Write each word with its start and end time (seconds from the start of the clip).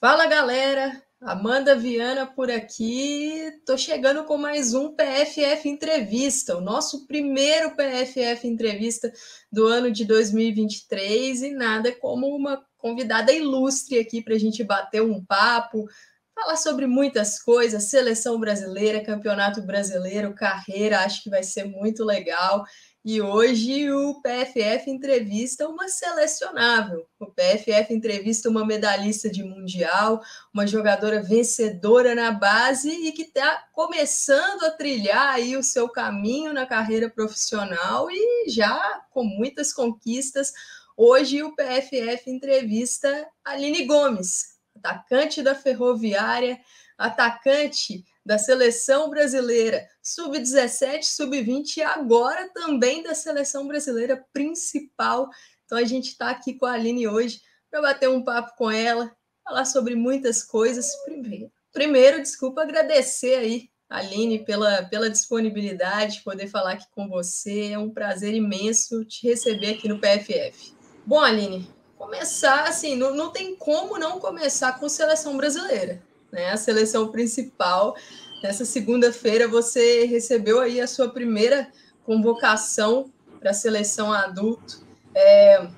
Fala 0.00 0.26
galera, 0.26 1.02
Amanda 1.20 1.74
Viana 1.74 2.24
por 2.24 2.48
aqui. 2.52 3.50
Tô 3.66 3.76
chegando 3.76 4.22
com 4.22 4.36
mais 4.36 4.72
um 4.72 4.94
PFF 4.94 5.68
Entrevista, 5.68 6.56
o 6.56 6.60
nosso 6.60 7.04
primeiro 7.04 7.74
PFF 7.74 8.46
Entrevista 8.46 9.12
do 9.50 9.66
ano 9.66 9.90
de 9.90 10.04
2023 10.04 11.42
e 11.42 11.50
nada 11.50 11.90
como 11.90 12.28
uma 12.28 12.64
convidada 12.76 13.32
ilustre 13.32 13.98
aqui 13.98 14.22
para 14.22 14.36
a 14.36 14.38
gente 14.38 14.62
bater 14.62 15.02
um 15.02 15.20
papo, 15.24 15.88
falar 16.32 16.56
sobre 16.56 16.86
muitas 16.86 17.42
coisas, 17.42 17.90
seleção 17.90 18.38
brasileira, 18.38 19.02
campeonato 19.02 19.60
brasileiro, 19.62 20.32
carreira, 20.32 21.00
acho 21.00 21.24
que 21.24 21.30
vai 21.30 21.42
ser 21.42 21.64
muito 21.64 22.04
legal. 22.04 22.64
E 23.04 23.22
hoje 23.22 23.90
o 23.92 24.20
PFF 24.20 24.90
entrevista 24.90 25.68
uma 25.68 25.88
selecionável. 25.88 27.06
O 27.18 27.26
PFF 27.26 27.94
entrevista 27.94 28.50
uma 28.50 28.66
medalhista 28.66 29.30
de 29.30 29.44
mundial, 29.44 30.20
uma 30.52 30.66
jogadora 30.66 31.22
vencedora 31.22 32.14
na 32.14 32.32
base 32.32 32.90
e 32.90 33.12
que 33.12 33.22
está 33.22 33.64
começando 33.72 34.64
a 34.64 34.72
trilhar 34.72 35.34
aí 35.34 35.56
o 35.56 35.62
seu 35.62 35.88
caminho 35.88 36.52
na 36.52 36.66
carreira 36.66 37.08
profissional 37.08 38.10
e 38.10 38.50
já 38.50 39.02
com 39.10 39.22
muitas 39.22 39.72
conquistas. 39.72 40.52
Hoje 40.96 41.42
o 41.44 41.54
PFF 41.54 42.28
entrevista 42.28 43.28
Aline 43.44 43.86
Gomes, 43.86 44.58
atacante 44.76 45.40
da 45.40 45.54
Ferroviária, 45.54 46.58
atacante 46.98 48.04
da 48.28 48.36
seleção 48.36 49.08
brasileira 49.08 49.88
sub-17, 50.02 51.02
sub-20 51.02 51.78
e 51.78 51.82
agora 51.82 52.46
também 52.52 53.02
da 53.02 53.14
seleção 53.14 53.66
brasileira 53.66 54.22
principal. 54.34 55.30
Então 55.64 55.78
a 55.78 55.84
gente 55.84 56.08
está 56.08 56.28
aqui 56.28 56.52
com 56.52 56.66
a 56.66 56.72
Aline 56.72 57.08
hoje 57.08 57.40
para 57.70 57.80
bater 57.80 58.06
um 58.10 58.22
papo 58.22 58.54
com 58.58 58.70
ela, 58.70 59.10
falar 59.42 59.64
sobre 59.64 59.94
muitas 59.94 60.42
coisas. 60.42 60.94
Primeiro, 61.06 61.50
primeiro 61.72 62.20
desculpa, 62.20 62.60
agradecer 62.60 63.34
aí, 63.36 63.70
Aline, 63.88 64.44
pela, 64.44 64.82
pela 64.82 65.08
disponibilidade, 65.08 66.20
poder 66.22 66.48
falar 66.48 66.72
aqui 66.72 66.86
com 66.90 67.08
você. 67.08 67.72
É 67.72 67.78
um 67.78 67.88
prazer 67.88 68.34
imenso 68.34 69.06
te 69.06 69.26
receber 69.26 69.70
aqui 69.70 69.88
no 69.88 69.98
PFF. 69.98 70.74
Bom, 71.06 71.20
Aline, 71.20 71.66
começar 71.96 72.64
assim, 72.64 72.94
não, 72.94 73.14
não 73.14 73.32
tem 73.32 73.56
como 73.56 73.96
não 73.96 74.20
começar 74.20 74.78
com 74.78 74.86
seleção 74.86 75.34
brasileira 75.34 76.06
né? 76.30 76.50
A 76.50 76.56
seleção 76.56 77.08
principal. 77.08 77.96
Nessa 78.42 78.64
segunda-feira 78.64 79.48
você 79.48 80.04
recebeu 80.04 80.60
aí 80.60 80.80
a 80.80 80.86
sua 80.86 81.08
primeira 81.08 81.68
convocação 82.04 83.10
para 83.40 83.50
a 83.50 83.54
seleção 83.54 84.12
adulto. 84.12 84.86
É, 85.14 85.68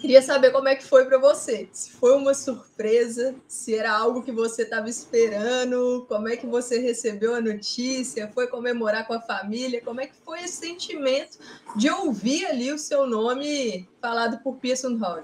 queria 0.00 0.20
saber 0.22 0.50
como 0.50 0.68
é 0.68 0.76
que 0.76 0.84
foi 0.84 1.04
para 1.06 1.18
você. 1.18 1.68
Se 1.72 1.90
foi 1.92 2.14
uma 2.14 2.34
surpresa, 2.34 3.34
se 3.48 3.74
era 3.74 3.92
algo 3.92 4.22
que 4.22 4.30
você 4.30 4.62
estava 4.62 4.88
esperando, 4.88 6.04
como 6.08 6.28
é 6.28 6.36
que 6.36 6.46
você 6.46 6.78
recebeu 6.78 7.34
a 7.34 7.40
notícia, 7.40 8.30
foi 8.32 8.46
comemorar 8.46 9.06
com 9.06 9.14
a 9.14 9.20
família, 9.20 9.80
como 9.82 10.00
é 10.00 10.06
que 10.06 10.16
foi 10.24 10.42
esse 10.42 10.56
sentimento 10.56 11.38
de 11.74 11.90
ouvir 11.90 12.46
ali 12.46 12.72
o 12.72 12.78
seu 12.78 13.06
nome 13.06 13.88
falado 14.00 14.38
por 14.42 14.56
Pearson 14.56 14.96
Hall? 14.96 15.22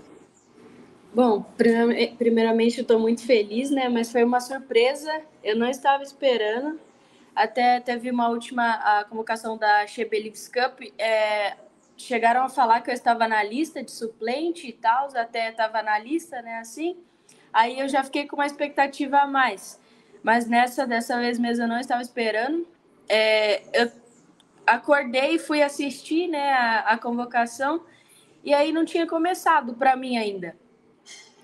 Bom, 1.15 1.45
primeiramente 2.17 2.79
eu 2.79 2.83
estou 2.83 2.99
muito 2.99 3.27
feliz, 3.27 3.71
né? 3.71 3.87
Mas 3.87 4.11
foi 4.11 4.25
uma 4.25 4.41
surpresa, 4.41 5.21
eu 5.45 5.55
não 5.55 5.69
estava 5.69 6.03
esperando. 6.03 6.81
Até 7.37 7.81
teve 7.81 8.11
uma 8.11 8.29
última 8.29 8.73
a 8.77 9.05
convocação 9.05 9.59
da 9.59 9.87
Shebelix 9.87 10.49
Cup, 10.49 10.81
é, 10.99 11.57
chegaram 11.99 12.45
a 12.45 12.49
falar 12.49 12.81
que 12.81 12.91
eu 12.91 12.95
estava 12.95 13.29
na 13.29 13.43
lista 13.43 13.83
de 13.83 13.91
suplente 13.91 14.67
e 14.69 14.73
tal, 14.73 15.09
até 15.15 15.51
estava 15.51 15.83
na 15.83 15.99
lista, 15.99 16.41
né? 16.41 16.59
Assim, 16.59 16.97
aí 17.53 17.79
eu 17.79 17.89
já 17.89 18.03
fiquei 18.03 18.27
com 18.27 18.37
uma 18.37 18.47
expectativa 18.47 19.19
a 19.19 19.27
mais. 19.27 19.79
Mas 20.23 20.47
nessa 20.49 20.87
dessa 20.87 21.19
vez 21.19 21.39
mesmo 21.39 21.65
eu 21.65 21.69
não 21.69 21.79
estava 21.79 22.01
esperando. 22.01 22.67
É, 23.07 23.63
eu 23.75 23.93
acordei 24.67 25.35
e 25.35 25.39
fui 25.39 25.63
assistir, 25.63 26.29
né, 26.29 26.53
a, 26.53 26.79
a 26.93 26.99
convocação 26.99 27.85
e 28.45 28.55
aí 28.55 28.73
não 28.73 28.85
tinha 28.85 29.07
começado 29.07 29.75
para 29.75 29.95
mim 29.97 30.17
ainda. 30.17 30.57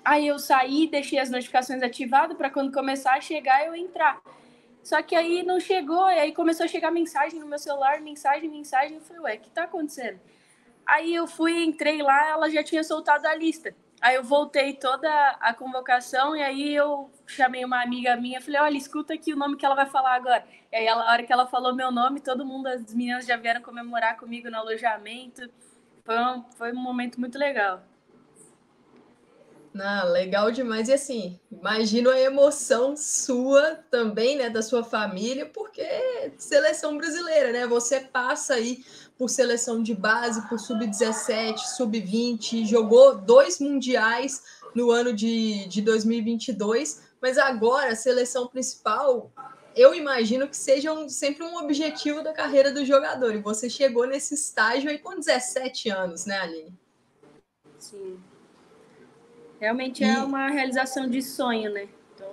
Aí 0.08 0.26
eu 0.26 0.38
saí, 0.38 0.86
deixei 0.86 1.18
as 1.18 1.28
notificações 1.28 1.82
ativadas 1.82 2.34
para 2.34 2.48
quando 2.48 2.72
começar 2.72 3.12
a 3.12 3.20
chegar 3.20 3.66
eu 3.66 3.74
entrar. 3.74 4.18
Só 4.82 5.02
que 5.02 5.14
aí 5.14 5.42
não 5.42 5.60
chegou, 5.60 6.10
e 6.10 6.18
aí 6.18 6.32
começou 6.32 6.64
a 6.64 6.66
chegar 6.66 6.90
mensagem 6.90 7.38
no 7.38 7.44
meu 7.44 7.58
celular, 7.58 8.00
mensagem, 8.00 8.48
mensagem. 8.48 8.94
Eu 8.94 9.02
falei, 9.02 9.20
ué, 9.20 9.34
o 9.34 9.40
que 9.40 9.50
tá 9.50 9.64
acontecendo? 9.64 10.18
Aí 10.86 11.14
eu 11.14 11.26
fui, 11.26 11.62
entrei 11.62 12.00
lá, 12.00 12.30
ela 12.30 12.48
já 12.48 12.64
tinha 12.64 12.82
soltado 12.82 13.28
a 13.28 13.34
lista. 13.34 13.74
Aí 14.00 14.14
eu 14.14 14.24
voltei 14.24 14.72
toda 14.72 15.10
a 15.40 15.52
convocação 15.52 16.34
e 16.34 16.42
aí 16.42 16.74
eu 16.74 17.10
chamei 17.26 17.62
uma 17.62 17.82
amiga 17.82 18.16
minha, 18.16 18.40
falei, 18.40 18.62
olha, 18.62 18.78
escuta 18.78 19.12
aqui 19.12 19.34
o 19.34 19.36
nome 19.36 19.58
que 19.58 19.66
ela 19.66 19.74
vai 19.74 19.90
falar 19.90 20.14
agora. 20.14 20.42
E 20.72 20.76
aí, 20.76 20.86
ela, 20.86 21.02
a 21.06 21.12
hora 21.12 21.22
que 21.22 21.32
ela 21.34 21.46
falou 21.46 21.74
meu 21.74 21.92
nome, 21.92 22.20
todo 22.20 22.46
mundo, 22.46 22.68
as 22.68 22.94
meninas 22.94 23.26
já 23.26 23.36
vieram 23.36 23.60
comemorar 23.60 24.16
comigo 24.16 24.48
no 24.48 24.56
alojamento. 24.56 25.50
Foi 26.02 26.18
um, 26.18 26.42
foi 26.56 26.72
um 26.72 26.80
momento 26.80 27.20
muito 27.20 27.38
legal. 27.38 27.82
Ah, 29.80 30.04
legal 30.04 30.50
demais. 30.50 30.88
E 30.88 30.92
assim, 30.92 31.38
imagino 31.52 32.10
a 32.10 32.18
emoção 32.18 32.96
sua 32.96 33.76
também, 33.90 34.36
né, 34.36 34.50
da 34.50 34.62
sua 34.62 34.82
família, 34.82 35.46
porque 35.46 35.86
seleção 36.36 36.96
brasileira, 36.96 37.52
né? 37.52 37.66
Você 37.66 38.00
passa 38.00 38.54
aí 38.54 38.84
por 39.16 39.28
seleção 39.28 39.82
de 39.82 39.94
base, 39.94 40.48
por 40.48 40.58
sub-17, 40.58 41.58
sub-20, 41.58 42.64
jogou 42.66 43.16
dois 43.16 43.60
mundiais 43.60 44.42
no 44.74 44.90
ano 44.90 45.12
de, 45.12 45.66
de 45.68 45.82
2022, 45.82 47.02
mas 47.20 47.38
agora 47.38 47.92
a 47.92 47.96
seleção 47.96 48.46
principal, 48.46 49.30
eu 49.76 49.94
imagino 49.94 50.48
que 50.48 50.56
seja 50.56 50.92
um, 50.92 51.08
sempre 51.08 51.44
um 51.44 51.56
objetivo 51.56 52.22
da 52.22 52.32
carreira 52.32 52.72
do 52.72 52.84
jogador. 52.84 53.34
E 53.34 53.42
você 53.42 53.68
chegou 53.68 54.06
nesse 54.06 54.34
estágio 54.34 54.90
aí 54.90 54.98
com 54.98 55.18
17 55.18 55.90
anos, 55.90 56.26
né, 56.26 56.38
Aline? 56.38 56.72
Sim. 57.78 58.18
Realmente 59.60 60.04
é 60.04 60.06
e... 60.06 60.10
é 60.10 60.18
uma 60.18 60.48
realização 60.48 61.08
de 61.08 61.22
sonho, 61.22 61.72
né? 61.72 61.88
Então... 62.14 62.28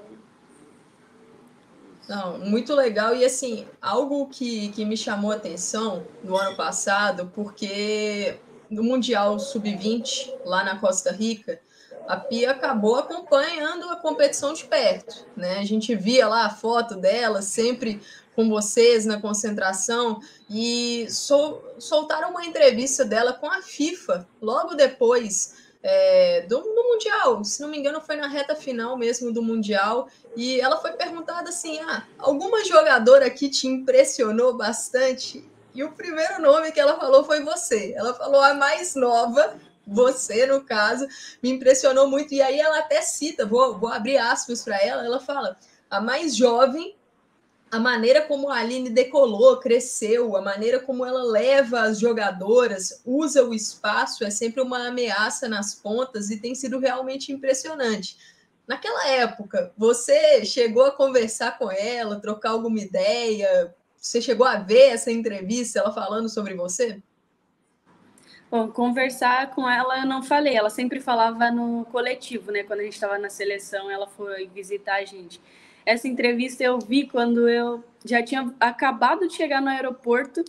Não, 2.08 2.40
muito 2.40 2.74
legal. 2.74 3.16
E 3.16 3.26
assim, 3.26 3.68
algo 3.82 4.28
que, 4.28 4.70
que 4.70 4.86
me 4.86 4.96
chamou 4.96 5.32
a 5.32 5.36
atenção 5.36 6.06
no 6.24 6.38
ano 6.38 6.56
passado, 6.56 7.32
porque 7.34 8.38
no 8.70 8.84
Mundial 8.84 9.40
Sub-20, 9.40 10.32
lá 10.46 10.64
na 10.64 10.80
Costa 10.80 11.12
Rica, 11.12 11.60
a 12.08 12.18
Pia 12.18 12.52
acabou 12.52 12.96
acompanhando 12.96 13.90
a 13.90 13.96
competição 13.96 14.54
de 14.54 14.66
perto. 14.66 15.26
Né? 15.36 15.58
A 15.58 15.64
gente 15.64 15.96
via 15.96 16.28
lá 16.28 16.46
a 16.46 16.50
foto 16.50 16.96
dela, 16.96 17.42
sempre 17.42 18.00
com 18.36 18.50
vocês 18.50 19.06
na 19.06 19.20
concentração, 19.20 20.20
e 20.50 21.08
sol, 21.10 21.64
soltaram 21.80 22.32
uma 22.32 22.46
entrevista 22.46 23.06
dela 23.06 23.34
com 23.34 23.50
a 23.50 23.62
FIFA 23.62 24.28
logo 24.42 24.76
depois 24.76 25.65
é, 25.88 26.42
do, 26.42 26.62
do, 26.62 26.84
Mundial. 26.84 27.44
Se 27.44 27.62
não 27.62 27.70
me 27.70 27.78
engano, 27.78 28.02
foi 28.02 28.16
na 28.16 28.28
reta 28.28 28.56
final 28.56 28.98
mesmo 28.98 29.32
do 29.32 29.44
Mundial. 29.44 30.10
E 30.36 30.60
ela 30.60 30.78
foi 30.78 30.94
perguntada 30.94 31.50
assim: 31.50 31.80
ah, 31.82 32.04
alguma 32.18 32.66
jogadora 32.66 33.28
aqui 33.28 33.50
te 33.50 33.68
impressionou 33.68 34.58
bastante? 34.58 35.48
E 35.76 35.84
o 35.84 35.92
primeiro 35.92 36.42
nome 36.42 36.72
que 36.72 36.80
ela 36.80 36.96
falou 37.00 37.24
foi 37.24 37.44
você. 37.44 37.94
Ela 37.96 38.16
falou 38.16 38.42
a 38.42 38.56
mais 38.56 38.96
nova, 38.96 39.56
você 39.86 40.48
no 40.48 40.64
caso, 40.64 41.06
me 41.44 41.52
impressionou 41.52 42.08
muito. 42.08 42.34
E 42.34 42.42
aí 42.42 42.60
ela 42.60 42.80
até 42.80 43.02
cita, 43.02 43.46
vou, 43.46 43.78
vou 43.78 43.90
abrir 43.90 44.18
aspas 44.18 44.64
para 44.64 44.82
ela, 44.82 45.06
ela 45.06 45.20
fala: 45.20 45.56
a 45.88 46.02
mais 46.02 46.36
jovem 46.36 46.96
a 47.72 47.80
maneira 47.80 48.22
como 48.22 48.50
a 48.50 48.60
Aline 48.60 48.90
decolou, 48.90 49.60
cresceu, 49.60 50.36
a 50.36 50.42
maneira 50.42 50.80
como 50.80 51.06
ela 51.06 51.24
leva 51.24 51.82
as 51.82 52.00
jogadoras, 52.00 53.02
usa 53.06 53.44
o 53.44 53.54
espaço, 53.54 54.24
é 54.24 54.30
sempre 54.30 54.62
uma 54.62 54.88
ameaça 54.88 55.50
nas 55.50 55.74
pontas 55.74 56.30
e 56.30 56.40
tem 56.40 56.56
sido 56.56 56.80
realmente 56.80 57.32
impressionante. 57.32 58.18
Naquela 58.68 59.08
época, 59.08 59.72
você 59.78 60.46
chegou 60.46 60.86
a 60.86 60.92
conversar 60.92 61.58
com 61.58 61.72
ela, 61.72 62.20
trocar 62.20 62.52
alguma 62.52 62.80
ideia? 62.80 63.76
Você 63.98 64.22
chegou 64.22 64.46
a 64.46 64.56
ver 64.56 64.90
essa 64.90 65.12
entrevista, 65.12 65.80
ela 65.80 65.92
falando 65.92 66.30
sobre 66.30 66.54
você? 66.56 67.02
Bom, 68.50 68.72
conversar 68.72 69.52
com 69.54 69.70
ela 69.70 70.00
eu 70.00 70.06
não 70.06 70.24
falei, 70.24 70.56
ela 70.56 70.70
sempre 70.70 71.00
falava 71.00 71.52
no 71.52 71.86
coletivo, 71.92 72.52
né? 72.52 72.64
Quando 72.64 72.80
a 72.80 72.84
gente 72.84 72.94
estava 72.94 73.18
na 73.18 73.30
seleção, 73.30 73.90
ela 73.90 74.08
foi 74.08 74.48
visitar 74.48 74.96
a 74.96 75.06
gente. 75.06 75.42
Essa 75.86 76.08
entrevista 76.08 76.64
eu 76.64 76.80
vi 76.80 77.08
quando 77.08 77.48
eu 77.48 77.84
já 78.04 78.24
tinha 78.24 78.54
acabado 78.60 79.28
de 79.28 79.36
chegar 79.36 79.62
no 79.62 79.70
aeroporto. 79.70 80.44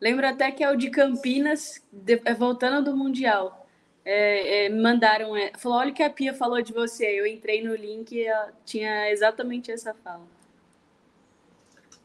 Lembro 0.00 0.26
até 0.26 0.50
que 0.52 0.62
é 0.62 0.70
o 0.70 0.76
de 0.76 0.90
Campinas, 0.90 1.82
de, 1.92 2.20
é, 2.24 2.34
voltando 2.34 2.84
do 2.84 2.96
Mundial. 2.96 3.66
É, 4.04 4.66
é, 4.66 4.68
mandaram, 4.68 5.36
é, 5.36 5.52
falou, 5.58 5.78
olha 5.78 5.90
o 5.90 5.94
que 5.94 6.02
a 6.02 6.10
Pia 6.10 6.32
falou 6.32 6.62
de 6.62 6.72
você. 6.72 7.04
Eu 7.04 7.26
entrei 7.26 7.62
no 7.62 7.74
link 7.74 8.12
e 8.12 8.26
tinha 8.64 9.10
exatamente 9.10 9.70
essa 9.70 9.92
fala. 9.92 10.26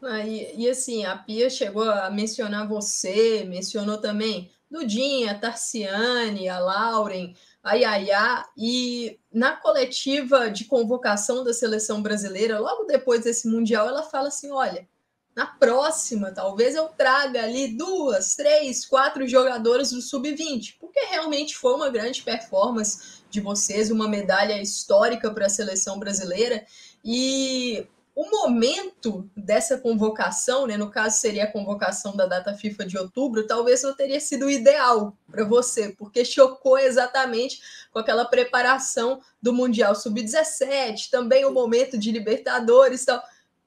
Ah, 0.01 0.19
e, 0.25 0.53
e, 0.57 0.69
assim, 0.69 1.05
a 1.05 1.15
Pia 1.15 1.49
chegou 1.49 1.89
a 1.89 2.09
mencionar 2.09 2.67
você, 2.67 3.45
mencionou 3.45 3.99
também 3.99 4.51
Dudinha, 4.69 5.37
Tarciane, 5.39 6.49
a 6.49 6.59
Lauren, 6.59 7.33
a 7.63 7.75
Yaya, 7.75 8.45
e 8.57 9.17
na 9.31 9.55
coletiva 9.55 10.51
de 10.51 10.65
convocação 10.65 11.43
da 11.43 11.53
seleção 11.53 12.01
brasileira, 12.01 12.59
logo 12.59 12.83
depois 12.83 13.23
desse 13.23 13.47
Mundial, 13.47 13.87
ela 13.87 14.03
fala 14.03 14.27
assim: 14.27 14.51
olha, 14.51 14.87
na 15.35 15.47
próxima, 15.47 16.31
talvez 16.31 16.75
eu 16.75 16.89
traga 16.89 17.41
ali 17.41 17.69
duas, 17.69 18.35
três, 18.35 18.85
quatro 18.85 19.27
jogadoras 19.27 19.91
do 19.91 20.01
sub-20, 20.01 20.75
porque 20.79 20.99
realmente 21.05 21.55
foi 21.55 21.73
uma 21.73 21.89
grande 21.89 22.21
performance 22.21 23.23
de 23.31 23.39
vocês, 23.39 23.89
uma 23.89 24.07
medalha 24.07 24.61
histórica 24.61 25.31
para 25.31 25.47
a 25.47 25.49
seleção 25.49 25.97
brasileira. 25.97 26.63
E 27.03 27.87
o 28.15 28.29
momento 28.29 29.27
dessa 29.35 29.77
convocação, 29.77 30.67
né, 30.67 30.77
no 30.77 30.91
caso 30.91 31.17
seria 31.19 31.45
a 31.45 31.51
convocação 31.51 32.15
da 32.15 32.27
data 32.27 32.53
FIFA 32.53 32.85
de 32.85 32.97
outubro, 32.97 33.47
talvez 33.47 33.81
não 33.81 33.95
teria 33.95 34.19
sido 34.19 34.51
ideal 34.51 35.17
para 35.31 35.43
você, 35.43 35.89
porque 35.89 36.23
chocou 36.23 36.77
exatamente 36.77 37.59
com 37.91 37.97
aquela 37.97 38.25
preparação 38.25 39.19
do 39.41 39.51
Mundial 39.51 39.95
Sub-17, 39.95 41.09
também 41.09 41.43
o 41.45 41.51
momento 41.51 41.97
de 41.97 42.11
Libertadores 42.11 43.03
tal. 43.03 43.21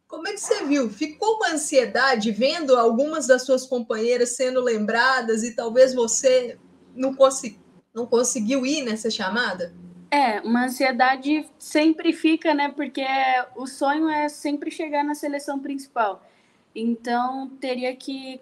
Como 0.06 0.28
é 0.28 0.32
que 0.32 0.40
você 0.40 0.64
viu? 0.64 0.88
Ficou 0.88 1.36
uma 1.38 1.50
ansiedade 1.50 2.30
vendo 2.30 2.76
algumas 2.76 3.26
das 3.26 3.42
suas 3.42 3.66
companheiras 3.66 4.36
sendo 4.36 4.60
lembradas 4.60 5.42
e 5.42 5.56
talvez 5.56 5.92
você 5.92 6.56
não, 6.94 7.12
consegui, 7.12 7.58
não 7.92 8.06
conseguiu 8.06 8.64
ir 8.64 8.82
nessa 8.82 9.10
chamada? 9.10 9.74
É, 10.10 10.40
uma 10.40 10.66
ansiedade 10.66 11.48
sempre 11.58 12.12
fica, 12.12 12.54
né? 12.54 12.68
Porque 12.68 13.04
o 13.56 13.66
sonho 13.66 14.08
é 14.08 14.28
sempre 14.28 14.70
chegar 14.70 15.02
na 15.04 15.14
seleção 15.14 15.58
principal. 15.58 16.22
Então, 16.74 17.48
teria 17.60 17.94
que 17.96 18.40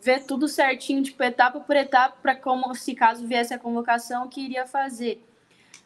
ver 0.00 0.24
tudo 0.24 0.46
certinho, 0.48 1.02
tipo, 1.02 1.22
etapa 1.22 1.60
por 1.60 1.76
etapa, 1.76 2.16
para 2.20 2.36
como, 2.36 2.74
se 2.74 2.94
caso 2.94 3.26
viesse 3.26 3.54
a 3.54 3.58
convocação, 3.58 4.26
o 4.26 4.28
que 4.28 4.40
iria 4.40 4.66
fazer. 4.66 5.24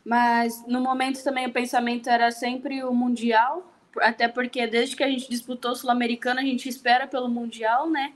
Mas, 0.05 0.65
no 0.67 0.81
momento 0.81 1.23
também, 1.23 1.47
o 1.47 1.53
pensamento 1.53 2.09
era 2.11 2.31
sempre 2.31 2.83
o 2.83 2.93
Mundial, 2.93 3.73
até 3.99 4.27
porque 4.27 4.67
desde 4.67 4.97
que 4.97 5.05
a 5.05 5.09
gente 5.09 5.29
disputou 5.29 5.73
o 5.73 5.77
Sul-Americano, 5.77 6.41
a 6.41 6.43
gente 6.43 6.69
espera 6.69 7.07
pelo 7.07 7.29
Mundial, 7.29 7.89
né? 7.89 8.13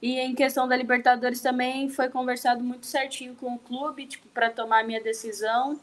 E 0.00 0.18
em 0.18 0.34
questão 0.34 0.66
da 0.66 0.76
Libertadores 0.76 1.40
também 1.40 1.88
foi 1.88 2.08
conversado 2.08 2.62
muito 2.62 2.86
certinho 2.86 3.34
com 3.36 3.54
o 3.54 3.58
clube, 3.58 4.06
tipo, 4.06 4.28
para 4.28 4.50
tomar 4.50 4.80
a 4.80 4.84
minha 4.84 5.00
decisão. 5.00 5.80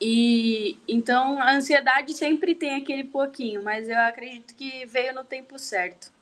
E 0.00 0.78
então 0.86 1.40
a 1.40 1.54
ansiedade 1.54 2.14
sempre 2.14 2.54
tem 2.54 2.76
aquele 2.76 3.04
pouquinho, 3.04 3.62
mas 3.62 3.88
eu 3.88 3.98
acredito 3.98 4.54
que 4.54 4.86
veio 4.86 5.14
no 5.14 5.24
tempo 5.24 5.58
certo. 5.58 6.12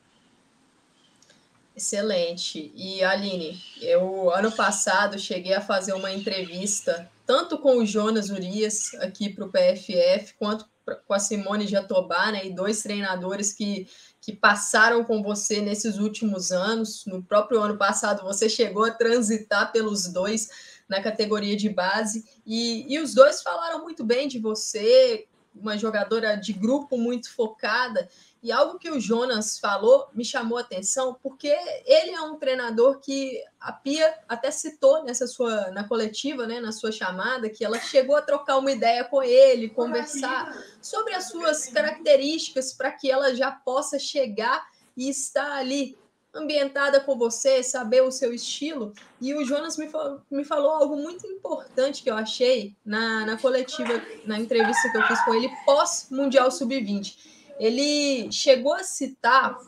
Excelente. 1.77 2.73
E 2.75 3.05
Aline, 3.05 3.63
eu 3.83 4.31
ano 4.31 4.51
passado 4.51 5.19
cheguei 5.19 5.53
a 5.53 5.61
fazer 5.61 5.93
uma 5.93 6.11
entrevista 6.11 7.11
tanto 7.27 7.59
com 7.59 7.77
o 7.77 7.85
Jonas 7.85 8.31
Urias 8.31 8.95
aqui 9.01 9.29
para 9.29 9.45
o 9.45 9.51
PFF, 9.51 10.35
quanto 10.39 10.65
com 11.07 11.13
a 11.13 11.19
Simone 11.19 11.67
Jatobá, 11.67 12.31
né, 12.31 12.47
e 12.47 12.55
dois 12.55 12.81
treinadores 12.83 13.53
que, 13.53 13.89
que 14.21 14.33
passaram 14.33 15.05
com 15.05 15.23
você 15.23 15.61
nesses 15.61 15.99
últimos 15.99 16.53
anos. 16.53 17.05
No 17.05 17.23
próprio 17.23 17.61
ano 17.61 17.77
passado, 17.77 18.23
você 18.23 18.49
chegou 18.49 18.85
a 18.85 18.93
transitar 18.93 19.73
pelos 19.73 20.07
dois 20.07 20.49
na 20.89 21.03
categoria 21.03 21.57
de 21.57 21.69
base, 21.69 22.25
e, 22.47 22.95
e 22.95 22.99
os 23.01 23.13
dois 23.13 23.43
falaram 23.43 23.83
muito 23.83 24.05
bem 24.05 24.29
de 24.29 24.39
você, 24.39 25.27
uma 25.55 25.77
jogadora 25.77 26.37
de 26.37 26.53
grupo 26.53 26.97
muito 26.97 27.35
focada. 27.35 28.09
E 28.43 28.53
algo 28.53 28.79
que 28.79 28.91
o 28.91 29.01
Jonas 29.01 29.59
falou 29.59 30.07
me 30.15 30.25
chamou 30.25 30.59
a 30.59 30.61
atenção, 30.61 31.19
porque 31.21 31.49
ele 31.85 32.13
é 32.13 32.21
um 32.21 32.37
treinador 32.37 33.01
que 33.01 33.43
a 33.59 33.73
Pia 33.73 34.15
até 34.29 34.51
citou 34.51 35.03
nessa 35.03 35.27
sua 35.27 35.71
na 35.73 35.83
coletiva, 35.89 36.47
né, 36.47 36.61
na 36.61 36.71
sua 36.71 36.93
chamada, 36.93 37.51
que 37.51 37.65
ela 37.65 37.81
chegou 37.81 38.15
a 38.15 38.23
trocar 38.23 38.59
uma 38.59 38.71
ideia 38.71 39.03
com 39.05 39.23
ele, 39.23 39.71
conversar 39.71 40.57
sobre 40.81 41.15
as 41.15 41.29
suas 41.29 41.67
características 41.69 42.73
para 42.73 42.93
que 42.93 43.11
ela 43.11 43.35
já 43.35 43.51
possa 43.51 43.99
chegar 43.99 44.65
e 44.97 45.09
estar 45.09 45.53
ali 45.53 45.99
ambientada 46.37 47.01
com 47.01 47.17
você, 47.17 47.63
saber 47.63 48.03
o 48.03 48.13
seu 48.13 48.33
estilo. 48.33 48.93
E 49.21 49.35
o 49.35 49.45
Jonas 49.45 49.77
me 49.77 49.89
falou, 49.89 50.21
me 50.31 50.45
falou 50.45 50.71
algo 50.71 50.97
muito 50.97 51.27
importante 51.27 52.03
que 52.03 52.11
eu 52.11 52.15
achei 52.15 52.77
na, 52.85 53.25
na 53.25 53.39
coletiva, 53.39 54.03
na 54.25 54.39
entrevista 54.39 54.91
que 54.91 54.97
eu 54.97 55.03
fiz 55.03 55.21
com 55.25 55.35
ele 55.35 55.51
pós-Mundial 55.65 56.51
Sub-20. 56.51 57.17
Ele 57.59 58.31
chegou 58.31 58.75
a 58.75 58.85
citar 58.85 59.59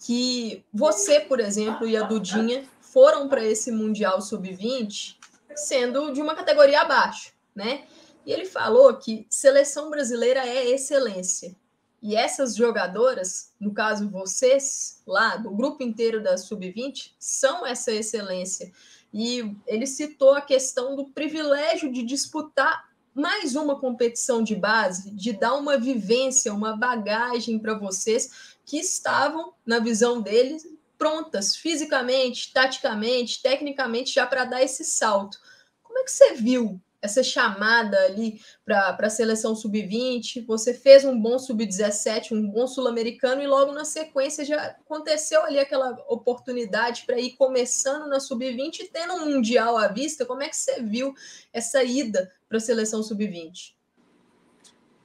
que 0.00 0.64
você, 0.72 1.20
por 1.20 1.38
exemplo, 1.38 1.86
e 1.86 1.96
a 1.96 2.02
Dudinha 2.02 2.64
foram 2.80 3.28
para 3.28 3.44
esse 3.44 3.70
Mundial 3.70 4.20
Sub-20 4.20 5.16
sendo 5.54 6.12
de 6.12 6.20
uma 6.20 6.34
categoria 6.34 6.80
abaixo, 6.80 7.32
né? 7.54 7.84
E 8.24 8.32
ele 8.32 8.46
falou 8.46 8.94
que 8.94 9.26
seleção 9.28 9.90
brasileira 9.90 10.46
é 10.46 10.70
excelência. 10.70 11.54
E 12.02 12.16
essas 12.16 12.56
jogadoras, 12.56 13.52
no 13.60 13.72
caso 13.72 14.10
vocês, 14.10 15.00
lá 15.06 15.36
do 15.36 15.50
grupo 15.50 15.84
inteiro 15.84 16.20
da 16.20 16.36
Sub-20, 16.36 17.12
são 17.16 17.64
essa 17.64 17.92
excelência. 17.92 18.72
E 19.14 19.54
ele 19.66 19.86
citou 19.86 20.34
a 20.34 20.40
questão 20.40 20.96
do 20.96 21.06
privilégio 21.06 21.92
de 21.92 22.02
disputar 22.02 22.90
mais 23.14 23.54
uma 23.54 23.78
competição 23.78 24.42
de 24.42 24.56
base, 24.56 25.10
de 25.12 25.32
dar 25.32 25.54
uma 25.54 25.78
vivência, 25.78 26.52
uma 26.52 26.76
bagagem 26.76 27.58
para 27.58 27.74
vocês 27.74 28.56
que 28.64 28.78
estavam, 28.78 29.52
na 29.64 29.78
visão 29.78 30.20
deles, 30.20 30.66
prontas 30.98 31.54
fisicamente, 31.54 32.52
taticamente, 32.52 33.42
tecnicamente, 33.42 34.14
já 34.14 34.26
para 34.26 34.44
dar 34.44 34.62
esse 34.62 34.84
salto. 34.84 35.38
Como 35.82 35.98
é 35.98 36.04
que 36.04 36.10
você 36.10 36.34
viu 36.34 36.80
essa 37.02 37.22
chamada 37.22 37.98
ali 38.04 38.40
para 38.64 38.96
a 38.96 39.10
seleção 39.10 39.56
sub-20, 39.56 40.46
você 40.46 40.72
fez 40.72 41.04
um 41.04 41.20
bom 41.20 41.36
sub-17, 41.36 42.30
um 42.30 42.48
bom 42.48 42.68
sul-americano, 42.68 43.42
e 43.42 43.46
logo 43.46 43.72
na 43.72 43.84
sequência 43.84 44.44
já 44.44 44.62
aconteceu 44.66 45.42
ali 45.42 45.58
aquela 45.58 45.90
oportunidade 46.08 47.02
para 47.04 47.18
ir 47.18 47.32
começando 47.32 48.08
na 48.08 48.20
sub-20 48.20 48.80
e 48.80 48.88
tendo 48.88 49.14
um 49.14 49.34
mundial 49.34 49.76
à 49.76 49.88
vista. 49.88 50.24
Como 50.24 50.44
é 50.44 50.48
que 50.48 50.56
você 50.56 50.80
viu 50.80 51.12
essa 51.52 51.82
ida 51.82 52.32
para 52.48 52.58
a 52.58 52.60
seleção 52.60 53.02
sub-20? 53.02 53.74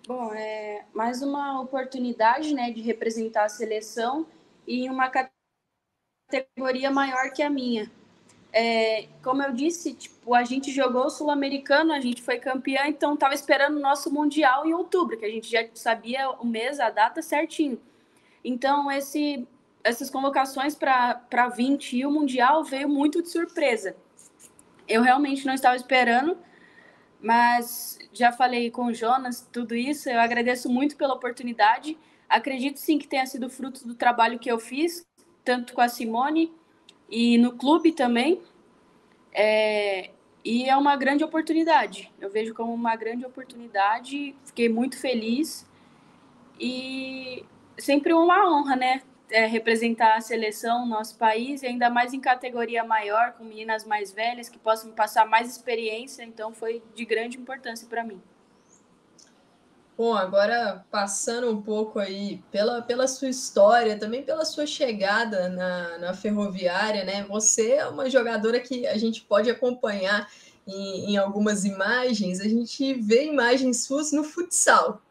Bom, 0.08 0.32
é 0.34 0.86
mais 0.94 1.24
uma 1.24 1.60
oportunidade 1.60 2.54
né, 2.54 2.72
de 2.72 2.82
representar 2.82 3.46
a 3.46 3.50
seleção 3.50 4.28
em 4.68 4.88
uma 4.90 5.12
categoria 6.30 6.92
maior 6.92 7.32
que 7.32 7.42
a 7.42 7.50
minha 7.50 7.92
é, 8.52 9.08
como 9.24 9.44
eu 9.44 9.54
disse, 9.54 9.94
tipo, 9.94 10.34
a 10.34 10.44
gente 10.44 10.72
jogou 10.72 11.06
o 11.06 11.10
Sul-Americano, 11.10 11.94
a 11.94 12.00
gente 12.00 12.22
foi 12.22 12.40
campeã, 12.40 12.88
então 12.88 13.14
estava 13.14 13.34
esperando 13.34 13.78
o 13.78 13.82
nosso 13.82 14.12
Mundial 14.12 14.66
em 14.66 14.74
outubro, 14.74 15.18
que 15.18 15.26
a 15.26 15.30
gente 15.30 15.50
já 15.50 15.66
sabia 15.74 16.30
o 16.32 16.46
mês, 16.46 16.80
a 16.80 16.90
data 16.90 17.22
certinho. 17.22 17.80
Então, 18.44 18.90
esse, 18.92 19.48
essas 19.84 20.10
convocações 20.10 20.76
para 20.76 21.50
20 21.56 21.98
e 21.98 22.06
o 22.06 22.12
Mundial 22.12 22.64
veio 22.64 22.88
muito 22.88 23.22
de 23.22 23.30
surpresa. 23.30 23.96
Eu 24.88 25.02
realmente 25.02 25.46
não 25.46 25.54
estava 25.54 25.76
esperando, 25.76 26.38
mas 27.22 28.00
já 28.14 28.32
falei 28.32 28.72
com 28.72 28.86
o 28.86 28.94
Jonas 28.94 29.46
tudo 29.52 29.76
isso. 29.76 30.10
Eu 30.10 30.20
agradeço 30.20 30.70
muito 30.70 30.96
pela 30.96 31.14
oportunidade. 31.14 31.98
Acredito 32.30 32.80
sim 32.80 32.98
que 32.98 33.08
tenha 33.08 33.26
sido 33.26 33.50
fruto 33.50 33.86
do 33.86 33.96
trabalho 33.96 34.40
que 34.40 34.50
eu 34.50 34.60
fiz, 34.60 35.06
tanto 35.44 35.74
com 35.74 35.82
a 35.82 35.90
Simone 35.90 36.54
e 37.10 37.38
no 37.38 37.54
clube 37.54 37.92
também. 37.92 38.42
É, 39.34 40.10
e 40.44 40.64
é 40.70 40.76
uma 40.78 40.96
grande 40.96 41.24
oportunidade. 41.24 42.12
Eu 42.20 42.30
vejo 42.30 42.54
como 42.54 42.74
uma 42.74 42.96
grande 42.96 43.26
oportunidade. 43.26 44.36
Fiquei 44.46 44.70
muito 44.70 44.98
feliz 44.98 45.66
e 46.60 47.46
sempre 47.78 48.14
uma 48.14 48.50
honra, 48.50 48.76
né? 48.76 49.02
É, 49.30 49.46
representar 49.46 50.16
a 50.16 50.22
seleção, 50.22 50.86
nosso 50.86 51.18
país, 51.18 51.62
ainda 51.62 51.90
mais 51.90 52.14
em 52.14 52.20
categoria 52.20 52.82
maior, 52.86 53.34
com 53.34 53.44
meninas 53.44 53.84
mais 53.84 54.10
velhas 54.14 54.48
que 54.48 54.58
possam 54.58 54.92
passar 54.92 55.26
mais 55.26 55.50
experiência. 55.50 56.24
Então, 56.24 56.54
foi 56.54 56.82
de 56.96 57.04
grande 57.04 57.38
importância 57.38 57.86
para 57.90 58.06
mim. 58.06 58.22
Bom, 59.98 60.14
agora 60.14 60.86
passando 60.92 61.50
um 61.50 61.60
pouco 61.60 61.98
aí 61.98 62.40
pela, 62.52 62.84
pela 62.84 63.08
sua 63.08 63.30
história, 63.30 63.98
também 63.98 64.22
pela 64.22 64.46
sua 64.46 64.68
chegada 64.68 65.50
na, 65.50 65.98
na 65.98 66.14
ferroviária, 66.14 67.04
né? 67.04 67.26
Você 67.28 67.72
é 67.72 67.88
uma 67.88 68.08
jogadora 68.08 68.60
que 68.60 68.86
a 68.86 68.96
gente 68.96 69.24
pode 69.24 69.50
acompanhar 69.50 70.32
em, 70.68 71.14
em 71.14 71.18
algumas 71.18 71.66
imagens, 71.66 72.40
a 72.40 72.48
gente 72.48 72.94
vê 72.94 73.26
imagens 73.26 73.86
suas 73.86 74.12
no 74.12 74.24
futsal. 74.24 75.02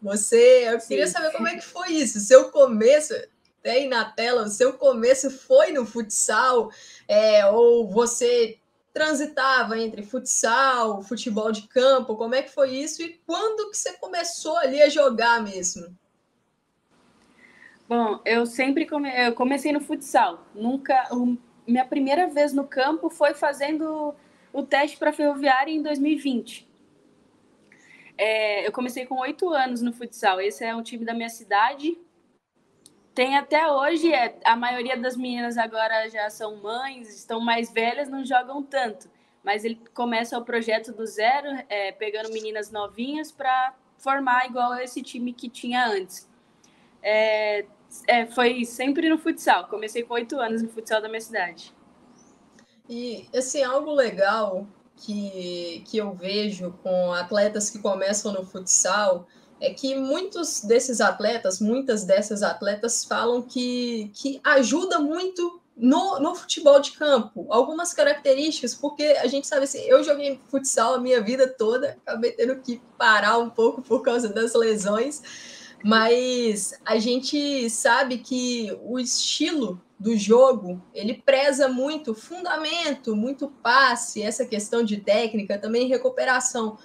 Você, 0.00 0.68
eu 0.68 0.78
Sim. 0.78 0.88
queria 0.88 1.08
saber 1.08 1.32
como 1.32 1.48
é 1.48 1.56
que 1.56 1.64
foi 1.64 1.88
isso, 1.88 2.20
seu 2.20 2.48
começo, 2.50 3.14
tem 3.60 3.88
na 3.88 4.04
tela, 4.04 4.44
o 4.44 4.50
seu 4.50 4.74
começo 4.74 5.30
foi 5.30 5.72
no 5.72 5.84
futsal, 5.84 6.70
é, 7.08 7.44
ou 7.46 7.90
você 7.90 8.58
transitava 8.92 9.78
entre 9.78 10.02
futsal, 10.02 11.02
futebol 11.02 11.50
de 11.50 11.62
campo? 11.68 12.16
Como 12.16 12.34
é 12.34 12.42
que 12.42 12.50
foi 12.50 12.70
isso 12.76 13.02
e 13.02 13.20
quando 13.26 13.70
que 13.70 13.76
você 13.76 13.94
começou 13.94 14.56
ali 14.58 14.82
a 14.82 14.88
jogar 14.88 15.42
mesmo? 15.42 15.96
Bom, 17.88 18.20
eu 18.24 18.46
sempre 18.46 18.86
come... 18.86 19.10
eu 19.10 19.34
comecei 19.34 19.72
no 19.72 19.80
futsal. 19.80 20.46
Nunca, 20.54 21.08
minha 21.66 21.84
primeira 21.84 22.26
vez 22.28 22.52
no 22.52 22.66
campo 22.66 23.10
foi 23.10 23.34
fazendo 23.34 24.14
o 24.52 24.62
teste 24.62 24.96
para 24.96 25.12
ferroviária 25.12 25.70
em 25.70 25.82
2020. 25.82 26.68
É, 28.16 28.66
eu 28.66 28.72
comecei 28.72 29.06
com 29.06 29.18
oito 29.20 29.48
anos 29.48 29.82
no 29.82 29.92
futsal. 29.92 30.40
Esse 30.40 30.64
é 30.64 30.74
um 30.74 30.82
time 30.82 31.04
da 31.04 31.14
minha 31.14 31.28
cidade. 31.28 31.98
Tem 33.14 33.36
até 33.36 33.70
hoje, 33.70 34.12
é, 34.12 34.38
a 34.44 34.56
maioria 34.56 34.96
das 34.96 35.16
meninas 35.16 35.58
agora 35.58 36.08
já 36.08 36.30
são 36.30 36.56
mães, 36.56 37.14
estão 37.14 37.40
mais 37.40 37.70
velhas, 37.70 38.08
não 38.08 38.24
jogam 38.24 38.62
tanto. 38.62 39.08
Mas 39.44 39.64
ele 39.64 39.78
começa 39.92 40.38
o 40.38 40.44
projeto 40.44 40.92
do 40.92 41.04
zero, 41.04 41.48
é, 41.68 41.92
pegando 41.92 42.32
meninas 42.32 42.70
novinhas 42.70 43.30
para 43.30 43.74
formar 43.98 44.46
igual 44.46 44.74
esse 44.74 45.02
time 45.02 45.32
que 45.32 45.48
tinha 45.48 45.86
antes. 45.86 46.28
É, 47.02 47.66
é, 48.06 48.26
foi 48.26 48.64
sempre 48.64 49.08
no 49.10 49.18
futsal. 49.18 49.66
Comecei 49.66 50.02
com 50.02 50.14
oito 50.14 50.38
anos 50.40 50.62
no 50.62 50.68
futsal 50.68 51.02
da 51.02 51.08
minha 51.08 51.20
cidade. 51.20 51.74
E, 52.88 53.28
assim, 53.34 53.62
algo 53.62 53.92
legal 53.92 54.66
que, 54.96 55.84
que 55.86 55.98
eu 55.98 56.12
vejo 56.12 56.72
com 56.82 57.12
atletas 57.12 57.68
que 57.68 57.78
começam 57.78 58.32
no 58.32 58.44
futsal 58.44 59.26
é 59.62 59.72
que 59.72 59.94
muitos 59.94 60.60
desses 60.60 61.00
atletas, 61.00 61.60
muitas 61.60 62.02
dessas 62.02 62.42
atletas 62.42 63.04
falam 63.04 63.40
que, 63.40 64.10
que 64.12 64.40
ajuda 64.42 64.98
muito 64.98 65.60
no, 65.76 66.18
no 66.18 66.34
futebol 66.34 66.80
de 66.80 66.92
campo. 66.92 67.46
Algumas 67.48 67.94
características, 67.94 68.74
porque 68.74 69.04
a 69.04 69.26
gente 69.28 69.46
sabe 69.46 69.62
assim, 69.62 69.78
eu 69.82 70.02
joguei 70.02 70.40
futsal 70.50 70.94
a 70.94 71.00
minha 71.00 71.20
vida 71.20 71.46
toda, 71.46 71.96
acabei 72.04 72.32
tendo 72.32 72.56
que 72.56 72.82
parar 72.98 73.38
um 73.38 73.48
pouco 73.48 73.80
por 73.80 74.02
causa 74.02 74.28
das 74.28 74.52
lesões, 74.52 75.22
mas 75.84 76.74
a 76.84 76.98
gente 76.98 77.70
sabe 77.70 78.18
que 78.18 78.76
o 78.82 78.98
estilo 78.98 79.80
do 79.96 80.16
jogo, 80.16 80.82
ele 80.92 81.14
preza 81.14 81.68
muito 81.68 82.12
fundamento, 82.12 83.14
muito 83.14 83.46
passe, 83.62 84.20
essa 84.20 84.44
questão 84.44 84.82
de 84.82 84.96
técnica, 84.96 85.56
também 85.56 85.86
recuperação. 85.86 86.76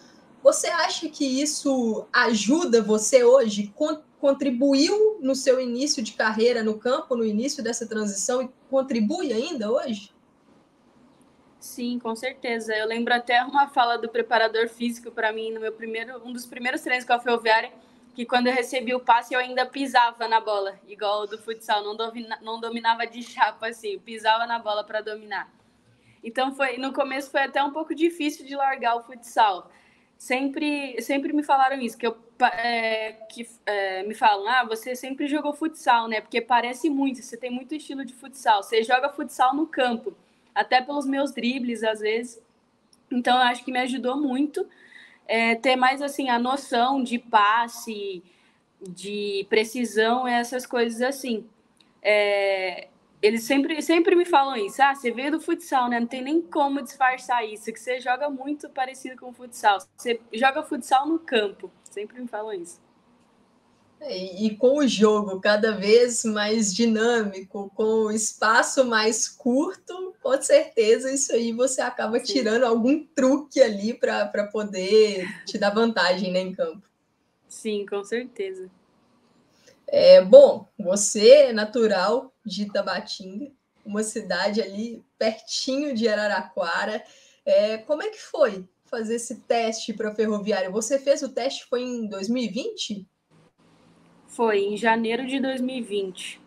Você 0.48 0.68
acha 0.68 1.10
que 1.10 1.26
isso 1.42 2.08
ajuda 2.14 2.82
você 2.82 3.22
hoje? 3.22 3.74
Contribuiu 4.18 5.20
no 5.20 5.36
seu 5.36 5.60
início 5.60 6.02
de 6.02 6.14
carreira 6.14 6.64
no 6.64 6.80
campo, 6.80 7.18
no 7.18 7.26
início 7.26 7.62
dessa 7.62 7.86
transição 7.86 8.42
e 8.42 8.50
contribui 8.70 9.34
ainda 9.34 9.70
hoje? 9.70 10.16
Sim, 11.60 12.00
com 12.00 12.16
certeza. 12.16 12.74
Eu 12.74 12.88
lembro 12.88 13.14
até 13.14 13.44
uma 13.44 13.68
fala 13.68 13.98
do 13.98 14.08
preparador 14.08 14.70
físico 14.70 15.12
para 15.12 15.34
mim 15.34 15.52
no 15.52 15.60
meu 15.60 15.74
primeiro, 15.74 16.26
um 16.26 16.32
dos 16.32 16.46
primeiros 16.46 16.80
treinos 16.80 17.04
com 17.04 17.12
a 17.12 17.20
Ferroviária, 17.20 17.74
que 18.16 18.26
quando 18.26 18.48
eu 18.48 18.54
recebi 18.54 18.96
o 18.96 19.02
passe 19.02 19.34
eu 19.34 19.42
ainda 19.42 19.66
pisava 19.66 20.30
na 20.30 20.40
bola, 20.40 20.80
igual 20.88 21.28
do 21.28 21.38
futsal, 21.38 21.84
não, 21.84 21.94
domina, 21.94 22.40
não 22.42 22.58
dominava 22.58 23.06
de 23.06 23.22
chapa 23.22 23.68
assim, 23.68 24.00
pisava 24.00 24.48
na 24.48 24.60
bola 24.60 24.82
para 24.86 25.02
dominar. 25.02 25.52
Então 26.24 26.56
foi 26.56 26.78
no 26.78 26.94
começo 26.94 27.30
foi 27.30 27.42
até 27.42 27.62
um 27.62 27.72
pouco 27.72 27.94
difícil 27.94 28.46
de 28.46 28.56
largar 28.56 28.96
o 28.96 29.04
futsal. 29.04 29.70
Sempre, 30.18 31.00
sempre 31.02 31.32
me 31.32 31.44
falaram 31.44 31.80
isso, 31.80 31.98
que, 31.98 32.08
eu, 32.08 32.18
é, 32.42 33.14
que 33.30 33.48
é, 33.66 34.04
me 34.04 34.16
falam, 34.16 34.48
ah, 34.48 34.64
você 34.64 34.96
sempre 34.96 35.28
jogou 35.28 35.54
futsal, 35.54 36.08
né? 36.08 36.22
Porque 36.22 36.42
parece 36.42 36.90
muito, 36.90 37.22
você 37.22 37.38
tem 37.38 37.52
muito 37.52 37.76
estilo 37.76 38.04
de 38.04 38.14
futsal. 38.14 38.64
Você 38.64 38.84
joga 38.84 39.10
futsal 39.10 39.56
no 39.56 39.68
campo, 39.68 40.16
até 40.56 40.82
pelos 40.82 41.06
meus 41.06 41.32
dribles 41.32 41.84
às 41.84 42.00
vezes. 42.00 42.42
Então 43.12 43.38
eu 43.38 43.44
acho 43.44 43.64
que 43.64 43.72
me 43.72 43.80
ajudou 43.80 44.18
muito 44.18 44.68
é, 45.28 45.56
ter 45.56 45.76
mais 45.76 46.02
assim 46.02 46.30
a 46.30 46.40
noção 46.40 47.04
de 47.04 47.20
passe, 47.20 48.24
de 48.82 49.46
precisão, 49.50 50.28
essas 50.28 50.66
coisas 50.66 51.02
assim. 51.02 51.46
É, 52.02 52.88
eles 53.22 53.44
sempre, 53.44 53.82
sempre 53.82 54.16
me 54.16 54.26
falam 54.26 54.56
isso. 54.56 54.82
Ah, 54.82 54.94
você 54.94 55.12
veio 55.12 55.32
do 55.32 55.42
futsal, 55.42 55.90
né? 55.90 56.00
Não 56.00 56.08
tem 56.08 56.22
nem 56.22 56.42
como 56.42 56.82
disfarçar 56.82 57.46
isso, 57.46 57.72
que 57.72 57.80
você 57.80 58.00
joga 58.00 58.30
muito 58.30 58.70
parecido 58.70 59.18
com 59.18 59.30
o 59.30 59.34
futsal. 59.34 59.80
Você 59.96 60.20
joga 60.34 60.64
futsal 60.64 61.08
no 61.08 61.20
campo. 61.20 61.72
Sempre 61.84 62.22
me 62.22 62.28
falam 62.28 62.54
isso. 62.54 62.80
E, 64.00 64.56
com 64.58 64.78
o 64.78 64.88
jogo 64.88 65.42
cada 65.42 65.72
vez 65.72 66.24
mais 66.24 66.72
dinâmico, 66.72 67.72
com 67.76 68.06
o 68.06 68.12
espaço 68.12 68.86
mais 68.86 69.28
curto, 69.28 70.14
com 70.22 70.40
certeza 70.40 71.12
isso 71.12 71.34
aí 71.34 71.52
você 71.52 71.82
acaba 71.82 72.20
Sim. 72.20 72.26
tirando 72.26 72.64
algum 72.64 73.04
truque 73.04 73.60
ali 73.60 73.96
para 73.96 74.48
poder 74.52 75.26
te 75.46 75.58
dar 75.58 75.72
vantagem 75.72 76.32
né, 76.32 76.42
em 76.42 76.54
campo. 76.54 76.88
Sim, 77.50 77.88
com 77.88 78.04
certeza. 78.04 78.70
É, 79.88 80.22
bom, 80.22 80.68
você 80.78 81.30
é 81.30 81.54
natural 81.54 82.32
de 82.48 82.64
Itabatinga, 82.64 83.52
uma 83.86 84.04
cidade 84.04 84.62
ali 84.62 85.04
pertinho 85.18 85.94
de 85.94 86.08
Araraquara. 86.08 87.04
É, 87.46 87.78
como 87.80 88.04
é 88.04 88.10
que 88.10 88.22
foi 88.22 88.68
fazer 88.86 89.16
esse 89.16 89.42
teste 89.42 89.94
para 89.94 90.10
a 90.10 90.16
ferroviária? 90.16 90.70
Você 90.70 90.98
fez 91.00 91.22
o 91.22 91.30
teste 91.30 91.66
foi 91.66 91.84
em 91.84 92.08
2020? 92.08 93.08
Foi 94.28 94.60
em 94.60 94.78
janeiro 94.78 95.26
de 95.26 95.40
2020. 95.40 96.42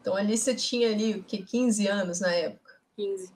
Então 0.00 0.16
ali 0.16 0.36
você 0.36 0.54
tinha 0.54 0.90
ali 0.90 1.14
o 1.14 1.22
que 1.22 1.42
15 1.42 1.86
anos 1.86 2.20
na 2.20 2.32
época. 2.32 2.74
15. 2.96 3.32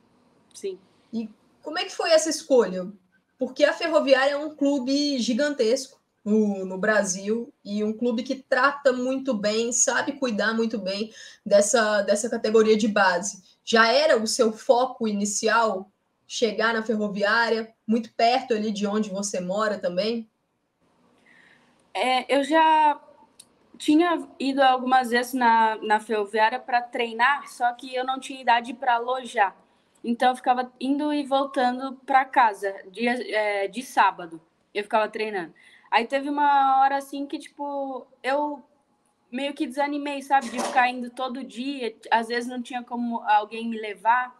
Sim. 0.52 0.78
E 1.12 1.28
como 1.62 1.78
é 1.78 1.84
que 1.84 1.94
foi 1.94 2.10
essa 2.10 2.30
escolha? 2.30 2.90
Porque 3.38 3.64
a 3.64 3.72
Ferroviária 3.72 4.32
é 4.32 4.36
um 4.36 4.54
clube 4.54 5.18
gigantesco 5.18 6.00
no, 6.24 6.64
no 6.64 6.78
Brasil 6.78 7.52
e 7.64 7.84
um 7.84 7.92
clube 7.92 8.22
que 8.22 8.36
trata 8.36 8.92
muito 8.92 9.34
bem, 9.34 9.72
sabe 9.72 10.12
cuidar 10.12 10.54
muito 10.54 10.78
bem 10.78 11.12
dessa, 11.44 12.02
dessa 12.02 12.30
categoria 12.30 12.76
de 12.76 12.88
base. 12.88 13.42
Já 13.64 13.92
era 13.92 14.16
o 14.16 14.26
seu 14.26 14.52
foco 14.52 15.06
inicial 15.06 15.90
chegar 16.26 16.72
na 16.72 16.82
Ferroviária, 16.82 17.74
muito 17.86 18.12
perto 18.14 18.54
ali 18.54 18.72
de 18.72 18.86
onde 18.86 19.10
você 19.10 19.40
mora 19.40 19.78
também? 19.78 20.28
É, 21.92 22.34
eu 22.34 22.42
já 22.42 23.00
tinha 23.78 24.26
ido 24.38 24.62
algumas 24.62 25.10
vezes 25.10 25.34
na, 25.34 25.76
na 25.76 26.00
ferroviária 26.00 26.58
para 26.58 26.82
treinar, 26.82 27.48
só 27.48 27.72
que 27.72 27.94
eu 27.94 28.04
não 28.04 28.18
tinha 28.18 28.40
idade 28.40 28.74
para 28.74 28.94
alojar. 28.94 29.54
Então 30.02 30.30
eu 30.30 30.36
ficava 30.36 30.72
indo 30.80 31.12
e 31.12 31.24
voltando 31.24 31.94
para 32.04 32.24
casa 32.24 32.74
dia, 32.90 33.12
é, 33.34 33.68
de 33.68 33.82
sábado. 33.82 34.40
Eu 34.74 34.82
ficava 34.82 35.08
treinando. 35.08 35.54
Aí 35.94 36.08
teve 36.08 36.28
uma 36.28 36.80
hora 36.80 36.96
assim 36.96 37.24
que, 37.24 37.38
tipo, 37.38 38.04
eu 38.20 38.64
meio 39.30 39.54
que 39.54 39.64
desanimei, 39.64 40.22
sabe? 40.22 40.48
De 40.48 40.58
ficar 40.58 40.90
indo 40.90 41.08
todo 41.08 41.44
dia. 41.44 41.94
Às 42.10 42.26
vezes 42.26 42.50
não 42.50 42.60
tinha 42.60 42.82
como 42.82 43.22
alguém 43.22 43.68
me 43.68 43.80
levar. 43.80 44.36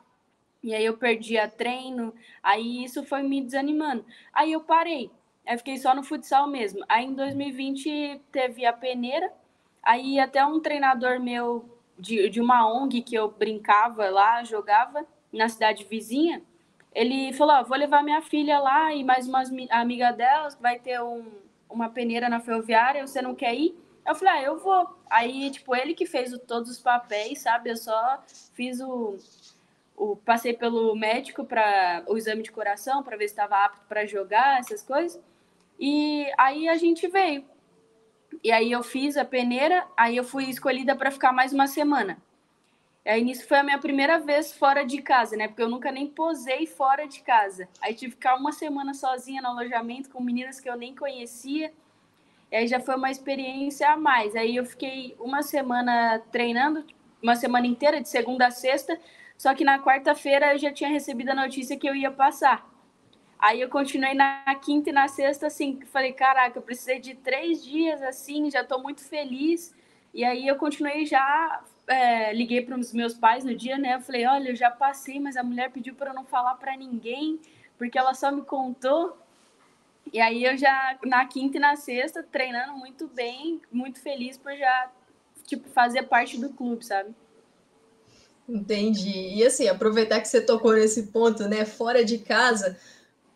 E 0.65 0.75
aí 0.75 0.85
eu 0.85 0.99
perdia 0.99 1.47
treino. 1.47 2.13
Aí 2.43 2.83
isso 2.83 3.05
foi 3.05 3.23
me 3.23 3.41
desanimando. 3.41 4.05
Aí 4.33 4.51
eu 4.51 4.63
parei. 4.63 5.13
Aí 5.47 5.57
fiquei 5.57 5.79
só 5.79 5.95
no 5.95 6.03
futsal 6.03 6.49
mesmo. 6.49 6.85
Aí 6.89 7.05
em 7.05 7.15
2020 7.15 8.21
teve 8.33 8.67
a 8.67 8.73
peneira. 8.73 9.33
Aí 9.81 10.19
até 10.19 10.45
um 10.45 10.59
treinador 10.59 11.21
meu 11.21 11.79
de, 11.97 12.29
de 12.31 12.41
uma 12.41 12.67
ONG 12.67 13.01
que 13.01 13.15
eu 13.15 13.31
brincava 13.31 14.11
lá, 14.11 14.43
jogava 14.43 15.07
na 15.33 15.49
cidade 15.49 15.85
vizinha, 15.85 16.43
ele 16.93 17.33
falou: 17.33 17.61
oh, 17.61 17.65
vou 17.65 17.79
levar 17.79 18.03
minha 18.03 18.23
filha 18.23 18.59
lá 18.59 18.93
e 18.93 19.05
mais 19.05 19.29
uma 19.29 19.45
amiga 19.71 20.11
delas, 20.11 20.57
vai 20.61 20.81
ter 20.81 21.01
um, 21.01 21.44
uma 21.75 21.91
peneira 21.91 22.29
na 22.29 22.41
ferroviária, 22.41 23.07
você 23.07 23.21
não 23.21 23.35
quer 23.35 23.55
ir? 23.55 23.77
Eu 24.07 24.15
falei, 24.15 24.35
ah, 24.35 24.43
eu 24.43 24.59
vou. 24.59 24.99
Aí, 25.11 25.51
tipo, 25.51 25.75
ele 25.75 25.95
que 25.95 26.07
fez 26.07 26.33
o, 26.33 26.39
todos 26.39 26.71
os 26.71 26.79
papéis, 26.79 27.41
sabe? 27.41 27.71
Eu 27.71 27.77
só 27.77 28.23
fiz 28.55 28.81
o. 28.81 29.17
o 29.97 30.17
passei 30.17 30.53
pelo 30.53 30.95
médico 30.95 31.45
para 31.45 32.05
o 32.07 32.17
exame 32.17 32.43
de 32.43 32.53
coração, 32.53 33.03
para 33.03 33.17
ver 33.17 33.29
se 33.29 33.33
estava 33.33 33.65
apto 33.65 33.87
para 33.89 34.07
jogar, 34.07 34.61
essas 34.61 34.83
coisas. 34.83 35.21
E 35.79 36.31
aí 36.39 36.69
a 36.69 36.77
gente 36.77 37.09
veio. 37.09 37.45
E 38.43 38.53
aí 38.53 38.71
eu 38.71 38.83
fiz 38.83 39.17
a 39.17 39.25
peneira, 39.25 39.87
aí 39.97 40.17
eu 40.17 40.25
fui 40.25 40.45
escolhida 40.45 40.95
para 40.95 41.11
ficar 41.11 41.33
mais 41.33 41.53
uma 41.53 41.67
semana. 41.67 42.19
Aí 43.07 43.23
nisso 43.23 43.47
foi 43.47 43.59
a 43.59 43.63
minha 43.63 43.79
primeira 43.79 44.19
vez 44.19 44.53
fora 44.53 44.83
de 44.83 45.03
casa, 45.03 45.37
né? 45.37 45.47
Porque 45.47 45.63
eu 45.63 45.69
nunca 45.69 45.93
nem 45.93 46.07
posei 46.07 46.67
fora 46.67 47.07
de 47.07 47.21
casa. 47.21 47.69
Aí 47.81 47.95
tive 47.95 48.13
que 48.13 48.17
ficar 48.17 48.35
uma 48.35 48.51
semana 48.51 48.95
sozinha 48.95 49.43
no 49.43 49.49
alojamento 49.49 50.09
com 50.09 50.23
meninas 50.23 50.59
que 50.59 50.71
eu 50.71 50.77
nem 50.77 50.95
conhecia. 50.95 51.71
E 52.51 52.57
aí 52.57 52.67
já 52.67 52.81
foi 52.81 52.95
uma 52.97 53.11
experiência 53.11 53.91
a 53.91 53.97
mais. 53.97 54.35
Aí 54.35 54.57
eu 54.57 54.65
fiquei 54.65 55.15
uma 55.19 55.43
semana 55.43 56.19
treinando, 56.33 56.85
uma 57.23 57.37
semana 57.37 57.67
inteira, 57.67 58.01
de 58.01 58.09
segunda 58.09 58.47
a 58.47 58.51
sexta. 58.51 58.99
Só 59.37 59.55
que 59.55 59.65
na 59.65 59.79
quarta-feira 59.79 60.55
eu 60.55 60.59
já 60.59 60.73
tinha 60.73 60.89
recebido 60.89 61.31
a 61.31 61.35
notícia 61.35 61.77
que 61.77 61.87
eu 61.87 61.95
ia 61.95 62.11
passar. 62.11 62.67
Aí 63.39 63.61
eu 63.61 63.69
continuei 63.69 64.15
na 64.15 64.55
quinta 64.65 64.89
e 64.89 64.93
na 64.93 65.09
sexta, 65.09 65.49
assim, 65.49 65.79
falei, 65.93 66.13
caraca, 66.13 66.59
eu 66.59 66.63
precisei 66.63 66.99
de 66.99 67.15
três 67.15 67.63
dias, 67.63 68.01
assim, 68.03 68.51
já 68.51 68.63
estou 68.63 68.83
muito 68.83 69.05
feliz. 69.05 69.75
E 70.15 70.25
aí 70.25 70.47
eu 70.47 70.57
continuei 70.57 71.05
já, 71.05 71.63
é, 71.87 72.33
liguei 72.33 72.63
para 72.63 72.79
os 72.79 72.93
meus 72.93 73.15
pais 73.15 73.45
no 73.45 73.55
dia, 73.55 73.79
né? 73.79 73.95
Eu 73.95 74.01
falei, 74.01 74.27
olha, 74.27 74.51
eu 74.51 74.57
já 74.57 74.71
passei, 74.71 75.21
mas 75.21 75.37
a 75.37 75.43
mulher 75.43 75.71
pediu 75.71 75.95
para 75.95 76.11
eu 76.11 76.15
não 76.15 76.25
falar 76.25 76.55
para 76.55 76.77
ninguém, 76.77 77.39
porque 77.79 77.99
ela 77.99 78.15
só 78.15 78.31
me 78.31 78.43
contou. 78.43 79.17
E 80.13 80.21
aí 80.21 80.45
eu 80.45 80.57
já, 80.57 80.99
na 81.05 81.27
quinta 81.27 81.57
e 81.57 81.61
na 81.61 81.77
sexta, 81.77 82.23
treinando 82.23 82.75
muito 82.75 83.09
bem, 83.09 83.61
muito 83.73 84.01
feliz 84.01 84.37
por 84.37 84.55
já, 84.57 84.91
tipo, 85.47 85.69
fazer 85.71 86.05
parte 86.05 86.39
do 86.39 86.51
clube, 86.51 86.85
sabe? 86.85 87.15
Entendi. 88.49 89.35
E 89.35 89.45
assim, 89.45 89.69
aproveitar 89.69 90.21
que 90.21 90.29
você 90.29 90.41
tocou 90.41 90.75
nesse 90.75 91.05
ponto, 91.05 91.49
né? 91.49 91.65
Fora 91.65 92.05
de 92.05 92.19
casa, 92.19 92.79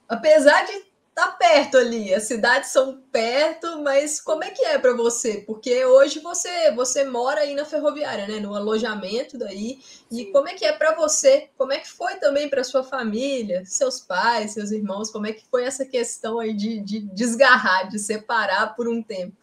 apesar 0.07 0.65
de 0.67 0.88
tá 1.19 1.33
perto 1.33 1.77
ali, 1.77 2.15
as 2.15 2.29
cidades 2.29 2.71
são 2.71 3.03
perto, 3.11 3.83
mas 3.83 4.21
como 4.21 4.45
é 4.45 4.51
que 4.53 4.65
é 4.65 4.79
para 4.79 4.93
você? 4.95 5.43
Porque 5.45 5.85
hoje 5.85 6.21
você 6.21 6.71
você 6.71 7.03
mora 7.03 7.41
aí 7.41 7.57
na 7.57 7.65
ferroviária, 7.65 8.29
né, 8.29 8.39
no 8.39 8.55
alojamento 8.55 9.37
daí. 9.37 9.81
E 10.13 10.27
como 10.27 10.49
é 10.49 10.55
que 10.55 10.65
é 10.65 10.73
para 10.73 10.95
você? 10.95 11.51
Como 11.59 11.73
é 11.73 11.81
que 11.81 11.91
foi 11.91 12.15
também 12.21 12.49
para 12.49 12.63
sua 12.63 12.85
família, 12.85 13.65
seus 13.65 13.99
pais, 13.99 14.53
seus 14.53 14.71
irmãos? 14.71 15.11
Como 15.11 15.27
é 15.27 15.33
que 15.33 15.45
foi 15.51 15.65
essa 15.65 15.85
questão 15.85 16.39
aí 16.39 16.55
de, 16.55 16.79
de 16.79 17.01
desgarrar, 17.01 17.89
de 17.89 17.99
separar 17.99 18.77
por 18.77 18.87
um 18.87 19.03
tempo? 19.03 19.37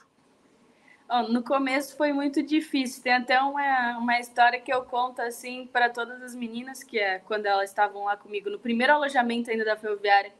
no 1.29 1.43
começo 1.43 1.95
foi 1.95 2.11
muito 2.13 2.41
difícil. 2.41 3.03
Tem 3.03 3.13
até 3.13 3.39
uma, 3.39 3.97
uma 3.99 4.19
história 4.19 4.59
que 4.59 4.73
eu 4.73 4.81
conto 4.83 5.21
assim 5.21 5.67
para 5.71 5.89
todas 5.89 6.21
as 6.23 6.33
meninas, 6.33 6.83
que 6.83 6.97
é 6.97 7.19
quando 7.19 7.45
elas 7.45 7.69
estavam 7.69 8.05
lá 8.05 8.17
comigo 8.17 8.49
no 8.49 8.57
primeiro 8.57 8.93
alojamento 8.93 9.51
ainda 9.51 9.63
da 9.63 9.77
ferroviária 9.77 10.31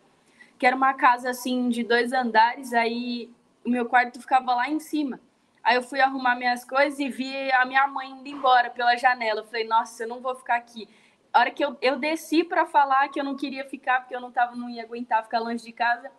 que 0.58 0.66
era 0.66 0.76
uma 0.76 0.94
casa 0.94 1.30
assim 1.30 1.70
de 1.70 1.84
dois 1.84 2.14
andares, 2.14 2.74
aí 2.74 3.30
o 3.66 3.70
meu 3.70 3.86
quarto 3.86 4.20
ficava 4.20 4.56
lá 4.56 4.70
em 4.70 4.80
cima. 4.80 5.20
Aí 5.64 5.76
eu 5.76 5.82
fui 5.82 6.00
arrumar 6.00 6.36
minhas 6.36 6.64
coisas 6.64 7.00
e 7.00 7.10
vi 7.10 7.52
a 7.52 7.66
minha 7.66 7.88
mãe 7.88 8.12
indo 8.12 8.28
embora 8.28 8.70
pela 8.70 8.96
janela. 8.96 9.42
Eu 9.42 9.46
falei, 9.46 9.66
nossa, 9.66 10.04
eu 10.04 10.08
não 10.08 10.22
vou 10.22 10.36
ficar 10.36 10.58
aqui. 10.58 10.88
A 11.34 11.40
hora 11.40 11.52
que 11.52 11.66
eu, 11.66 11.76
eu 11.82 11.98
desci 11.98 12.44
para 12.44 12.66
falar 12.66 13.10
que 13.10 13.20
eu 13.20 13.24
não 13.24 13.36
queria 13.36 13.66
ficar, 13.68 14.02
porque 14.02 14.16
eu 14.16 14.22
não, 14.22 14.32
tava, 14.32 14.56
não 14.56 14.70
ia 14.70 14.84
aguentar 14.84 15.24
ficar 15.24 15.40
longe 15.40 15.66
de 15.66 15.72
casa, 15.72 16.12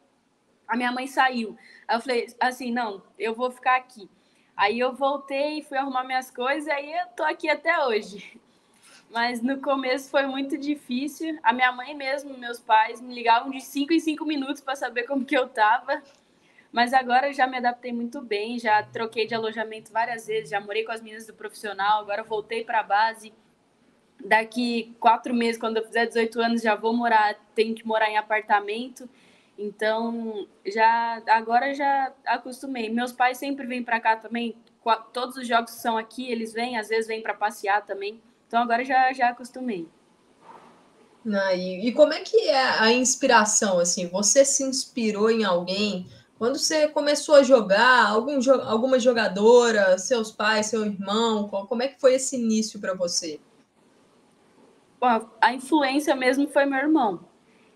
a 0.67 0.77
minha 0.77 0.91
mãe 0.91 1.07
saiu. 1.07 1.57
Aí 1.87 1.97
eu 1.97 2.01
falei 2.01 2.27
assim, 2.41 2.73
não, 2.73 3.03
eu 3.19 3.35
vou 3.35 3.51
ficar 3.51 3.77
aqui. 3.77 4.11
Aí 4.57 4.79
eu 4.79 4.93
voltei, 4.95 5.63
fui 5.63 5.79
arrumar 5.79 6.03
minhas 6.03 6.31
coisas, 6.31 6.67
e 6.67 6.71
aí 6.71 6.93
eu 6.93 7.07
tô 7.09 7.23
aqui 7.23 7.49
até 7.49 7.79
hoje. 7.87 8.41
Mas 9.17 9.41
no 9.41 9.63
começo 9.63 10.11
foi 10.11 10.27
muito 10.27 10.59
difícil. 10.59 11.39
A 11.43 11.51
minha 11.51 11.73
mãe 11.73 11.95
mesmo, 11.95 12.37
meus 12.37 12.61
pais, 12.61 13.01
me 13.01 13.15
ligavam 13.15 13.51
de 13.51 13.63
5 13.63 13.95
em 13.95 13.99
5 13.99 14.27
minutos 14.27 14.61
para 14.61 14.77
saber 14.77 15.05
como 15.05 15.25
que 15.25 15.35
eu 15.35 15.49
tava. 15.49 16.03
Mas 16.71 16.93
agora 16.93 17.29
eu 17.29 17.33
já 17.33 17.47
me 17.47 17.57
adaptei 17.57 17.95
muito 17.95 18.21
bem, 18.21 18.59
já 18.59 18.83
troquei 18.83 19.27
de 19.27 19.35
alojamento 19.35 19.91
várias 19.91 20.27
vezes, 20.27 20.51
já 20.51 20.61
morei 20.61 20.85
com 20.85 20.93
as 20.93 21.01
meninas 21.01 21.27
do 21.27 21.33
profissional, 21.33 22.03
agora 22.03 22.23
voltei 22.23 22.63
para 22.63 22.81
a 22.81 22.83
base. 22.83 23.33
Daqui 24.23 24.95
quatro 25.01 25.33
meses, 25.33 25.59
quando 25.59 25.79
eu 25.79 25.87
fizer 25.87 26.05
18 26.05 26.39
anos, 26.39 26.61
já 26.61 26.75
vou 26.75 26.93
morar, 26.93 27.37
tenho 27.55 27.75
que 27.75 27.87
morar 27.87 28.11
em 28.11 28.19
apartamento. 28.19 29.09
Então, 29.57 30.47
já 30.67 31.23
agora 31.29 31.73
já 31.73 32.13
acostumei. 32.27 32.91
Meus 32.91 33.13
pais 33.13 33.39
sempre 33.39 33.67
vêm 33.67 33.83
para 33.83 33.99
cá 33.99 34.15
também. 34.15 34.55
Todos 35.15 35.39
os 35.39 35.49
jogos 35.49 35.71
são 35.71 35.97
aqui, 35.97 36.31
eles 36.31 36.53
vêm, 36.53 36.77
às 36.77 36.91
vezes 36.91 37.07
vêm 37.07 37.23
para 37.23 37.33
passear 37.33 37.81
também. 37.81 38.21
Então 38.47 38.63
agora 38.63 38.85
já, 38.85 39.13
já 39.13 39.29
acostumei. 39.31 39.89
Ah, 41.29 41.55
e, 41.55 41.89
e, 41.89 41.93
como 41.93 42.13
é 42.13 42.21
que 42.21 42.49
é 42.49 42.81
a 42.81 42.93
inspiração? 42.93 43.81
Assim, 43.81 44.07
você 44.07 44.45
se 44.45 44.63
inspirou 44.63 45.29
em 45.29 45.45
alguém 45.45 46.07
quando 46.39 46.59
você 46.59 46.87
começou 46.87 47.35
a 47.35 47.43
jogar? 47.43 48.07
Algum, 48.07 48.39
alguma 48.63 49.01
jogadora, 49.01 49.99
seus 49.99 50.31
pais, 50.31 50.67
seu 50.67 50.85
irmão? 50.85 51.49
Como 51.49 51.83
é 51.83 51.89
que 51.89 52.01
foi 52.01 52.15
esse 52.15 52.37
início 52.37 52.79
para 52.81 52.95
você? 52.95 53.41
Bom, 55.01 55.29
a 55.41 55.53
influência 55.53 56.15
mesmo 56.15 56.47
foi 56.49 56.65
meu 56.65 56.79
irmão. 56.79 57.21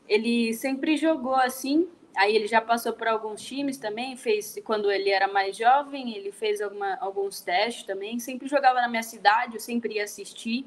Ele 0.08 0.54
sempre 0.54 0.96
jogou 0.96 1.34
assim. 1.34 1.88
Aí 2.20 2.36
ele 2.36 2.46
já 2.46 2.60
passou 2.60 2.92
por 2.92 3.08
alguns 3.08 3.40
times 3.40 3.78
também, 3.78 4.14
fez 4.14 4.60
quando 4.62 4.92
ele 4.92 5.08
era 5.08 5.26
mais 5.26 5.56
jovem, 5.56 6.14
ele 6.14 6.30
fez 6.30 6.60
alguma, 6.60 6.98
alguns 7.00 7.40
testes 7.40 7.84
também. 7.84 8.18
Sempre 8.18 8.46
jogava 8.46 8.78
na 8.78 8.88
minha 8.88 9.02
cidade, 9.02 9.54
eu 9.54 9.60
sempre 9.60 9.94
ia 9.94 10.04
assistir. 10.04 10.66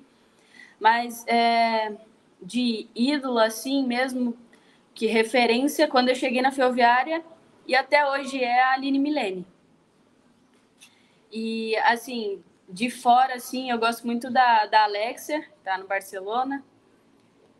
Mas 0.79 1.23
é, 1.27 1.95
de 2.41 2.87
ídolo 2.95 3.37
assim 3.37 3.85
mesmo, 3.85 4.35
que 4.95 5.05
referência, 5.05 5.87
quando 5.87 6.09
eu 6.09 6.15
cheguei 6.15 6.41
na 6.41 6.51
Ferroviária, 6.51 7.23
e 7.67 7.75
até 7.75 8.03
hoje 8.03 8.43
é 8.43 8.59
a 8.59 8.71
Aline 8.71 8.97
Milene. 8.97 9.45
E 11.31 11.75
assim, 11.83 12.43
de 12.67 12.89
fora, 12.89 13.35
assim, 13.35 13.69
eu 13.69 13.77
gosto 13.77 14.07
muito 14.07 14.31
da, 14.31 14.65
da 14.65 14.85
Alexia, 14.85 15.47
tá 15.63 15.77
no 15.77 15.85
Barcelona. 15.85 16.63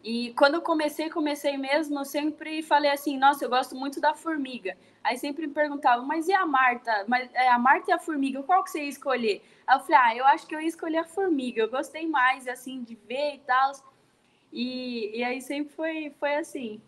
E 0.04 0.34
quando 0.34 0.56
eu 0.56 0.62
comecei, 0.62 1.10
comecei 1.10 1.58
mesmo, 1.58 1.98
eu 2.00 2.04
sempre 2.04 2.62
falei 2.62 2.92
assim, 2.92 3.18
nossa, 3.18 3.46
eu 3.46 3.50
gosto 3.50 3.74
muito 3.74 4.02
da 4.02 4.14
formiga. 4.14 4.76
Aí 5.02 5.18
sempre 5.18 5.48
me 5.48 5.54
perguntavam, 5.54 6.06
mas 6.06 6.28
e 6.28 6.34
a 6.34 6.46
Marta? 6.46 7.06
Mas 7.08 7.30
é, 7.34 7.48
a 7.48 7.58
Marta 7.58 7.92
e 7.92 7.94
a 7.94 8.00
formiga, 8.00 8.44
qual 8.44 8.64
que 8.66 8.72
você 8.72 8.84
ia 8.84 8.90
escolher? 8.90 9.42
Aí 9.66 9.78
eu 9.78 9.80
falei, 9.80 9.98
ah, 9.98 10.18
eu 10.18 10.26
acho 10.26 10.46
que 10.46 10.54
eu 10.54 10.60
ia 10.60 10.68
escolher 10.68 10.98
a 10.98 11.06
formiga. 11.06 11.62
Eu 11.62 11.70
gostei 11.70 12.06
mais, 12.06 12.50
assim, 12.50 12.84
de 12.84 12.96
ver 13.08 13.36
e 13.36 13.40
tal. 13.40 13.72
E, 14.52 15.18
e 15.18 15.24
aí 15.24 15.42
sempre 15.42 15.74
foi, 15.74 16.14
foi 16.20 16.36
assim. 16.36 16.82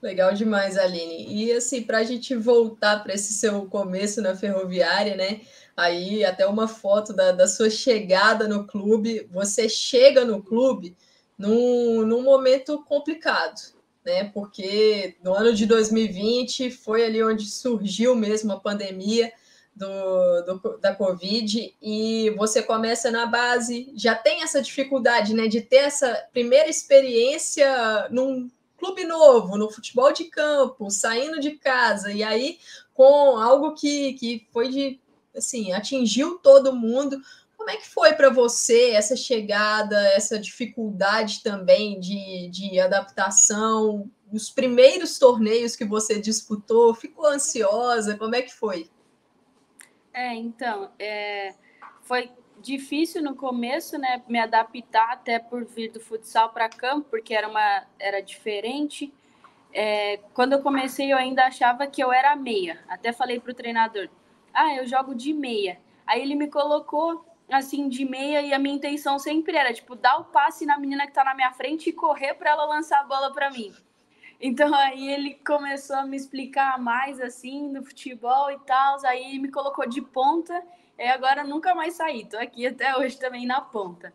Legal 0.00 0.32
demais, 0.32 0.78
Aline. 0.78 1.26
E 1.28 1.52
assim, 1.52 1.82
para 1.82 1.98
a 1.98 2.04
gente 2.04 2.34
voltar 2.34 3.02
para 3.02 3.12
esse 3.12 3.34
seu 3.34 3.66
começo 3.66 4.22
na 4.22 4.34
ferroviária, 4.34 5.14
né? 5.14 5.42
Aí 5.76 6.24
até 6.24 6.46
uma 6.46 6.66
foto 6.66 7.12
da, 7.12 7.32
da 7.32 7.46
sua 7.46 7.68
chegada 7.68 8.48
no 8.48 8.66
clube. 8.66 9.28
Você 9.30 9.68
chega 9.68 10.24
no 10.24 10.42
clube 10.42 10.96
num, 11.40 12.04
num 12.04 12.22
momento 12.22 12.84
complicado, 12.84 13.58
né? 14.04 14.24
Porque 14.24 15.16
no 15.24 15.32
ano 15.32 15.54
de 15.54 15.64
2020 15.64 16.70
foi 16.70 17.02
ali 17.02 17.22
onde 17.22 17.46
surgiu 17.46 18.14
mesmo 18.14 18.52
a 18.52 18.60
pandemia 18.60 19.32
do, 19.74 20.42
do, 20.42 20.78
da 20.78 20.94
Covid 20.94 21.74
e 21.80 22.30
você 22.36 22.62
começa 22.62 23.10
na 23.10 23.24
base, 23.24 23.90
já 23.96 24.14
tem 24.14 24.42
essa 24.42 24.60
dificuldade, 24.60 25.32
né? 25.32 25.48
De 25.48 25.62
ter 25.62 25.76
essa 25.76 26.12
primeira 26.30 26.68
experiência 26.68 28.06
num 28.10 28.50
clube 28.76 29.04
novo, 29.04 29.56
no 29.56 29.70
futebol 29.70 30.12
de 30.12 30.24
campo, 30.24 30.90
saindo 30.90 31.40
de 31.40 31.52
casa, 31.52 32.12
e 32.12 32.22
aí 32.22 32.58
com 32.92 33.38
algo 33.38 33.74
que, 33.74 34.12
que 34.12 34.46
foi 34.52 34.68
de 34.68 35.00
assim, 35.34 35.72
atingiu 35.72 36.38
todo 36.42 36.74
mundo. 36.74 37.18
Como 37.60 37.68
é 37.68 37.76
que 37.76 37.90
foi 37.90 38.14
para 38.14 38.30
você 38.30 38.92
essa 38.92 39.14
chegada, 39.14 39.94
essa 40.14 40.38
dificuldade 40.38 41.42
também 41.42 42.00
de, 42.00 42.48
de 42.48 42.80
adaptação? 42.80 44.10
Os 44.32 44.48
primeiros 44.48 45.18
torneios 45.18 45.76
que 45.76 45.84
você 45.84 46.18
disputou, 46.18 46.94
ficou 46.94 47.26
ansiosa? 47.26 48.16
Como 48.16 48.34
é 48.34 48.40
que 48.40 48.54
foi? 48.54 48.88
É, 50.10 50.34
então, 50.34 50.90
é, 50.98 51.54
foi 52.00 52.30
difícil 52.62 53.22
no 53.22 53.36
começo, 53.36 53.98
né, 53.98 54.22
me 54.26 54.38
adaptar 54.38 55.12
até 55.12 55.38
por 55.38 55.66
vir 55.66 55.92
do 55.92 56.00
futsal 56.00 56.54
para 56.54 56.66
campo, 56.66 57.10
porque 57.10 57.34
era 57.34 57.46
uma 57.46 57.86
era 57.98 58.22
diferente. 58.22 59.12
É, 59.70 60.16
quando 60.32 60.54
eu 60.54 60.62
comecei, 60.62 61.12
eu 61.12 61.18
ainda 61.18 61.44
achava 61.44 61.86
que 61.86 62.02
eu 62.02 62.10
era 62.10 62.34
meia. 62.34 62.82
Até 62.88 63.12
falei 63.12 63.38
para 63.38 63.52
o 63.52 63.54
treinador: 63.54 64.08
"Ah, 64.50 64.74
eu 64.76 64.86
jogo 64.86 65.14
de 65.14 65.34
meia". 65.34 65.78
Aí 66.06 66.22
ele 66.22 66.34
me 66.34 66.48
colocou 66.48 67.29
assim, 67.50 67.88
de 67.88 68.04
meia, 68.04 68.42
e 68.42 68.52
a 68.52 68.58
minha 68.58 68.76
intenção 68.76 69.18
sempre 69.18 69.56
era, 69.56 69.72
tipo, 69.72 69.94
dar 69.94 70.18
o 70.18 70.24
passe 70.24 70.64
na 70.64 70.78
menina 70.78 71.06
que 71.06 71.12
tá 71.12 71.24
na 71.24 71.34
minha 71.34 71.52
frente 71.52 71.90
e 71.90 71.92
correr 71.92 72.34
para 72.34 72.50
ela 72.50 72.64
lançar 72.64 73.00
a 73.00 73.04
bola 73.04 73.32
para 73.32 73.50
mim. 73.50 73.74
Então 74.40 74.74
aí 74.74 75.12
ele 75.12 75.34
começou 75.46 75.96
a 75.96 76.06
me 76.06 76.16
explicar 76.16 76.78
mais 76.78 77.20
assim 77.20 77.72
do 77.72 77.84
futebol 77.84 78.50
e 78.50 78.58
tal, 78.60 79.04
aí 79.04 79.38
me 79.38 79.50
colocou 79.50 79.86
de 79.86 80.00
ponta, 80.00 80.62
e 80.98 81.06
agora 81.06 81.44
nunca 81.44 81.74
mais 81.74 81.94
saí, 81.94 82.24
tô 82.24 82.38
aqui 82.38 82.66
até 82.66 82.96
hoje 82.96 83.18
também 83.18 83.46
na 83.46 83.60
ponta. 83.60 84.14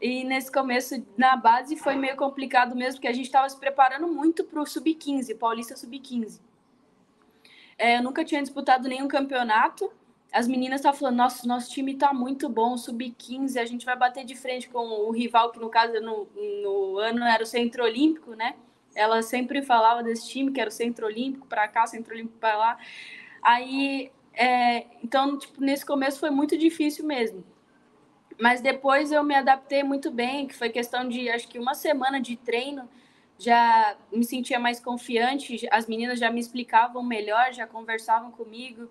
E 0.00 0.22
nesse 0.22 0.50
começo 0.50 1.04
na 1.16 1.36
base 1.36 1.76
foi 1.76 1.96
meio 1.96 2.16
complicado 2.16 2.76
mesmo, 2.76 2.94
porque 2.94 3.08
a 3.08 3.12
gente 3.12 3.26
estava 3.26 3.48
se 3.48 3.58
preparando 3.58 4.06
muito 4.06 4.44
para 4.44 4.60
o 4.60 4.66
sub-15, 4.66 5.36
Paulista 5.36 5.74
sub-15. 5.74 6.40
É, 7.76 7.98
eu 7.98 8.02
nunca 8.02 8.24
tinha 8.24 8.40
disputado 8.40 8.88
nenhum 8.88 9.08
campeonato, 9.08 9.90
as 10.32 10.46
meninas 10.46 10.80
estavam 10.80 10.98
falando, 10.98 11.16
nossa, 11.16 11.46
nosso 11.46 11.70
time 11.70 11.92
está 11.92 12.12
muito 12.12 12.48
bom, 12.48 12.76
sub-15, 12.76 13.56
a 13.56 13.64
gente 13.64 13.86
vai 13.86 13.96
bater 13.96 14.24
de 14.24 14.34
frente 14.34 14.68
com 14.68 14.86
o 14.86 15.10
rival, 15.10 15.50
que 15.50 15.58
no 15.58 15.70
caso 15.70 15.94
no, 16.00 16.28
no 16.62 16.98
ano 16.98 17.24
era 17.24 17.42
o 17.42 17.46
Centro 17.46 17.84
Olímpico, 17.84 18.34
né? 18.34 18.54
Ela 18.94 19.22
sempre 19.22 19.62
falava 19.62 20.02
desse 20.02 20.28
time, 20.28 20.52
que 20.52 20.60
era 20.60 20.68
o 20.68 20.72
Centro 20.72 21.06
Olímpico 21.06 21.46
para 21.46 21.66
cá, 21.68 21.86
Centro 21.86 22.14
Olímpico 22.14 22.38
para 22.38 22.56
lá. 22.56 22.78
Aí, 23.42 24.10
é, 24.34 24.86
então, 25.02 25.38
tipo, 25.38 25.60
nesse 25.62 25.86
começo 25.86 26.20
foi 26.20 26.30
muito 26.30 26.58
difícil 26.58 27.06
mesmo. 27.06 27.44
Mas 28.38 28.60
depois 28.60 29.10
eu 29.10 29.24
me 29.24 29.34
adaptei 29.34 29.82
muito 29.82 30.10
bem, 30.10 30.46
que 30.46 30.54
foi 30.54 30.68
questão 30.68 31.08
de, 31.08 31.28
acho 31.30 31.48
que 31.48 31.58
uma 31.58 31.74
semana 31.74 32.20
de 32.20 32.36
treino, 32.36 32.88
já 33.38 33.96
me 34.12 34.24
sentia 34.24 34.58
mais 34.58 34.80
confiante, 34.80 35.66
as 35.70 35.86
meninas 35.86 36.18
já 36.18 36.30
me 36.30 36.40
explicavam 36.40 37.02
melhor, 37.02 37.52
já 37.52 37.66
conversavam 37.66 38.30
comigo. 38.32 38.90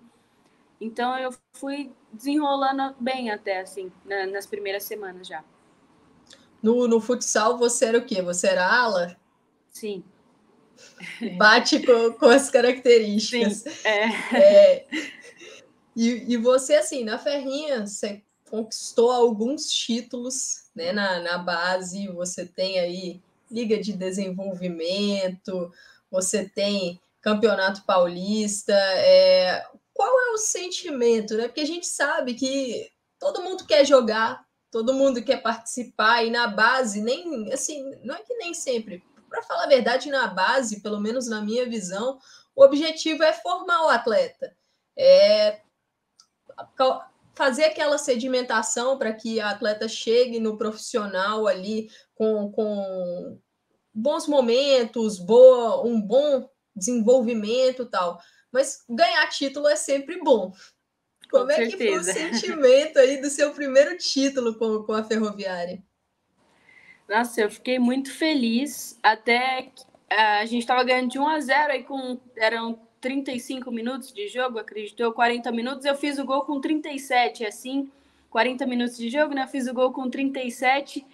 Então 0.80 1.18
eu 1.18 1.34
fui 1.52 1.92
desenrolando 2.12 2.94
bem 3.00 3.30
até 3.30 3.60
assim, 3.60 3.92
na, 4.04 4.26
nas 4.26 4.46
primeiras 4.46 4.84
semanas 4.84 5.26
já. 5.26 5.44
No, 6.62 6.88
no 6.88 7.00
futsal 7.00 7.58
você 7.58 7.86
era 7.86 7.98
o 7.98 8.04
quê? 8.04 8.22
Você 8.22 8.48
era 8.48 8.66
ala? 8.66 9.16
Sim. 9.70 10.04
Bate 11.36 11.84
com, 11.84 12.12
com 12.12 12.26
as 12.26 12.50
características. 12.50 13.58
Sim, 13.58 13.70
é. 13.84 14.36
é. 14.36 14.86
E, 15.96 16.32
e 16.32 16.36
você, 16.36 16.76
assim, 16.76 17.02
na 17.02 17.18
Ferrinha, 17.18 17.84
você 17.84 18.22
conquistou 18.48 19.10
alguns 19.10 19.68
títulos 19.68 20.68
né, 20.74 20.92
na, 20.92 21.18
na 21.20 21.38
base, 21.38 22.06
você 22.08 22.46
tem 22.46 22.78
aí 22.78 23.20
Liga 23.50 23.78
de 23.78 23.92
Desenvolvimento, 23.92 25.72
você 26.10 26.48
tem 26.48 27.00
Campeonato 27.20 27.82
Paulista. 27.84 28.72
É... 28.74 29.66
Qual 29.98 30.08
é 30.08 30.30
o 30.30 30.38
sentimento? 30.38 31.34
Né? 31.36 31.48
Porque 31.48 31.60
a 31.60 31.66
gente 31.66 31.84
sabe 31.84 32.34
que 32.34 32.88
todo 33.18 33.42
mundo 33.42 33.66
quer 33.66 33.84
jogar, 33.84 34.46
todo 34.70 34.94
mundo 34.94 35.24
quer 35.24 35.42
participar, 35.42 36.24
e 36.24 36.30
na 36.30 36.46
base, 36.46 37.02
nem 37.02 37.52
assim, 37.52 37.82
não 38.04 38.14
é 38.14 38.20
que 38.20 38.32
nem 38.36 38.54
sempre. 38.54 39.02
Para 39.28 39.42
falar 39.42 39.64
a 39.64 39.68
verdade, 39.68 40.08
na 40.08 40.28
base, 40.28 40.82
pelo 40.82 41.00
menos 41.00 41.26
na 41.26 41.42
minha 41.42 41.68
visão, 41.68 42.16
o 42.54 42.62
objetivo 42.62 43.24
é 43.24 43.32
formar 43.32 43.86
o 43.86 43.88
atleta. 43.88 44.56
É 44.96 45.62
fazer 47.34 47.64
aquela 47.64 47.98
sedimentação 47.98 48.96
para 48.98 49.12
que 49.12 49.40
a 49.40 49.50
atleta 49.50 49.88
chegue 49.88 50.38
no 50.38 50.56
profissional 50.56 51.48
ali 51.48 51.90
com, 52.14 52.52
com 52.52 53.36
bons 53.92 54.28
momentos, 54.28 55.18
boa, 55.18 55.84
um 55.84 56.00
bom 56.00 56.48
desenvolvimento 56.76 57.84
tal. 57.84 58.20
Mas 58.58 58.84
ganhar 58.90 59.24
título 59.28 59.68
é 59.68 59.76
sempre 59.76 60.18
bom. 60.20 60.52
Como 61.30 61.46
com 61.46 61.50
é 61.52 61.54
certeza. 61.54 61.76
que 61.76 61.86
foi 61.86 61.98
o 61.98 62.02
sentimento 62.02 62.98
aí 62.98 63.20
do 63.20 63.30
seu 63.30 63.52
primeiro 63.52 63.96
título 63.96 64.58
com, 64.58 64.82
com 64.82 64.92
a 64.94 65.04
Ferroviária? 65.04 65.80
Nossa, 67.08 67.40
eu 67.40 67.48
fiquei 67.48 67.78
muito 67.78 68.12
feliz. 68.12 68.98
Até 69.00 69.70
a 70.10 70.44
gente 70.44 70.62
estava 70.62 70.82
ganhando 70.82 71.10
de 71.10 71.20
1 71.20 71.28
a 71.28 71.40
0 71.40 71.72
aí 71.72 71.84
com 71.84 72.18
eram 72.36 72.80
35 73.00 73.70
minutos 73.70 74.12
de 74.12 74.26
jogo, 74.26 74.58
acredito 74.58 75.00
eu, 75.00 75.12
40 75.12 75.52
minutos. 75.52 75.84
Eu 75.84 75.94
fiz 75.94 76.18
o 76.18 76.24
gol 76.24 76.40
com 76.40 76.60
37, 76.60 77.46
assim, 77.46 77.88
40 78.28 78.66
minutos 78.66 78.96
de 78.96 79.08
jogo, 79.08 79.34
né? 79.34 79.44
Eu 79.44 79.48
fiz 79.48 79.68
o 79.68 79.72
gol 79.72 79.92
com 79.92 80.10
37. 80.10 81.06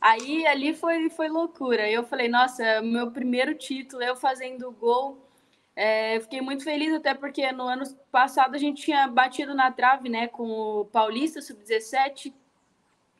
Aí 0.00 0.46
ali 0.46 0.72
foi, 0.72 1.10
foi 1.10 1.28
loucura. 1.28 1.90
Eu 1.90 2.04
falei, 2.04 2.28
nossa, 2.28 2.80
meu 2.80 3.10
primeiro 3.10 3.56
título, 3.56 4.04
eu 4.04 4.14
fazendo 4.14 4.68
o 4.68 4.72
gol. 4.72 5.31
É, 5.74 6.20
fiquei 6.20 6.40
muito 6.40 6.64
feliz, 6.64 6.92
até 6.94 7.14
porque 7.14 7.50
no 7.52 7.64
ano 7.64 7.84
passado 8.10 8.54
a 8.54 8.58
gente 8.58 8.82
tinha 8.82 9.08
batido 9.08 9.54
na 9.54 9.72
trave, 9.72 10.08
né, 10.08 10.28
com 10.28 10.50
o 10.50 10.84
Paulista 10.84 11.40
Sub-17, 11.40 12.32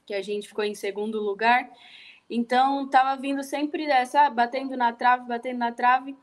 que 0.04 0.14
a 0.14 0.22
gente 0.22 0.48
ficou 0.48 0.64
em 0.64 0.74
segundo 0.74 1.20
lugar. 1.20 1.70
Então, 2.28 2.88
tava 2.88 3.20
vindo 3.20 3.42
sempre 3.42 3.86
dessa, 3.86 4.28
batendo 4.30 4.76
na 4.76 4.92
trave, 4.92 5.26
batendo 5.26 5.58
na 5.58 5.72
trave. 5.72 6.16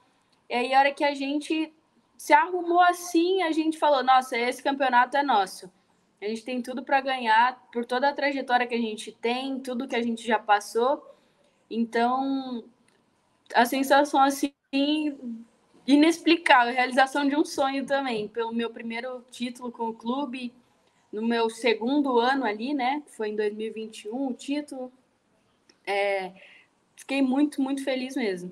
E 0.50 0.54
aí, 0.54 0.74
a 0.74 0.80
hora 0.80 0.94
que 0.94 1.04
a 1.04 1.13
gente 1.13 1.74
se 2.18 2.34
arrumou 2.34 2.82
assim, 2.82 3.44
a 3.44 3.52
gente 3.52 3.78
falou: 3.78 4.04
nossa, 4.04 4.38
esse 4.38 4.62
campeonato 4.62 5.18
é 5.18 5.24
nosso. 5.24 5.72
A 6.22 6.26
gente 6.26 6.44
tem 6.44 6.62
tudo 6.62 6.84
para 6.84 7.00
ganhar 7.00 7.62
por 7.72 7.86
toda 7.86 8.10
a 8.10 8.13
trajetória 8.13 8.68
que 8.68 8.76
a 8.76 8.82
gente 8.82 9.12
tem, 9.12 9.60
tudo 9.60 9.88
que 9.88 9.96
a 9.96 10.02
gente 10.02 10.26
já 10.28 10.38
passou. 10.38 11.02
Então, 11.70 12.63
a 13.56 13.65
sensação 13.65 14.22
assim 14.22 14.54
inexplicável, 15.93 16.73
realização 16.73 17.28
de 17.28 17.36
um 17.36 17.43
sonho 17.43 17.84
também, 17.84 18.28
pelo 18.28 18.54
meu 18.54 18.69
primeiro 18.69 19.25
título 19.32 19.71
com 19.71 19.89
o 19.89 19.93
clube, 19.93 20.54
no 21.12 21.23
meu 21.23 21.49
segundo 21.49 22.19
ano 22.19 22.45
ali, 22.45 22.75
né? 22.75 23.02
Foi 23.08 23.30
em 23.30 23.36
2021 23.36 24.28
o 24.28 24.34
título. 24.34 24.93
É, 25.88 26.32
fiquei 26.95 27.23
muito, 27.23 27.60
muito 27.60 27.84
feliz 27.84 28.15
mesmo. 28.15 28.52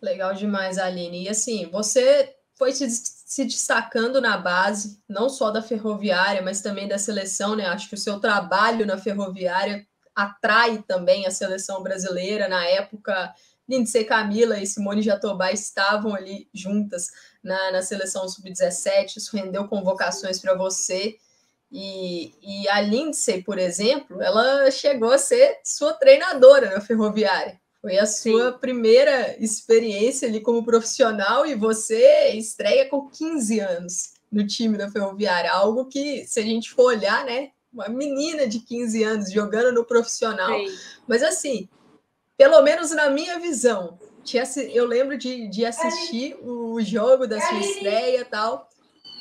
Legal 0.00 0.34
demais, 0.34 0.78
Aline. 0.78 1.22
E 1.22 1.28
assim, 1.28 1.70
você 1.70 2.34
foi 2.54 2.72
se, 2.72 2.90
se 2.90 3.44
destacando 3.44 4.20
na 4.20 4.36
base, 4.36 5.00
não 5.08 5.28
só 5.28 5.52
da 5.52 5.62
ferroviária, 5.62 6.42
mas 6.42 6.60
também 6.60 6.88
da 6.88 6.98
seleção, 6.98 7.54
né? 7.54 7.66
Acho 7.66 7.88
que 7.88 7.94
o 7.94 7.98
seu 7.98 8.18
trabalho 8.18 8.84
na 8.84 8.98
ferroviária 8.98 9.86
atrai 10.12 10.82
também 10.82 11.24
a 11.24 11.30
seleção 11.30 11.84
brasileira. 11.84 12.48
Na 12.48 12.66
época, 12.66 13.32
Lindsay 13.68 14.04
Camila 14.04 14.58
e 14.58 14.66
Simone 14.66 15.02
Jatobá 15.02 15.52
estavam 15.52 16.14
ali 16.14 16.48
juntas 16.52 17.08
na, 17.42 17.72
na 17.72 17.82
seleção 17.82 18.28
sub-17, 18.28 19.16
isso 19.16 19.36
rendeu 19.36 19.66
convocações 19.68 20.40
para 20.40 20.54
você. 20.54 21.16
E, 21.70 22.34
e 22.42 22.68
a 22.68 22.80
Lindsay, 22.80 23.42
por 23.42 23.58
exemplo, 23.58 24.20
ela 24.20 24.70
chegou 24.70 25.10
a 25.10 25.18
ser 25.18 25.58
sua 25.64 25.94
treinadora 25.94 26.70
na 26.70 26.80
ferroviária. 26.80 27.58
Foi 27.80 27.98
a 27.98 28.06
sua 28.06 28.52
Sim. 28.52 28.58
primeira 28.58 29.36
experiência 29.42 30.28
ali 30.28 30.40
como 30.40 30.64
profissional 30.64 31.44
e 31.46 31.54
você 31.54 32.28
estreia 32.34 32.88
com 32.88 33.08
15 33.08 33.58
anos 33.58 34.12
no 34.30 34.46
time 34.46 34.78
da 34.78 34.90
Ferroviária, 34.90 35.52
algo 35.52 35.86
que, 35.86 36.24
se 36.26 36.38
a 36.40 36.42
gente 36.42 36.70
for 36.70 36.84
olhar, 36.84 37.24
né, 37.24 37.50
uma 37.72 37.88
menina 37.88 38.46
de 38.46 38.60
15 38.60 39.02
anos 39.02 39.32
jogando 39.32 39.72
no 39.72 39.84
profissional. 39.84 40.58
Sim. 40.58 40.78
Mas 41.08 41.22
assim, 41.22 41.68
pelo 42.42 42.60
menos 42.60 42.90
na 42.90 43.08
minha 43.08 43.38
visão, 43.38 43.96
eu 44.72 44.84
lembro 44.84 45.16
de, 45.16 45.46
de 45.46 45.64
assistir 45.64 46.36
o 46.42 46.82
jogo 46.82 47.24
da 47.24 47.40
sua 47.40 47.58
estreia 47.60 48.22
e 48.22 48.24
tal. 48.24 48.68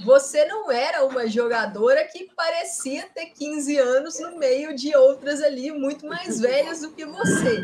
Você 0.04 0.44
não 0.46 0.72
era 0.72 1.06
uma 1.06 1.28
jogadora 1.28 2.04
que 2.06 2.34
parecia 2.36 3.08
ter 3.14 3.28
15 3.28 3.78
anos 3.78 4.20
no 4.20 4.40
meio 4.40 4.76
de 4.76 4.96
outras 4.96 5.40
ali 5.40 5.72
muito 5.72 6.08
mais 6.08 6.40
velhas 6.40 6.82
do 6.82 6.90
que 6.90 7.06
você. 7.06 7.64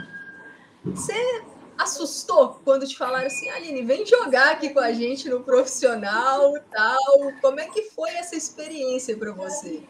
Você 0.86 1.42
assustou 1.76 2.62
quando 2.64 2.88
te 2.88 2.96
falaram 2.96 3.26
assim, 3.26 3.50
Aline, 3.50 3.82
vem 3.82 4.06
jogar 4.06 4.52
aqui 4.52 4.70
com 4.70 4.80
a 4.80 4.94
gente 4.94 5.28
no 5.28 5.44
profissional 5.44 6.54
tal. 6.72 7.34
Como 7.42 7.60
é 7.60 7.66
que 7.66 7.90
foi 7.90 8.12
essa 8.12 8.36
experiência 8.36 9.18
para 9.18 9.32
você? 9.32 9.82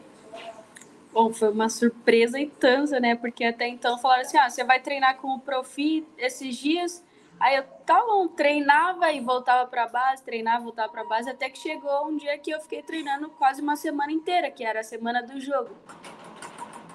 Bom, 1.18 1.34
foi 1.34 1.50
uma 1.50 1.68
surpresa 1.68 2.40
e 2.40 2.46
tanto, 2.46 2.92
né? 3.00 3.16
Porque 3.16 3.44
até 3.44 3.68
então 3.68 3.98
falaram 3.98 4.22
assim: 4.22 4.38
ah, 4.38 4.48
você 4.48 4.64
vai 4.64 4.80
treinar 4.80 5.18
com 5.18 5.30
o 5.30 5.40
Profi 5.40 6.06
esses 6.16 6.56
dias. 6.56 7.04
Aí 7.40 7.56
eu, 7.56 7.64
tá 7.64 8.06
bom, 8.06 8.28
treinava 8.28 9.12
e 9.12 9.20
voltava 9.20 9.68
para 9.68 9.88
base, 9.88 10.24
treinava, 10.24 10.64
voltava 10.64 10.92
para 10.92 11.04
base, 11.06 11.28
até 11.28 11.50
que 11.50 11.58
chegou 11.58 12.06
um 12.06 12.18
dia 12.18 12.38
que 12.38 12.52
eu 12.52 12.62
fiquei 12.62 12.84
treinando 12.84 13.30
quase 13.32 13.64
uma 13.64 13.76
semana 13.76 14.12
inteira, 14.12 14.52
que 14.52 14.64
era 14.64 14.82
a 14.82 14.84
semana 14.84 15.24
do 15.24 15.40
jogo. 15.40 15.76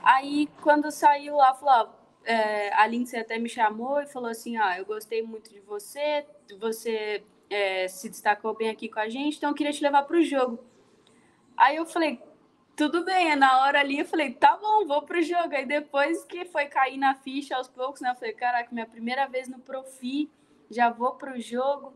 Aí 0.04 0.48
quando 0.60 0.88
saiu 0.92 1.34
lá, 1.34 1.52
falou: 1.54 1.92
é, 2.24 2.72
a 2.74 2.86
Lindsay 2.86 3.18
até 3.18 3.40
me 3.40 3.48
chamou 3.48 4.00
e 4.00 4.06
falou 4.06 4.30
assim: 4.30 4.56
Ah, 4.56 4.78
eu 4.78 4.86
gostei 4.86 5.20
muito 5.20 5.50
de 5.50 5.58
você, 5.58 6.24
você 6.60 7.24
é, 7.50 7.88
se 7.88 8.08
destacou 8.08 8.54
bem 8.54 8.70
aqui 8.70 8.88
com 8.88 9.00
a 9.00 9.08
gente, 9.08 9.38
então 9.38 9.50
eu 9.50 9.56
queria 9.56 9.72
te 9.72 9.82
levar 9.82 10.04
para 10.04 10.16
o 10.16 10.22
jogo. 10.22 10.60
Aí 11.56 11.74
eu 11.74 11.84
falei: 11.84 12.20
Tudo 12.76 13.04
bem, 13.04 13.36
na 13.36 13.60
hora 13.62 13.80
ali 13.80 13.98
eu 14.00 14.06
falei: 14.06 14.32
Tá 14.32 14.56
bom, 14.56 14.86
vou 14.86 15.02
para 15.02 15.18
o 15.18 15.22
jogo. 15.22 15.54
Aí 15.54 15.66
depois 15.66 16.24
que 16.24 16.44
foi 16.46 16.66
cair 16.66 16.96
na 16.98 17.14
ficha 17.14 17.56
aos 17.56 17.68
poucos, 17.68 18.00
né? 18.00 18.10
Eu 18.10 18.14
falei: 18.16 18.32
Caraca, 18.34 18.68
minha 18.72 18.86
primeira 18.86 19.26
vez 19.28 19.48
no 19.48 19.58
Profi, 19.58 20.30
já 20.70 20.90
vou 20.90 21.12
para 21.14 21.34
o 21.34 21.40
jogo. 21.40 21.94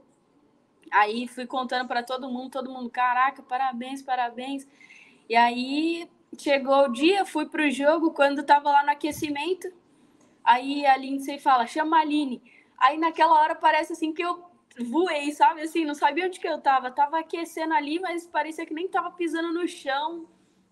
Aí 0.93 1.29
fui 1.29 1.47
contando 1.47 1.89
para 1.89 2.03
todo 2.03 2.31
mundo, 2.31 2.51
todo 2.53 2.71
mundo: 2.71 2.91
Caraca, 2.91 3.43
parabéns, 3.43 4.03
parabéns. 4.03 4.67
E 5.29 5.37
aí 5.37 6.09
chegou 6.39 6.85
o 6.87 6.93
dia, 6.93 7.25
fui 7.27 7.47
para 7.47 7.65
o 7.67 7.71
jogo, 7.71 8.13
quando 8.13 8.41
estava 8.43 8.71
lá 8.71 8.85
no 8.85 8.91
aquecimento 8.91 9.69
Aí 10.45 10.87
a 10.87 10.97
Lindsay 10.97 11.39
fala, 11.41 11.67
chama 11.67 11.99
a 11.99 12.01
Aline. 12.03 12.43
Aí 12.79 12.99
naquela 12.99 13.35
hora 13.41 13.55
parece 13.55 13.95
assim 13.95 14.13
que 14.13 14.23
eu 14.23 14.45
voei, 14.89 15.33
sabe? 15.33 15.63
Assim, 15.63 15.85
não 15.85 15.95
sabia 15.95 16.27
onde 16.27 16.41
que 16.41 16.49
eu 16.49 16.61
tava. 16.61 16.91
Tava 16.91 17.19
aquecendo 17.19 17.75
ali, 17.75 17.99
mas 18.01 18.27
parecia 18.27 18.65
que 18.67 18.75
nem 18.75 18.89
tava 18.89 19.11
pisando 19.13 19.53
no 19.53 19.67
chão. 19.69 20.27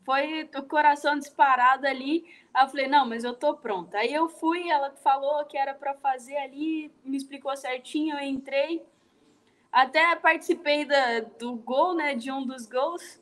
Foi 0.05 0.49
o 0.57 0.63
coração 0.63 1.19
disparado 1.19 1.87
ali. 1.87 2.25
Aí 2.53 2.65
eu 2.65 2.69
falei, 2.69 2.87
não, 2.89 3.07
mas 3.07 3.25
eu 3.25 3.35
tô 3.35 3.55
pronta. 3.57 3.99
Aí 3.99 4.13
eu 4.13 4.29
fui, 4.29 4.69
ela 4.69 4.91
falou 4.91 5.45
que 5.47 5.57
era 5.57 5.75
para 5.75 5.95
fazer 5.95 6.37
ali, 6.37 6.93
me 7.05 7.17
explicou 7.17 7.57
certinho, 7.57 8.17
eu 8.17 8.23
entrei. 8.23 8.85
Até 9.73 10.15
participei 10.17 10.85
da, 10.85 11.21
do 11.21 11.57
gol, 11.57 11.95
né? 11.95 12.15
De 12.15 12.31
um 12.31 12.47
dos 12.47 12.67
gols, 12.67 13.21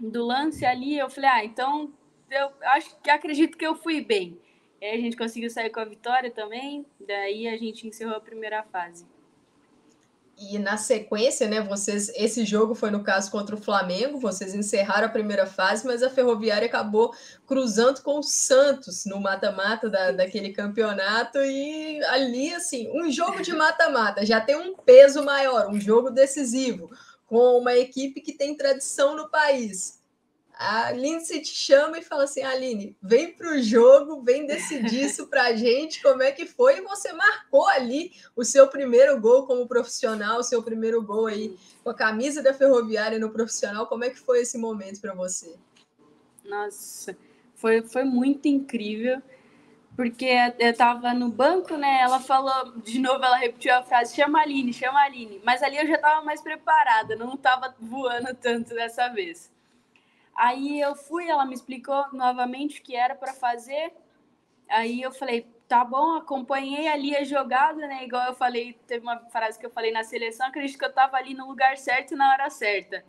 do 0.00 0.24
lance 0.24 0.64
ali. 0.64 0.98
Eu 0.98 1.10
falei, 1.10 1.30
ah, 1.30 1.44
então 1.44 1.92
eu 2.30 2.50
acho 2.62 2.96
que 3.00 3.10
acredito 3.10 3.56
que 3.56 3.66
eu 3.66 3.74
fui 3.74 4.00
bem. 4.00 4.40
Aí 4.80 4.90
a 4.90 5.00
gente 5.00 5.16
conseguiu 5.16 5.50
sair 5.50 5.70
com 5.70 5.80
a 5.80 5.84
vitória 5.84 6.30
também, 6.30 6.86
daí 7.00 7.48
a 7.48 7.56
gente 7.56 7.86
encerrou 7.86 8.16
a 8.16 8.20
primeira 8.20 8.62
fase. 8.62 9.06
E 10.40 10.56
na 10.56 10.76
sequência, 10.76 11.48
né, 11.48 11.60
vocês, 11.60 12.10
esse 12.14 12.44
jogo 12.44 12.72
foi 12.72 12.92
no 12.92 13.02
caso 13.02 13.28
contra 13.28 13.56
o 13.56 13.60
Flamengo, 13.60 14.20
vocês 14.20 14.54
encerraram 14.54 15.08
a 15.08 15.10
primeira 15.10 15.46
fase, 15.46 15.84
mas 15.84 16.00
a 16.00 16.08
Ferroviária 16.08 16.66
acabou 16.66 17.12
cruzando 17.44 18.00
com 18.02 18.20
o 18.20 18.22
Santos 18.22 19.04
no 19.04 19.20
mata-mata 19.20 19.90
da, 19.90 20.12
daquele 20.12 20.50
campeonato 20.52 21.38
e 21.38 22.00
ali, 22.04 22.54
assim, 22.54 22.88
um 22.94 23.10
jogo 23.10 23.42
de 23.42 23.52
mata-mata 23.52 24.24
já 24.24 24.40
tem 24.40 24.54
um 24.54 24.76
peso 24.76 25.24
maior, 25.24 25.68
um 25.68 25.80
jogo 25.80 26.08
decisivo, 26.08 26.88
com 27.26 27.58
uma 27.58 27.74
equipe 27.76 28.20
que 28.20 28.32
tem 28.32 28.56
tradição 28.56 29.16
no 29.16 29.28
país 29.28 29.97
a 30.58 30.90
Lindsay 30.90 31.40
te 31.40 31.54
chama 31.54 31.98
e 31.98 32.02
fala 32.02 32.24
assim: 32.24 32.42
Aline, 32.42 32.96
vem 33.00 33.32
para 33.32 33.52
o 33.52 33.62
jogo, 33.62 34.20
vem 34.24 34.44
decidir 34.44 35.04
isso 35.04 35.28
para 35.28 35.44
a 35.44 35.54
gente, 35.54 36.02
como 36.02 36.20
é 36.20 36.32
que 36.32 36.46
foi? 36.46 36.78
E 36.78 36.80
você 36.80 37.12
marcou 37.12 37.68
ali 37.68 38.10
o 38.34 38.44
seu 38.44 38.66
primeiro 38.66 39.20
gol 39.20 39.46
como 39.46 39.68
profissional, 39.68 40.40
o 40.40 40.42
seu 40.42 40.60
primeiro 40.60 41.00
gol 41.00 41.26
aí 41.26 41.56
com 41.84 41.90
a 41.90 41.94
camisa 41.94 42.42
da 42.42 42.52
Ferroviária 42.52 43.20
no 43.20 43.30
profissional. 43.30 43.86
Como 43.86 44.02
é 44.02 44.10
que 44.10 44.18
foi 44.18 44.40
esse 44.40 44.58
momento 44.58 45.00
para 45.00 45.14
você? 45.14 45.54
Nossa, 46.44 47.16
foi, 47.54 47.82
foi 47.82 48.02
muito 48.02 48.48
incrível 48.48 49.22
porque 49.94 50.28
eu 50.58 50.76
tava 50.76 51.14
no 51.14 51.28
banco, 51.28 51.76
né? 51.76 52.00
Ela 52.00 52.18
falou, 52.18 52.72
de 52.80 52.98
novo, 52.98 53.24
ela 53.24 53.36
repetiu 53.36 53.74
a 53.74 53.82
frase: 53.84 54.16
chama 54.16 54.40
a 54.40 54.42
Aline, 54.42 54.72
chama 54.72 55.00
a 55.00 55.04
Aline. 55.04 55.40
Mas 55.44 55.62
ali 55.62 55.76
eu 55.76 55.86
já 55.86 55.98
tava 55.98 56.24
mais 56.24 56.40
preparada, 56.40 57.14
não 57.14 57.36
tava 57.36 57.76
voando 57.80 58.34
tanto 58.34 58.74
dessa 58.74 59.08
vez. 59.08 59.56
Aí 60.38 60.80
eu 60.80 60.94
fui, 60.94 61.28
ela 61.28 61.44
me 61.44 61.54
explicou 61.54 62.06
novamente 62.12 62.80
o 62.80 62.82
que 62.82 62.94
era 62.96 63.14
para 63.14 63.34
fazer. 63.34 63.92
Aí 64.68 65.02
eu 65.02 65.12
falei: 65.12 65.46
tá 65.66 65.84
bom, 65.84 66.16
acompanhei 66.16 66.88
ali 66.88 67.16
a 67.16 67.24
jogada, 67.24 67.86
né? 67.86 68.04
Igual 68.04 68.28
eu 68.28 68.34
falei, 68.34 68.74
teve 68.86 69.02
uma 69.02 69.18
frase 69.30 69.58
que 69.58 69.66
eu 69.66 69.70
falei 69.70 69.90
na 69.92 70.04
seleção, 70.04 70.46
acredito 70.46 70.78
que 70.78 70.84
eu 70.84 70.92
tava 70.92 71.16
ali 71.16 71.34
no 71.34 71.48
lugar 71.48 71.76
certo 71.76 72.16
na 72.16 72.32
hora 72.32 72.50
certa 72.50 73.04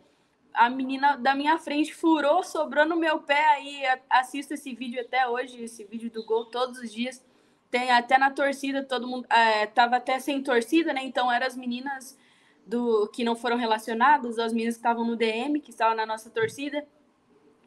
a 0.52 0.68
menina 0.68 1.16
da 1.16 1.34
minha 1.34 1.58
frente 1.58 1.94
furou, 1.94 2.42
sobrou 2.42 2.84
no 2.86 2.96
meu 2.96 3.20
pé. 3.20 3.44
Aí 3.50 3.82
assisto 4.08 4.54
esse 4.54 4.74
vídeo 4.74 5.00
até 5.00 5.26
hoje, 5.28 5.62
esse 5.62 5.84
vídeo 5.84 6.10
do 6.10 6.24
gol 6.24 6.46
todos 6.46 6.78
os 6.78 6.92
dias. 6.92 7.24
Tem 7.70 7.90
até 7.90 8.18
na 8.18 8.30
torcida, 8.30 8.82
todo 8.82 9.06
mundo 9.06 9.26
é, 9.30 9.66
tava 9.66 9.96
até 9.96 10.18
sem 10.18 10.42
torcida, 10.42 10.92
né? 10.92 11.02
Então 11.04 11.30
eram 11.30 11.46
as 11.46 11.56
meninas 11.56 12.18
do 12.66 13.08
que 13.08 13.24
não 13.24 13.36
foram 13.36 13.56
relacionadas, 13.56 14.38
as 14.38 14.52
meninas 14.52 14.74
que 14.74 14.80
estavam 14.80 15.04
no 15.04 15.16
DM, 15.16 15.60
que 15.60 15.70
estavam 15.70 15.94
na 15.96 16.04
nossa 16.04 16.30
torcida. 16.30 16.86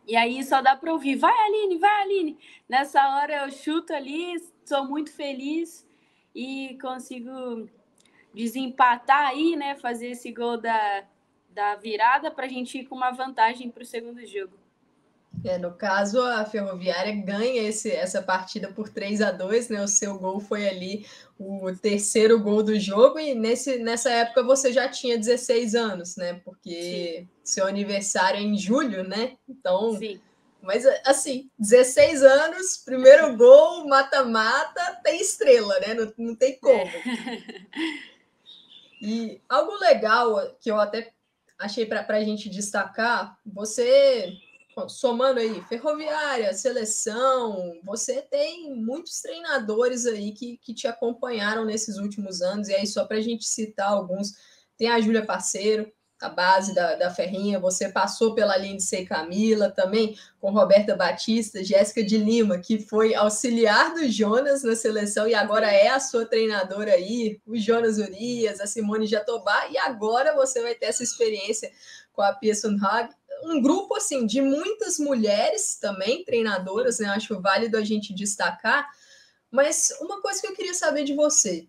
E 0.06 0.16
aí 0.16 0.44
só 0.44 0.62
dá 0.62 0.76
para 0.76 0.92
ouvir, 0.92 1.16
vai 1.16 1.34
Aline, 1.34 1.78
vai 1.78 2.02
Aline. 2.02 2.38
Nessa 2.68 3.16
hora 3.16 3.46
eu 3.46 3.52
chuto 3.52 3.94
ali, 3.94 4.36
sou 4.66 4.86
muito 4.86 5.12
feliz 5.14 5.88
e 6.36 6.78
consigo 6.82 7.70
desempatar 8.34 9.30
aí, 9.30 9.56
né? 9.56 9.76
Fazer 9.76 10.10
esse 10.10 10.32
gol 10.32 10.58
da, 10.58 11.06
da 11.50 11.76
virada 11.76 12.32
para 12.32 12.46
a 12.46 12.50
gente 12.50 12.80
ir 12.80 12.86
com 12.86 12.96
uma 12.96 13.12
vantagem 13.12 13.70
para 13.70 13.84
o 13.84 13.86
segundo 13.86 14.26
jogo. 14.26 14.63
É, 15.44 15.58
no 15.58 15.74
caso, 15.74 16.22
a 16.22 16.46
Ferroviária 16.46 17.14
ganha 17.16 17.64
esse, 17.64 17.92
essa 17.92 18.22
partida 18.22 18.70
por 18.72 18.88
3 18.88 19.22
a 19.22 19.32
2 19.32 19.70
né? 19.70 19.82
O 19.82 19.88
seu 19.88 20.18
gol 20.18 20.40
foi 20.40 20.68
ali 20.68 21.06
o 21.38 21.72
terceiro 21.76 22.40
gol 22.40 22.64
do 22.64 22.80
jogo, 22.80 23.20
e 23.20 23.34
nesse, 23.34 23.78
nessa 23.80 24.10
época 24.10 24.44
você 24.44 24.72
já 24.72 24.88
tinha 24.88 25.18
16 25.18 25.76
anos, 25.76 26.16
né? 26.16 26.40
Porque 26.46 27.22
Sim. 27.22 27.30
seu 27.44 27.68
aniversário 27.68 28.40
é 28.40 28.44
em 28.44 28.58
julho, 28.58 29.04
né? 29.04 29.38
Então. 29.48 29.98
Sim. 29.98 30.20
Mas 30.62 30.86
assim, 31.06 31.50
16 31.60 32.24
anos, 32.24 32.78
primeiro 32.86 33.36
gol, 33.36 33.86
mata-mata, 33.86 34.98
tem 35.04 35.20
estrela, 35.20 35.78
né? 35.80 35.94
Não, 35.94 36.14
não 36.18 36.36
tem 36.36 36.58
como. 36.58 36.80
É. 36.80 37.74
E 39.06 39.42
algo 39.50 39.76
legal 39.80 40.56
que 40.62 40.72
eu 40.72 40.80
até 40.80 41.12
achei 41.60 41.86
para 41.86 42.06
a 42.08 42.24
gente 42.24 42.50
destacar, 42.50 43.38
você 43.46 44.32
somando 44.88 45.40
aí 45.40 45.62
ferroviária, 45.64 46.54
seleção, 46.54 47.80
você 47.84 48.22
tem 48.22 48.76
muitos 48.76 49.22
treinadores 49.22 50.06
aí 50.06 50.32
que, 50.32 50.58
que 50.58 50.74
te 50.74 50.88
acompanharam 50.88 51.66
nesses 51.66 51.98
últimos 51.98 52.42
anos, 52.42 52.68
e 52.68 52.74
aí 52.76 52.88
só 52.88 53.06
para 53.06 53.18
a 53.18 53.22
gente 53.22 53.46
citar 53.46 53.90
alguns, 53.90 54.34
tem 54.78 54.90
a 54.90 55.00
Júlia 55.00 55.26
Parceiro, 55.26 55.92
a 56.24 56.30
base 56.30 56.74
da, 56.74 56.96
da 56.96 57.10
Ferrinha, 57.10 57.60
você 57.60 57.90
passou 57.90 58.34
pela 58.34 58.56
Lindsay 58.56 59.06
Camila 59.06 59.70
também, 59.70 60.18
com 60.40 60.52
Roberta 60.52 60.96
Batista, 60.96 61.64
Jéssica 61.64 62.04
de 62.04 62.18
Lima, 62.18 62.60
que 62.60 62.80
foi 62.80 63.14
auxiliar 63.14 63.94
do 63.94 64.10
Jonas 64.10 64.64
na 64.64 64.76
seleção 64.76 65.28
e 65.28 65.36
agora 65.36 65.70
é 65.70 65.90
a 65.90 66.00
sua 66.00 66.26
treinadora 66.26 66.94
aí, 66.94 67.42
o 67.46 67.58
Jonas 67.58 67.98
Urias, 67.98 68.60
a 68.62 68.68
Simone 68.68 69.06
Jatobá, 69.06 69.68
e 69.70 69.78
agora 69.78 70.34
você 70.34 70.62
vai 70.62 70.76
ter 70.76 70.86
essa 70.88 71.04
experiência 71.04 71.70
com 72.14 72.22
a 72.22 72.32
Pia 72.34 72.56
Sunhag, 72.56 73.10
um 73.44 73.62
grupo 73.62 73.96
assim 73.96 74.26
de 74.26 74.42
muitas 74.42 74.98
mulheres 74.98 75.78
também 75.80 76.24
treinadoras, 76.24 77.00
né? 77.00 77.08
Acho 77.08 77.40
válido 77.42 77.78
a 77.78 77.84
gente 77.84 78.14
destacar. 78.14 78.90
Mas 79.52 79.90
uma 80.02 80.22
coisa 80.22 80.42
que 80.42 80.48
eu 80.48 80.56
queria 80.56 80.74
saber 80.74 81.04
de 81.04 81.14
você: 81.14 81.68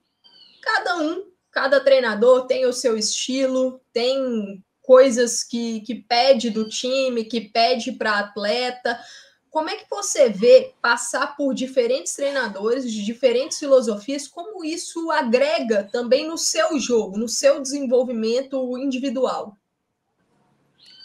cada 0.62 0.96
um 0.96 1.34
Cada 1.54 1.78
treinador 1.78 2.48
tem 2.48 2.66
o 2.66 2.72
seu 2.72 2.98
estilo, 2.98 3.80
tem 3.92 4.60
coisas 4.82 5.44
que, 5.44 5.80
que 5.82 5.94
pede 5.94 6.50
do 6.50 6.68
time, 6.68 7.24
que 7.24 7.42
pede 7.42 7.92
para 7.92 8.18
atleta. 8.18 8.98
Como 9.50 9.70
é 9.70 9.76
que 9.76 9.88
você 9.88 10.28
vê 10.28 10.74
passar 10.82 11.36
por 11.36 11.54
diferentes 11.54 12.12
treinadores 12.16 12.92
de 12.92 13.04
diferentes 13.04 13.60
filosofias, 13.60 14.26
como 14.26 14.64
isso 14.64 15.12
agrega 15.12 15.88
também 15.92 16.26
no 16.26 16.36
seu 16.36 16.76
jogo, 16.80 17.16
no 17.16 17.28
seu 17.28 17.62
desenvolvimento 17.62 18.76
individual? 18.76 19.56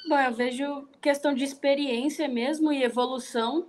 Bom, 0.07 0.17
eu 0.17 0.33
vejo 0.33 0.88
questão 1.01 1.33
de 1.33 1.43
experiência 1.43 2.27
mesmo 2.27 2.71
e 2.71 2.83
evolução, 2.83 3.67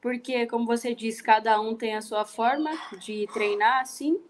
porque, 0.00 0.46
como 0.46 0.66
você 0.66 0.94
disse, 0.94 1.22
cada 1.22 1.60
um 1.60 1.74
tem 1.74 1.94
a 1.94 2.02
sua 2.02 2.24
forma 2.24 2.70
de 2.98 3.26
treinar, 3.32 3.80
assim. 3.80 4.20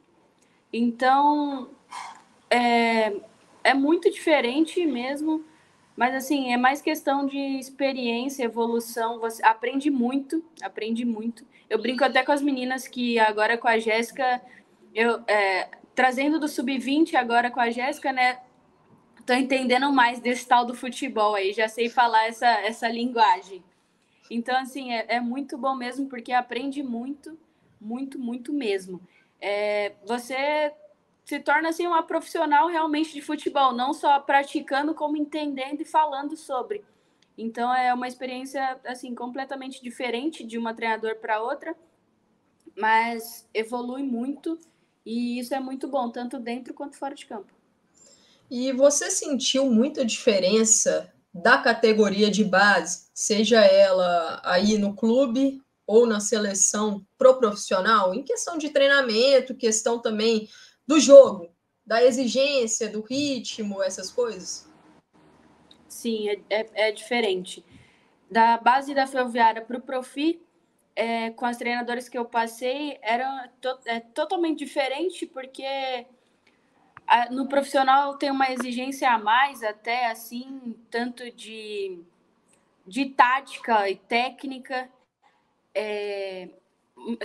Então, 0.72 1.70
é, 2.50 3.12
é 3.64 3.74
muito 3.74 4.10
diferente 4.10 4.86
mesmo, 4.86 5.44
mas 5.96 6.14
assim, 6.14 6.52
é 6.52 6.56
mais 6.56 6.82
questão 6.82 7.26
de 7.26 7.38
experiência, 7.38 8.44
evolução. 8.44 9.18
Você 9.18 9.44
aprende 9.44 9.90
muito, 9.90 10.44
aprende 10.62 11.04
muito. 11.04 11.44
Eu 11.68 11.80
brinco 11.80 12.04
até 12.04 12.22
com 12.22 12.32
as 12.32 12.42
meninas 12.42 12.86
que 12.86 13.18
agora 13.18 13.56
com 13.56 13.68
a 13.68 13.78
Jéssica, 13.78 14.40
eu 14.94 15.22
é, 15.26 15.68
trazendo 15.94 16.38
do 16.38 16.48
sub-20 16.48 17.14
agora 17.14 17.50
com 17.50 17.60
a 17.60 17.70
Jéssica, 17.70 18.12
né? 18.12 18.38
Tô 19.26 19.32
entendendo 19.32 19.90
mais 19.92 20.20
desse 20.20 20.46
tal 20.46 20.66
do 20.66 20.74
futebol 20.74 21.34
aí, 21.34 21.52
já 21.52 21.68
sei 21.68 21.88
falar 21.88 22.26
essa, 22.26 22.46
essa 22.46 22.88
linguagem. 22.88 23.64
Então, 24.30 24.56
assim, 24.56 24.92
é, 24.92 25.16
é 25.16 25.20
muito 25.20 25.56
bom 25.56 25.74
mesmo, 25.74 26.08
porque 26.08 26.32
aprende 26.32 26.82
muito, 26.82 27.38
muito, 27.80 28.18
muito 28.18 28.52
mesmo 28.52 29.00
é, 29.44 29.92
você 30.06 30.72
se 31.22 31.38
torna 31.38 31.68
assim 31.68 31.86
uma 31.86 32.02
profissional 32.02 32.66
realmente 32.66 33.12
de 33.12 33.20
futebol, 33.20 33.74
não 33.74 33.92
só 33.92 34.18
praticando, 34.18 34.94
como 34.94 35.18
entendendo 35.18 35.82
e 35.82 35.84
falando 35.84 36.34
sobre. 36.34 36.82
Então 37.36 37.74
é 37.74 37.92
uma 37.92 38.08
experiência 38.08 38.80
assim 38.86 39.14
completamente 39.14 39.82
diferente 39.82 40.42
de 40.42 40.56
uma 40.56 40.72
treinador 40.72 41.16
para 41.16 41.42
outra, 41.42 41.76
mas 42.74 43.46
evolui 43.52 44.02
muito 44.02 44.58
e 45.04 45.38
isso 45.38 45.54
é 45.54 45.60
muito 45.60 45.86
bom, 45.86 46.08
tanto 46.10 46.38
dentro 46.38 46.72
quanto 46.72 46.96
fora 46.96 47.14
de 47.14 47.26
campo. 47.26 47.52
E 48.50 48.72
você 48.72 49.10
sentiu 49.10 49.70
muita 49.70 50.04
diferença 50.04 51.12
da 51.32 51.58
categoria 51.58 52.30
de 52.30 52.44
base, 52.44 53.08
seja 53.12 53.64
ela 53.64 54.40
aí 54.44 54.78
no 54.78 54.94
clube 54.94 55.60
ou 55.86 56.06
na 56.06 56.20
seleção 56.20 57.04
pro 57.18 57.38
profissional, 57.38 58.14
em 58.14 58.22
questão 58.22 58.56
de 58.56 58.70
treinamento, 58.70 59.54
questão 59.54 59.98
também 59.98 60.48
do 60.86 61.00
jogo, 61.00 61.50
da 61.84 62.02
exigência, 62.02 62.88
do 62.88 63.00
ritmo, 63.00 63.82
essas 63.82 64.10
coisas? 64.10 64.70
Sim, 65.88 66.28
é, 66.28 66.40
é, 66.48 66.88
é 66.88 66.92
diferente. 66.92 67.64
Da 68.30 68.56
base 68.56 68.94
da 68.94 69.06
ferroviária 69.06 69.62
para 69.62 69.76
o 69.76 69.82
profi, 69.82 70.40
é, 70.96 71.30
com 71.30 71.44
as 71.44 71.56
treinadoras 71.56 72.08
que 72.08 72.16
eu 72.16 72.24
passei, 72.24 72.98
era 73.02 73.48
to, 73.60 73.78
é, 73.86 74.00
totalmente 74.00 74.60
diferente, 74.60 75.26
porque 75.26 76.06
no 77.30 77.46
profissional 77.48 78.16
tem 78.16 78.30
uma 78.30 78.50
exigência 78.50 79.10
a 79.10 79.18
mais, 79.18 79.62
até 79.62 80.10
assim, 80.10 80.76
tanto 80.90 81.30
de, 81.30 81.98
de 82.86 83.06
tática 83.06 83.88
e 83.88 83.96
técnica, 83.96 84.88
é, 85.74 86.48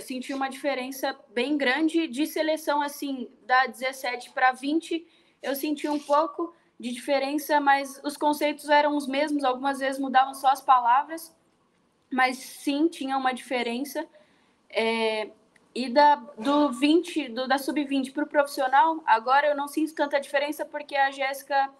senti 0.00 0.34
uma 0.34 0.48
diferença 0.48 1.18
bem 1.32 1.56
grande 1.56 2.06
de 2.06 2.26
seleção, 2.26 2.82
assim, 2.82 3.28
da 3.46 3.66
17 3.66 4.30
para 4.30 4.52
20, 4.52 5.06
eu 5.42 5.54
senti 5.54 5.88
um 5.88 5.98
pouco 5.98 6.54
de 6.78 6.92
diferença, 6.92 7.60
mas 7.60 8.00
os 8.04 8.16
conceitos 8.16 8.68
eram 8.68 8.96
os 8.96 9.06
mesmos, 9.06 9.44
algumas 9.44 9.78
vezes 9.78 10.00
mudavam 10.00 10.34
só 10.34 10.48
as 10.48 10.60
palavras, 10.60 11.34
mas 12.10 12.38
sim, 12.38 12.88
tinha 12.88 13.16
uma 13.16 13.32
diferença. 13.32 14.06
É, 14.68 15.30
e 15.74 15.88
da, 15.88 16.16
do 16.16 16.72
20, 16.72 17.28
do, 17.28 17.48
da 17.48 17.58
sub-20 17.58 18.12
para 18.12 18.24
o 18.24 18.28
profissional, 18.28 19.02
agora 19.06 19.48
eu 19.48 19.56
não 19.56 19.68
sinto 19.68 19.94
tanta 19.94 20.20
diferença 20.20 20.64
porque 20.64 20.96
a 20.96 21.10
Jéssica 21.10 21.70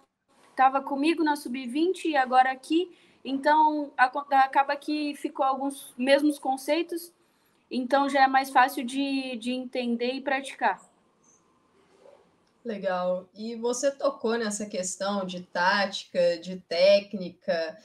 estava 0.49 0.81
comigo 0.81 1.23
na 1.23 1.35
sub-20 1.35 2.05
e 2.05 2.15
agora 2.15 2.51
aqui 2.51 2.89
então, 3.23 3.91
acaba 3.97 4.75
que 4.75 5.15
ficou 5.15 5.45
alguns 5.45 5.93
mesmos 5.97 6.39
conceitos, 6.39 7.13
então 7.69 8.09
já 8.09 8.23
é 8.23 8.27
mais 8.27 8.49
fácil 8.49 8.83
de, 8.83 9.37
de 9.37 9.51
entender 9.51 10.13
e 10.13 10.21
praticar. 10.21 10.81
Legal. 12.65 13.27
E 13.35 13.55
você 13.55 13.91
tocou 13.91 14.37
nessa 14.37 14.65
questão 14.65 15.25
de 15.25 15.41
tática, 15.41 16.37
de 16.37 16.57
técnica. 16.67 17.77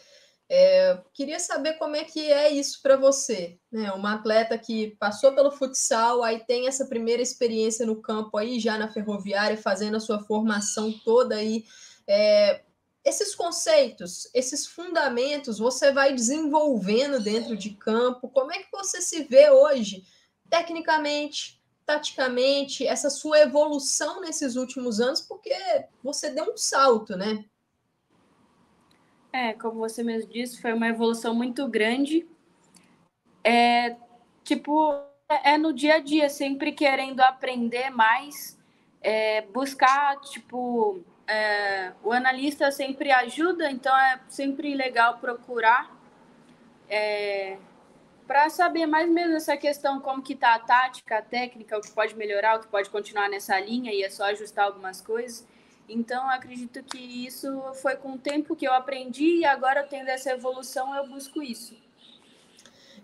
É, 0.49 1.03
queria 1.13 1.41
saber 1.41 1.75
como 1.75 1.97
é 1.97 2.05
que 2.05 2.31
é 2.31 2.49
isso 2.51 2.81
para 2.81 2.97
você, 2.97 3.59
né? 3.71 3.91
Uma 3.93 4.15
atleta 4.15 4.57
que 4.57 4.97
passou 4.97 5.35
pelo 5.35 5.51
futsal, 5.51 6.23
aí 6.23 6.39
tem 6.39 6.69
essa 6.69 6.87
primeira 6.87 7.21
experiência 7.21 7.85
no 7.85 8.01
campo 8.01 8.37
aí 8.39 8.61
já 8.61 8.79
na 8.79 8.93
ferroviária, 8.93 9.57
fazendo 9.57 9.97
a 9.97 10.01
sua 10.01 10.21
formação 10.21 10.93
toda 11.05 11.35
aí. 11.35 11.65
É, 12.07 12.63
esses 13.05 13.35
conceitos, 13.35 14.29
esses 14.35 14.67
fundamentos, 14.67 15.59
você 15.59 15.93
vai 15.93 16.13
desenvolvendo 16.15 17.21
dentro 17.21 17.57
de 17.57 17.71
campo. 17.71 18.29
Como 18.29 18.53
é 18.53 18.59
que 18.59 18.71
você 18.71 19.01
se 19.01 19.25
vê 19.25 19.51
hoje, 19.51 20.05
tecnicamente, 20.49 21.61
taticamente, 21.85 22.87
essa 22.87 23.11
sua 23.11 23.41
evolução 23.41 24.21
nesses 24.21 24.55
últimos 24.55 25.01
anos? 25.01 25.21
Porque 25.21 25.55
você 26.03 26.31
deu 26.31 26.53
um 26.53 26.57
salto, 26.57 27.17
né? 27.17 27.45
É, 29.37 29.53
como 29.53 29.81
você 29.81 30.03
mesmo 30.03 30.33
disse, 30.33 30.63
foi 30.63 30.73
uma 30.73 30.89
evolução 30.89 31.35
muito 31.35 31.69
grande. 31.69 32.27
É, 33.45 33.95
tipo, 34.43 34.95
é 35.29 35.59
no 35.59 35.75
dia 35.75 35.97
a 35.97 35.99
dia, 35.99 36.31
sempre 36.31 36.73
querendo 36.73 37.21
aprender 37.21 37.91
mais, 37.91 38.59
é, 39.03 39.43
buscar, 39.43 40.19
tipo, 40.23 41.01
é, 41.27 41.93
o 42.03 42.13
analista 42.13 42.71
sempre 42.71 43.13
ajuda, 43.13 43.71
então 43.71 43.95
é 43.95 44.19
sempre 44.27 44.75
legal 44.75 45.19
procurar 45.19 45.95
é, 46.89 47.59
para 48.27 48.49
saber 48.49 48.87
mais 48.87 49.07
mesmo 49.07 49.37
essa 49.37 49.55
questão, 49.55 50.01
como 50.01 50.23
que 50.23 50.35
tá 50.35 50.55
a 50.55 50.59
tática, 50.61 51.19
a 51.19 51.23
técnica, 51.23 51.77
o 51.77 51.83
que 51.83 51.91
pode 51.91 52.17
melhorar, 52.17 52.57
o 52.57 52.61
que 52.61 52.69
pode 52.69 52.89
continuar 52.89 53.29
nessa 53.29 53.61
linha 53.61 53.93
e 53.93 54.03
é 54.03 54.09
só 54.09 54.25
ajustar 54.25 54.65
algumas 54.65 55.03
coisas. 55.03 55.47
Então, 55.89 56.29
acredito 56.29 56.83
que 56.83 56.99
isso 56.99 57.49
foi 57.75 57.97
com 57.97 58.15
o 58.15 58.19
tempo 58.19 58.57
que 58.57 58.67
eu 58.67 58.73
aprendi 58.73 59.39
e 59.39 59.45
agora 59.45 59.83
tendo 59.85 60.09
essa 60.09 60.31
evolução, 60.31 60.95
eu 60.95 61.07
busco 61.07 61.43
isso. 61.43 61.75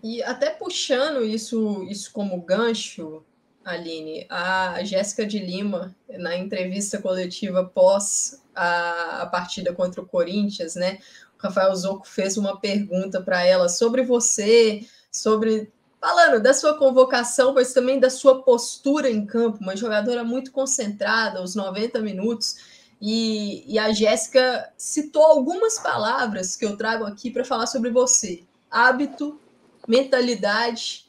E 0.03 0.21
até 0.21 0.49
puxando 0.49 1.23
isso, 1.23 1.83
isso 1.83 2.11
como 2.11 2.41
gancho, 2.41 3.23
Aline, 3.63 4.25
a 4.29 4.83
Jéssica 4.83 5.25
de 5.25 5.39
Lima, 5.39 5.95
na 6.09 6.35
entrevista 6.35 7.01
coletiva 7.01 7.63
pós 7.63 8.43
a, 8.53 9.21
a 9.21 9.25
partida 9.27 9.73
contra 9.73 10.01
o 10.01 10.05
Corinthians, 10.05 10.75
né? 10.75 10.99
O 11.39 11.43
Rafael 11.43 11.73
Zocco 11.73 12.05
fez 12.05 12.35
uma 12.35 12.59
pergunta 12.59 13.21
para 13.21 13.45
ela 13.45 13.69
sobre 13.69 14.03
você, 14.03 14.85
sobre 15.09 15.71
falando 16.01 16.43
da 16.43 16.53
sua 16.53 16.77
convocação, 16.77 17.53
mas 17.53 17.71
também 17.71 17.97
da 17.97 18.09
sua 18.09 18.43
postura 18.43 19.09
em 19.09 19.25
campo, 19.25 19.59
uma 19.61 19.77
jogadora 19.77 20.21
muito 20.21 20.51
concentrada, 20.51 21.41
os 21.41 21.55
90 21.55 22.01
minutos. 22.01 22.72
E, 23.05 23.65
e 23.67 23.77
a 23.77 23.91
Jéssica 23.91 24.71
citou 24.77 25.23
algumas 25.23 25.77
palavras 25.77 26.55
que 26.55 26.63
eu 26.63 26.77
trago 26.77 27.03
aqui 27.03 27.29
para 27.29 27.43
falar 27.43 27.67
sobre 27.67 27.89
você: 27.89 28.43
hábito, 28.71 29.37
mentalidade, 29.85 31.05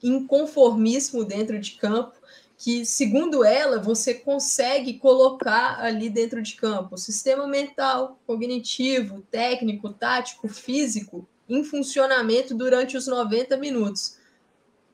inconformismo 0.00 1.24
dentro 1.24 1.58
de 1.58 1.72
campo, 1.72 2.12
que, 2.56 2.86
segundo 2.86 3.44
ela, 3.44 3.80
você 3.80 4.14
consegue 4.14 5.00
colocar 5.00 5.80
ali 5.80 6.08
dentro 6.08 6.40
de 6.40 6.54
campo. 6.54 6.96
Sistema 6.96 7.48
mental, 7.48 8.20
cognitivo, 8.24 9.20
técnico, 9.28 9.92
tático, 9.92 10.46
físico, 10.46 11.26
em 11.48 11.64
funcionamento 11.64 12.54
durante 12.54 12.96
os 12.96 13.08
90 13.08 13.56
minutos. 13.56 14.15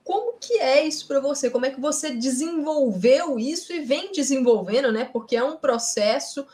Como 0.04 0.38
que 0.38 0.58
é 0.58 0.84
isso 0.84 1.06
para 1.06 1.20
você? 1.20 1.48
Como 1.48 1.66
é 1.66 1.70
que 1.70 1.80
você 1.80 2.14
desenvolveu 2.14 3.38
isso 3.38 3.72
e 3.72 3.80
vem 3.80 4.12
desenvolvendo, 4.12 4.90
né? 4.90 5.04
Porque 5.04 5.36
é 5.36 5.44
um 5.44 5.56
processo 5.56 6.46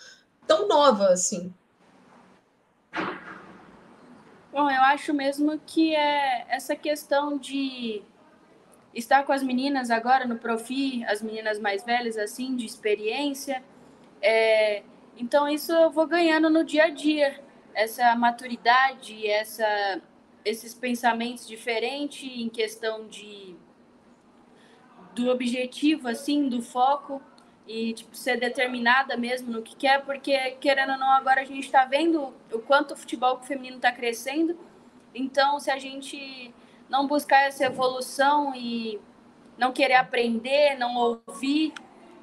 tão 0.46 0.68
nova 0.68 1.08
assim. 1.08 1.52
Bom, 4.52 4.70
eu 4.70 4.82
acho 4.82 5.14
mesmo 5.14 5.58
que 5.64 5.94
é 5.94 6.44
essa 6.48 6.74
questão 6.74 7.38
de 7.38 8.02
estar 8.94 9.24
com 9.24 9.32
as 9.32 9.42
meninas 9.42 9.90
agora 9.90 10.26
no 10.26 10.36
Profi, 10.36 11.04
as 11.04 11.22
meninas 11.22 11.58
mais 11.58 11.84
velhas, 11.84 12.16
assim, 12.16 12.56
de 12.56 12.66
experiência. 12.66 13.62
É, 14.20 14.82
então, 15.16 15.48
isso 15.48 15.72
eu 15.72 15.90
vou 15.90 16.06
ganhando 16.06 16.50
no 16.50 16.64
dia 16.64 16.84
a 16.84 16.90
dia. 16.90 17.40
Essa 17.74 18.14
maturidade, 18.16 19.26
essa, 19.26 20.00
esses 20.48 20.74
pensamentos 20.74 21.46
diferentes 21.46 22.22
em 22.24 22.48
questão 22.48 23.06
de 23.06 23.56
do 25.14 25.30
objetivo, 25.30 26.08
assim, 26.08 26.48
do 26.48 26.62
foco 26.62 27.20
e 27.66 27.92
tipo, 27.92 28.16
ser 28.16 28.38
determinada 28.38 29.16
mesmo 29.16 29.50
no 29.52 29.62
que 29.62 29.76
quer, 29.76 30.04
porque 30.04 30.52
querendo 30.52 30.92
ou 30.92 30.98
não, 30.98 31.10
agora 31.10 31.42
a 31.42 31.44
gente 31.44 31.66
está 31.66 31.84
vendo 31.84 32.32
o 32.52 32.58
quanto 32.60 32.94
o 32.94 32.96
futebol 32.96 33.40
feminino 33.42 33.76
está 33.76 33.92
crescendo. 33.92 34.58
Então, 35.14 35.58
se 35.58 35.70
a 35.70 35.78
gente 35.78 36.54
não 36.88 37.06
buscar 37.06 37.42
essa 37.42 37.64
evolução 37.64 38.54
e 38.54 39.00
não 39.58 39.72
querer 39.72 39.94
aprender, 39.94 40.76
não 40.76 40.96
ouvir, 40.96 41.74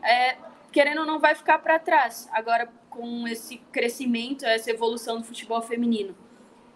é, 0.01 0.37
querendo 0.71 1.01
ou 1.01 1.05
não, 1.05 1.19
vai 1.19 1.35
ficar 1.35 1.59
para 1.59 1.77
trás. 1.77 2.27
Agora, 2.31 2.71
com 2.89 3.27
esse 3.27 3.57
crescimento, 3.71 4.45
essa 4.45 4.71
evolução 4.71 5.19
do 5.19 5.25
futebol 5.25 5.61
feminino. 5.61 6.15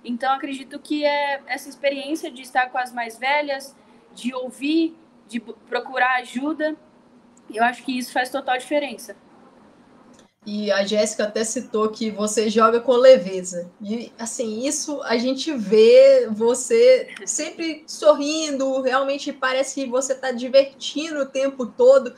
Então, 0.03 0.33
acredito 0.33 0.79
que 0.79 1.05
é 1.05 1.41
essa 1.47 1.69
experiência 1.69 2.31
de 2.31 2.41
estar 2.41 2.69
com 2.69 2.77
as 2.77 2.91
mais 2.93 3.17
velhas, 3.17 3.75
de 4.13 4.33
ouvir, 4.33 4.95
de 5.27 5.39
procurar 5.39 6.17
ajuda 6.17 6.77
eu 7.53 7.63
acho 7.63 7.83
que 7.83 7.97
isso 7.97 8.11
faz 8.11 8.29
total 8.29 8.57
diferença. 8.57 9.15
E 10.45 10.71
a 10.71 10.85
Jéssica 10.85 11.25
até 11.25 11.43
citou 11.43 11.89
que 11.89 12.09
você 12.09 12.49
joga 12.49 12.79
com 12.79 12.93
leveza. 12.93 13.69
E 13.81 14.11
assim, 14.17 14.65
isso 14.65 15.01
a 15.03 15.17
gente 15.17 15.51
vê 15.53 16.27
você 16.31 17.09
sempre 17.25 17.83
sorrindo, 17.85 18.81
realmente 18.81 19.33
parece 19.33 19.75
que 19.75 19.89
você 19.89 20.13
está 20.13 20.31
divertindo 20.31 21.19
o 21.19 21.25
tempo 21.25 21.65
todo. 21.65 22.13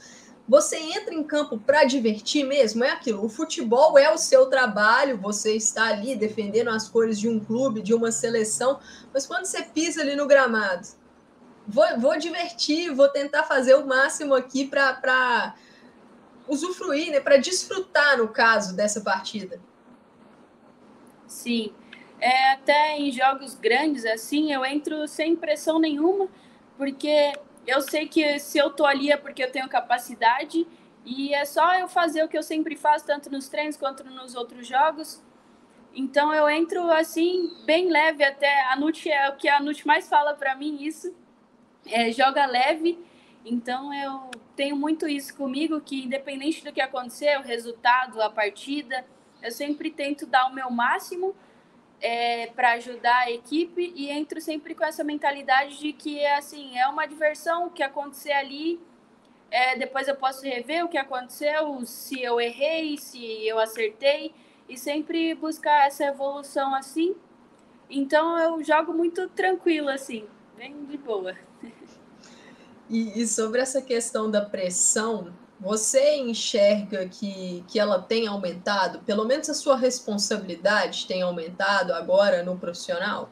Você 0.52 0.76
entra 0.76 1.14
em 1.14 1.24
campo 1.24 1.58
para 1.58 1.86
divertir 1.86 2.46
mesmo, 2.46 2.84
é 2.84 2.90
aquilo. 2.90 3.24
O 3.24 3.30
futebol 3.30 3.98
é 3.98 4.14
o 4.14 4.18
seu 4.18 4.48
trabalho, 4.48 5.18
você 5.18 5.56
está 5.56 5.86
ali 5.86 6.14
defendendo 6.14 6.68
as 6.68 6.90
cores 6.90 7.18
de 7.18 7.30
um 7.30 7.40
clube, 7.40 7.82
de 7.82 7.94
uma 7.94 8.12
seleção, 8.12 8.78
mas 9.14 9.26
quando 9.26 9.46
você 9.46 9.64
pisa 9.64 10.02
ali 10.02 10.14
no 10.14 10.28
gramado, 10.28 10.86
vou, 11.66 11.86
vou 11.98 12.18
divertir, 12.18 12.94
vou 12.94 13.08
tentar 13.08 13.44
fazer 13.44 13.76
o 13.76 13.88
máximo 13.88 14.34
aqui 14.34 14.68
para 14.68 15.56
usufruir, 16.50 17.14
né, 17.14 17.22
para 17.22 17.38
desfrutar, 17.38 18.18
no 18.18 18.28
caso, 18.28 18.76
dessa 18.76 19.00
partida. 19.00 19.58
Sim. 21.26 21.72
É, 22.20 22.52
até 22.52 22.98
em 22.98 23.10
jogos 23.10 23.56
grandes, 23.56 24.04
assim, 24.06 24.52
eu 24.52 24.66
entro 24.66 25.08
sem 25.08 25.34
pressão 25.34 25.80
nenhuma, 25.80 26.28
porque 26.78 27.32
eu 27.66 27.82
sei 27.82 28.08
que 28.08 28.40
se 28.40 28.58
eu 28.58 28.70
tô 28.70 28.86
ali 28.86 29.12
é 29.12 29.18
porque 29.18 29.44
eu 29.44 29.52
tenho 29.52 29.70
capacidade 29.70 30.68
e 31.06 31.34
é 31.34 31.46
só 31.46 31.74
eu 31.78 31.88
fazer 31.88 32.24
o 32.24 32.28
que 32.28 32.38
eu 32.38 32.44
sempre 32.44 32.76
faço, 32.76 33.06
tanto 33.06 33.30
nos 33.32 33.50
treinos 33.50 33.78
quanto 33.78 34.04
nos 34.04 34.36
outros 34.36 34.68
jogos. 34.68 35.24
Então 35.94 36.34
eu 36.34 36.50
entro 36.50 36.90
assim, 36.92 37.52
bem 37.66 37.90
leve 37.90 38.24
até. 38.24 38.62
A 38.68 38.76
Nut 38.76 39.10
é 39.10 39.30
o 39.30 39.36
que 39.36 39.50
a 39.50 39.60
Nut 39.60 39.86
mais 39.86 40.08
fala 40.08 40.34
para 40.34 40.56
mim, 40.56 40.78
isso 40.82 41.14
é, 41.86 42.12
joga 42.12 42.46
leve. 42.46 43.00
Então 43.44 43.94
eu 43.94 44.30
tenho 44.56 44.76
muito 44.76 45.08
isso 45.08 45.36
comigo, 45.36 45.82
que 45.82 46.04
independente 46.04 46.64
do 46.64 46.72
que 46.72 46.82
acontecer, 46.82 47.38
o 47.40 47.44
resultado, 47.44 48.22
a 48.22 48.30
partida, 48.30 49.06
eu 49.42 49.52
sempre 49.52 49.90
tento 49.90 50.26
dar 50.26 50.48
o 50.48 50.54
meu 50.54 50.70
máximo 50.70 51.36
é, 52.02 52.48
para 52.48 52.74
ajudar 52.74 53.26
a 53.26 53.32
equipe 53.32 53.94
e 53.96 54.10
entro 54.10 54.42
sempre 54.42 54.74
com 54.74 54.84
essa 54.84 55.04
mentalidade 55.04 55.78
de 55.78 55.94
que 55.94 56.26
assim, 56.26 56.78
é 56.78 56.88
uma 56.88 57.06
diversão, 57.06 57.68
o 57.68 57.70
que 57.70 57.84
acontecer 57.84 58.32
ali, 58.32 58.80
é, 59.52 59.78
depois 59.78 60.08
eu 60.08 60.16
posso 60.16 60.44
rever 60.44 60.84
o 60.84 60.90
que 60.90 60.98
aconteceu, 60.98 61.86
se 61.86 62.22
eu 62.22 62.40
errei, 62.40 62.98
se 62.98 63.46
eu 63.46 63.60
acertei, 63.60 64.34
e 64.68 64.78
sempre 64.78 65.36
buscar 65.36 65.86
essa 65.88 66.06
evolução 66.06 66.74
assim. 66.74 67.16
Então 67.90 68.40
eu 68.40 68.64
jogo 68.64 68.94
muito 68.94 69.28
tranquilo, 69.30 69.90
assim, 69.90 70.26
bem 70.58 70.86
de 70.86 70.98
boa. 70.98 71.36
E, 72.90 73.22
e, 73.22 73.28
sobre 73.28 73.62
essa 73.62 73.82
questão 73.82 74.30
da 74.30 74.42
pressão, 74.42 75.34
você 75.62 76.16
enxerga 76.16 77.08
que, 77.08 77.64
que 77.68 77.80
ela 77.80 78.02
tem 78.02 78.26
aumentado? 78.26 79.00
Pelo 79.02 79.26
menos 79.26 79.48
a 79.48 79.54
sua 79.54 79.78
responsabilidade 79.78 81.06
tem 81.06 81.22
aumentado 81.22 81.94
agora 81.94 82.42
no 82.42 82.58
profissional? 82.58 83.30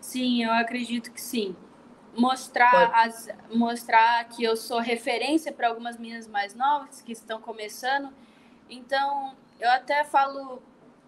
Sim, 0.00 0.42
eu 0.42 0.50
acredito 0.52 1.12
que 1.12 1.20
sim. 1.20 1.54
Mostrar, 2.16 2.90
as, 2.94 3.28
mostrar 3.50 4.24
que 4.24 4.42
eu 4.42 4.56
sou 4.56 4.78
referência 4.78 5.52
para 5.52 5.68
algumas 5.68 5.98
meninas 5.98 6.26
mais 6.26 6.54
novas 6.54 7.02
que 7.02 7.12
estão 7.12 7.42
começando. 7.42 8.08
Então, 8.70 9.34
eu 9.60 9.70
até 9.70 10.04
falo 10.04 10.62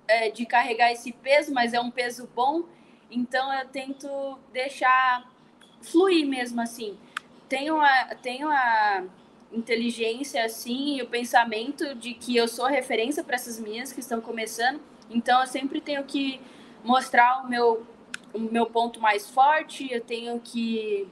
é, 0.07 0.31
de 0.31 0.45
carregar 0.45 0.93
esse 0.93 1.13
peso, 1.13 1.53
mas 1.53 1.73
é 1.73 1.81
um 1.81 1.91
peso 1.91 2.29
bom. 2.35 2.65
Então, 3.11 3.53
eu 3.55 3.67
tento 3.69 4.39
deixar 4.53 5.31
fluir 5.81 6.27
mesmo 6.27 6.61
assim 6.61 6.99
tenho 7.49 7.81
a, 7.81 8.15
tenho 8.21 8.51
a 8.51 9.05
inteligência 9.55 10.45
assim 10.45 10.99
e 10.99 11.03
o 11.03 11.07
pensamento 11.07 11.95
de 11.95 12.15
que 12.15 12.37
eu 12.37 12.49
sou 12.49 12.67
referência 12.67 13.23
para 13.23 13.37
essas 13.37 13.59
meninas 13.59 13.93
que 13.93 14.01
estão 14.01 14.21
começando. 14.21 14.81
Então 15.11 15.41
eu 15.41 15.47
sempre 15.47 15.81
tenho 15.81 16.05
que 16.05 16.41
mostrar 16.83 17.45
o 17.45 17.49
meu 17.49 17.87
o 18.33 18.39
meu 18.41 18.67
ponto 18.67 19.01
mais 19.01 19.31
forte, 19.31 19.89
eu 19.93 20.01
tenho 20.01 20.41
que 20.41 21.07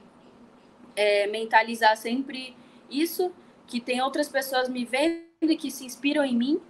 é, 0.93 1.25
mentalizar 1.27 1.95
sempre 1.95 2.53
isso, 2.89 3.31
que 3.65 3.79
tem 3.79 4.01
outras 4.01 4.27
pessoas 4.27 4.67
me 4.67 4.83
vendo 4.83 5.23
e 5.41 5.55
que 5.55 5.71
se 5.71 5.85
inspiram 5.85 6.25
em 6.25 6.35
mim. 6.35 6.61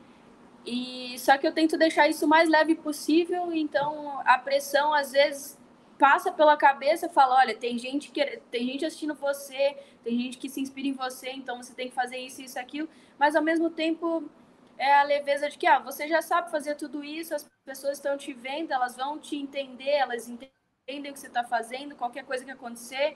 E 0.63 1.15
só 1.17 1.37
que 1.39 1.47
eu 1.47 1.51
tento 1.51 1.75
deixar 1.75 2.07
isso 2.07 2.25
o 2.25 2.29
mais 2.29 2.47
leve 2.47 2.75
possível, 2.75 3.51
então 3.51 4.21
a 4.23 4.37
pressão 4.37 4.93
às 4.93 5.11
vezes 5.11 5.57
passa 6.03 6.33
pela 6.33 6.57
cabeça, 6.57 7.07
fala, 7.07 7.35
olha, 7.35 7.55
tem 7.55 7.77
gente 7.77 8.11
que 8.11 8.41
tem 8.51 8.67
gente 8.67 8.85
assistindo 8.85 9.15
você, 9.15 9.77
tem 10.03 10.19
gente 10.19 10.37
que 10.37 10.49
se 10.49 10.59
inspira 10.59 10.85
em 10.85 10.91
você, 10.91 11.29
então 11.29 11.63
você 11.63 11.73
tem 11.73 11.87
que 11.87 11.95
fazer 11.95 12.17
isso, 12.17 12.41
isso, 12.41 12.59
aquilo, 12.59 12.89
mas 13.17 13.37
ao 13.37 13.41
mesmo 13.41 13.69
tempo 13.69 14.29
é 14.77 14.95
a 14.95 15.03
leveza 15.03 15.49
de 15.49 15.57
que 15.57 15.65
ah, 15.65 15.79
você 15.79 16.05
já 16.05 16.21
sabe 16.21 16.51
fazer 16.51 16.75
tudo 16.75 17.05
isso, 17.05 17.33
as 17.33 17.49
pessoas 17.63 17.99
estão 17.99 18.17
te 18.17 18.33
vendo, 18.33 18.73
elas 18.73 18.97
vão 18.97 19.17
te 19.17 19.37
entender, 19.37 19.91
elas 19.91 20.27
entendem 20.27 21.09
o 21.09 21.13
que 21.13 21.21
você 21.21 21.27
está 21.27 21.45
fazendo, 21.45 21.95
qualquer 21.95 22.25
coisa 22.25 22.43
que 22.43 22.51
acontecer. 22.51 23.15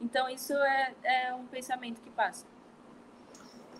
Então, 0.00 0.28
isso 0.28 0.52
é, 0.52 0.94
é 1.04 1.32
um 1.32 1.46
pensamento 1.46 2.00
que 2.00 2.10
passa. 2.10 2.44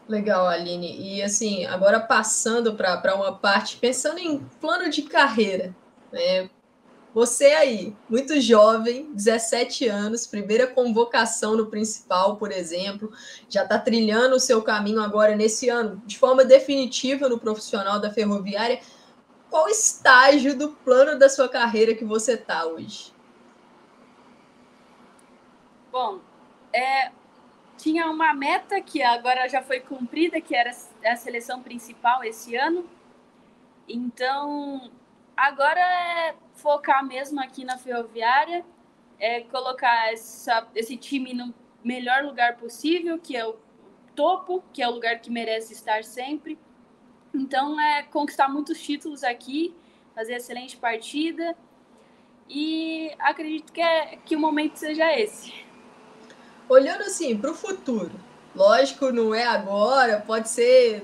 Legal, 0.06 0.46
Aline. 0.46 0.96
E 1.00 1.20
assim, 1.20 1.66
agora 1.66 1.98
passando 1.98 2.76
para 2.76 3.12
uma 3.16 3.36
parte, 3.36 3.76
pensando 3.78 4.20
em 4.20 4.38
plano 4.60 4.88
de 4.88 5.02
carreira, 5.02 5.74
né? 6.12 6.48
Você 7.16 7.46
aí, 7.46 7.96
muito 8.10 8.38
jovem, 8.42 9.10
17 9.14 9.88
anos, 9.88 10.26
primeira 10.26 10.66
convocação 10.66 11.56
no 11.56 11.64
principal, 11.64 12.36
por 12.36 12.52
exemplo, 12.52 13.10
já 13.48 13.62
está 13.62 13.78
trilhando 13.78 14.36
o 14.36 14.38
seu 14.38 14.62
caminho 14.62 15.00
agora 15.00 15.34
nesse 15.34 15.70
ano, 15.70 16.02
de 16.04 16.18
forma 16.18 16.44
definitiva 16.44 17.26
no 17.26 17.38
profissional 17.38 17.98
da 17.98 18.12
ferroviária. 18.12 18.82
Qual 19.48 19.66
estágio 19.66 20.54
do 20.58 20.72
plano 20.72 21.18
da 21.18 21.30
sua 21.30 21.48
carreira 21.48 21.94
que 21.94 22.04
você 22.04 22.34
está 22.34 22.66
hoje? 22.66 23.14
Bom, 25.90 26.20
é, 26.70 27.10
tinha 27.78 28.10
uma 28.10 28.34
meta 28.34 28.78
que 28.82 29.02
agora 29.02 29.48
já 29.48 29.62
foi 29.62 29.80
cumprida, 29.80 30.38
que 30.38 30.54
era 30.54 30.70
a 31.02 31.16
seleção 31.16 31.62
principal 31.62 32.22
esse 32.22 32.54
ano. 32.56 32.86
Então, 33.88 34.90
agora 35.34 35.80
é 35.80 36.34
focar 36.56 37.04
mesmo 37.06 37.40
aqui 37.40 37.64
na 37.64 37.78
Ferroviária, 37.78 38.64
é 39.18 39.40
colocar 39.42 40.12
essa, 40.12 40.66
esse 40.74 40.96
time 40.96 41.32
no 41.32 41.54
melhor 41.84 42.24
lugar 42.24 42.56
possível, 42.56 43.18
que 43.18 43.36
é 43.36 43.46
o 43.46 43.56
topo, 44.14 44.62
que 44.72 44.82
é 44.82 44.88
o 44.88 44.92
lugar 44.92 45.20
que 45.20 45.30
merece 45.30 45.72
estar 45.72 46.02
sempre. 46.04 46.58
Então, 47.32 47.78
é 47.80 48.02
conquistar 48.02 48.48
muitos 48.48 48.80
títulos 48.80 49.22
aqui, 49.22 49.74
fazer 50.14 50.34
excelente 50.34 50.76
partida 50.76 51.56
e 52.48 53.12
acredito 53.18 53.72
que, 53.72 53.80
é, 53.80 54.16
que 54.24 54.34
o 54.34 54.40
momento 54.40 54.76
seja 54.76 55.12
esse 55.18 55.66
olhando 56.68 57.02
assim 57.02 57.36
para 57.36 57.50
o 57.50 57.54
futuro, 57.54 58.12
lógico, 58.54 59.12
não 59.12 59.34
é 59.34 59.44
agora, 59.44 60.20
pode 60.20 60.48
ser 60.48 61.02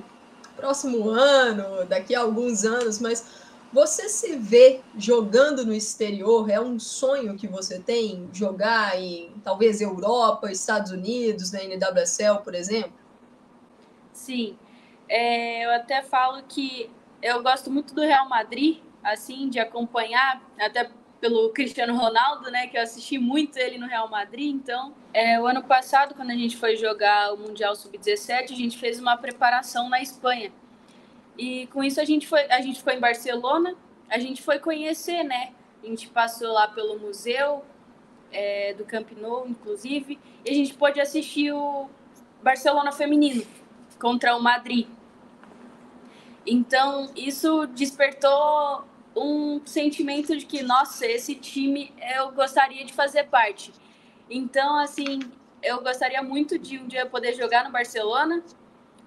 próximo 0.57 1.09
ano, 1.09 1.84
daqui 1.86 2.14
a 2.14 2.20
alguns 2.20 2.64
anos, 2.64 2.98
mas 2.98 3.41
você 3.73 4.09
se 4.09 4.37
vê 4.37 4.81
jogando 4.97 5.64
no 5.64 5.73
exterior? 5.73 6.51
É 6.51 6.61
um 6.61 6.79
sonho 6.79 7.37
que 7.37 7.49
você 7.49 7.81
tem 7.81 8.29
jogar 8.33 9.01
em 9.01 9.33
talvez 9.43 9.81
Europa, 9.81 10.51
Estados 10.51 10.93
Unidos, 10.93 11.53
na 11.53 11.61
NWSL, 11.62 12.43
por 12.45 12.55
exemplo? 12.55 12.93
Sim, 14.12 14.59
é, 15.09 15.64
eu 15.64 15.70
até 15.73 16.03
falo 16.03 16.43
que 16.43 16.91
eu 17.23 17.43
gosto 17.43 17.70
muito 17.70 17.95
do 17.95 18.03
Real 18.03 18.29
Madrid, 18.29 18.79
assim, 19.03 19.49
de 19.49 19.59
acompanhar, 19.59 20.43
até 20.59 20.91
pelo 21.20 21.51
Cristiano 21.51 21.97
Ronaldo, 21.97 22.51
né? 22.51 22.66
Que 22.66 22.77
eu 22.77 22.83
assisti 22.83 23.16
muito 23.16 23.57
ele 23.57 23.79
no 23.79 23.87
Real 23.87 24.09
Madrid. 24.09 24.55
Então, 24.55 24.93
é, 25.14 25.41
o 25.41 25.47
ano 25.47 25.62
passado, 25.62 26.14
quando 26.14 26.31
a 26.31 26.35
gente 26.35 26.57
foi 26.57 26.77
jogar 26.77 27.33
o 27.33 27.37
Mundial 27.37 27.77
Sub-17, 27.77 28.53
a 28.53 28.57
gente 28.57 28.77
fez 28.77 28.99
uma 28.99 29.16
preparação 29.16 29.89
na 29.89 30.03
Espanha. 30.03 30.53
E 31.37 31.66
com 31.68 31.83
isso 31.83 32.01
a 32.01 32.05
gente 32.05 32.26
foi, 32.26 32.43
a 32.51 32.61
gente 32.61 32.83
foi 32.83 32.97
em 32.97 33.01
Barcelona, 33.01 33.74
a 34.09 34.18
gente 34.18 34.43
foi 34.43 34.59
conhecer, 34.59 35.22
né? 35.22 35.53
A 35.83 35.87
gente 35.87 36.09
passou 36.09 36.53
lá 36.53 36.68
pelo 36.68 36.99
museu 36.99 37.64
é, 38.30 38.74
do 38.74 38.85
Camp 38.85 39.11
Nou, 39.12 39.49
inclusive, 39.49 40.18
e 40.45 40.51
a 40.51 40.55
gente 40.55 40.74
pôde 40.74 41.01
assistir 41.01 41.53
o 41.53 41.89
Barcelona 42.43 42.93
feminino 42.93 43.45
contra 43.99 44.37
o 44.37 44.43
Madrid. 44.43 44.87
Então, 46.47 47.11
isso 47.14 47.66
despertou 47.68 48.85
um 49.16 49.61
sentimento 49.64 50.37
de 50.37 50.45
que, 50.45 50.62
nossa, 50.62 51.07
esse 51.07 51.35
time 51.35 51.93
eu 52.16 52.33
gostaria 52.33 52.85
de 52.85 52.93
fazer 52.93 53.24
parte. 53.24 53.72
Então, 54.28 54.78
assim, 54.78 55.20
eu 55.62 55.83
gostaria 55.83 56.22
muito 56.22 56.59
de 56.59 56.78
um 56.78 56.87
dia 56.87 57.07
poder 57.07 57.35
jogar 57.35 57.64
no 57.64 57.70
Barcelona. 57.70 58.43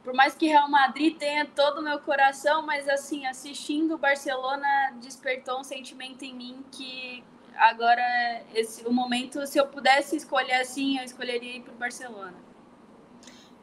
Por 0.06 0.14
mais 0.14 0.36
que 0.36 0.46
Real 0.46 0.70
Madrid 0.70 1.18
tenha 1.18 1.48
todo 1.48 1.80
o 1.80 1.84
meu 1.84 1.98
coração, 1.98 2.62
mas 2.62 2.88
assim, 2.88 3.26
assistindo 3.26 3.96
o 3.96 3.98
Barcelona 3.98 4.68
despertou 5.02 5.60
um 5.60 5.64
sentimento 5.64 6.24
em 6.24 6.32
mim 6.32 6.64
que 6.72 7.24
agora 7.56 8.04
esse 8.54 8.86
o 8.86 8.94
momento, 8.94 9.48
se 9.48 9.58
eu 9.58 9.66
pudesse 9.66 10.16
escolher 10.16 10.62
assim, 10.62 11.00
eu 11.00 11.04
escolheria 11.04 11.58
ir 11.58 11.64
para 11.64 11.74
o 11.74 11.78
Barcelona. 11.78 12.45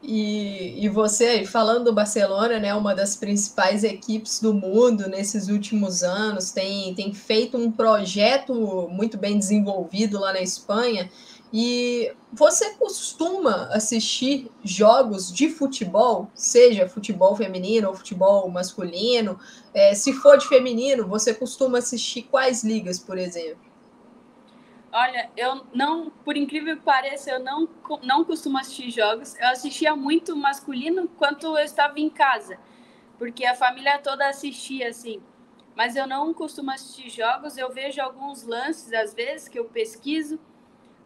E, 0.05 0.83
e 0.83 0.89
você, 0.89 1.45
falando 1.45 1.85
do 1.85 1.93
Barcelona, 1.93 2.59
né, 2.59 2.75
uma 2.75 2.93
das 2.93 3.15
principais 3.15 3.85
equipes 3.85 4.41
do 4.41 4.53
mundo 4.53 5.07
nesses 5.07 5.47
últimos 5.47 6.03
anos, 6.03 6.51
tem, 6.51 6.93
tem 6.93 7.13
feito 7.13 7.57
um 7.57 7.71
projeto 7.71 8.89
muito 8.91 9.17
bem 9.17 9.39
desenvolvido 9.39 10.19
lá 10.19 10.33
na 10.33 10.41
Espanha. 10.41 11.09
E 11.53 12.11
você 12.33 12.71
costuma 12.73 13.69
assistir 13.71 14.51
jogos 14.61 15.31
de 15.31 15.47
futebol, 15.49 16.29
seja 16.35 16.89
futebol 16.89 17.33
feminino 17.35 17.87
ou 17.87 17.95
futebol 17.95 18.49
masculino? 18.49 19.39
É, 19.73 19.93
se 19.93 20.11
for 20.11 20.37
de 20.37 20.47
feminino, 20.47 21.07
você 21.07 21.33
costuma 21.33 21.77
assistir 21.77 22.23
quais 22.23 22.61
ligas, 22.63 22.99
por 22.99 23.17
exemplo? 23.17 23.72
Olha, 24.93 25.27
eu 25.35 25.65
não, 25.73 26.11
por 26.23 26.37
incrível 26.37 26.77
que 26.77 26.83
pareça, 26.83 27.31
eu 27.31 27.39
não, 27.39 27.67
não 28.03 28.23
costumo 28.23 28.59
assistir 28.59 28.91
jogos. 28.91 29.35
Eu 29.39 29.47
assistia 29.47 29.95
muito 29.95 30.35
masculino 30.35 31.07
quando 31.17 31.57
eu 31.57 31.63
estava 31.63 31.99
em 31.99 32.11
casa, 32.11 32.59
porque 33.17 33.43
a 33.43 33.55
família 33.55 33.97
toda 33.97 34.29
assistia 34.29 34.89
assim. 34.89 35.19
Mas 35.75 35.95
eu 35.95 36.05
não 36.05 36.31
costumo 36.31 36.69
assistir 36.69 37.09
jogos, 37.09 37.57
eu 37.57 37.73
vejo 37.73 37.99
alguns 37.99 38.43
lances 38.43 38.93
às 38.93 39.15
vezes 39.15 39.47
que 39.47 39.57
eu 39.57 39.65
pesquiso, 39.65 40.39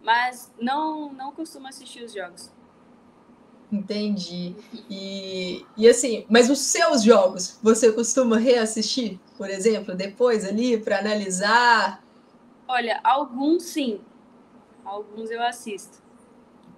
mas 0.04 0.54
não 0.60 1.14
não 1.14 1.32
costumo 1.32 1.70
assistir 1.70 2.04
os 2.04 2.12
jogos. 2.12 2.52
Entendi. 3.72 4.54
E, 4.90 5.66
e 5.78 5.88
assim, 5.88 6.26
mas 6.30 6.50
os 6.50 6.60
seus 6.60 7.04
jogos, 7.04 7.58
você 7.64 7.90
costuma 7.92 8.38
reassistir, 8.38 9.18
por 9.38 9.50
exemplo, 9.50 9.96
depois 9.96 10.44
ali 10.44 10.78
para 10.78 11.00
analisar 11.00 12.06
Olha, 12.68 13.00
alguns 13.04 13.64
sim. 13.64 14.02
Alguns 14.84 15.32
eu 15.32 15.42
assisto. 15.42 16.02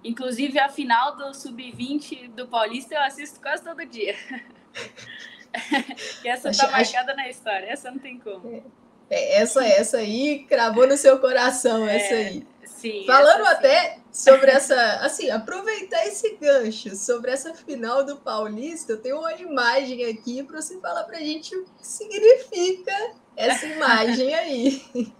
Inclusive 0.02 0.58
a 0.58 0.68
final 0.68 1.16
do 1.16 1.34
Sub-20 1.34 2.30
do 2.30 2.48
Paulista 2.48 2.94
eu 2.94 3.02
assisto 3.02 3.40
quase 3.40 3.62
todo 3.62 3.84
dia. 3.84 4.14
e 6.24 6.28
essa 6.28 6.50
acho, 6.50 6.60
tá 6.60 6.70
marcada 6.70 7.12
acho... 7.12 7.16
na 7.16 7.28
história, 7.28 7.66
essa 7.66 7.90
não 7.90 7.98
tem 7.98 8.18
como. 8.18 8.62
É, 9.10 9.40
essa, 9.40 9.66
essa 9.66 9.98
aí 9.98 10.46
cravou 10.48 10.86
no 10.86 10.96
seu 10.96 11.18
coração, 11.18 11.86
é, 11.86 11.96
essa 11.96 12.14
aí. 12.14 12.46
Sim. 12.64 13.04
Falando 13.06 13.44
até 13.46 13.98
sobre 14.10 14.50
essa, 14.50 15.00
assim, 15.02 15.28
aproveitar 15.28 16.06
esse 16.06 16.36
gancho 16.36 16.96
sobre 16.96 17.30
essa 17.30 17.52
final 17.52 18.04
do 18.04 18.16
Paulista, 18.16 18.92
eu 18.92 19.02
tenho 19.02 19.18
uma 19.18 19.34
imagem 19.34 20.06
aqui 20.06 20.42
para 20.42 20.62
você 20.62 20.80
falar 20.80 21.04
para 21.04 21.18
a 21.18 21.20
gente 21.20 21.54
o 21.54 21.64
que 21.64 21.86
significa 21.86 23.12
essa 23.36 23.66
imagem 23.66 24.34
aí. 24.34 24.82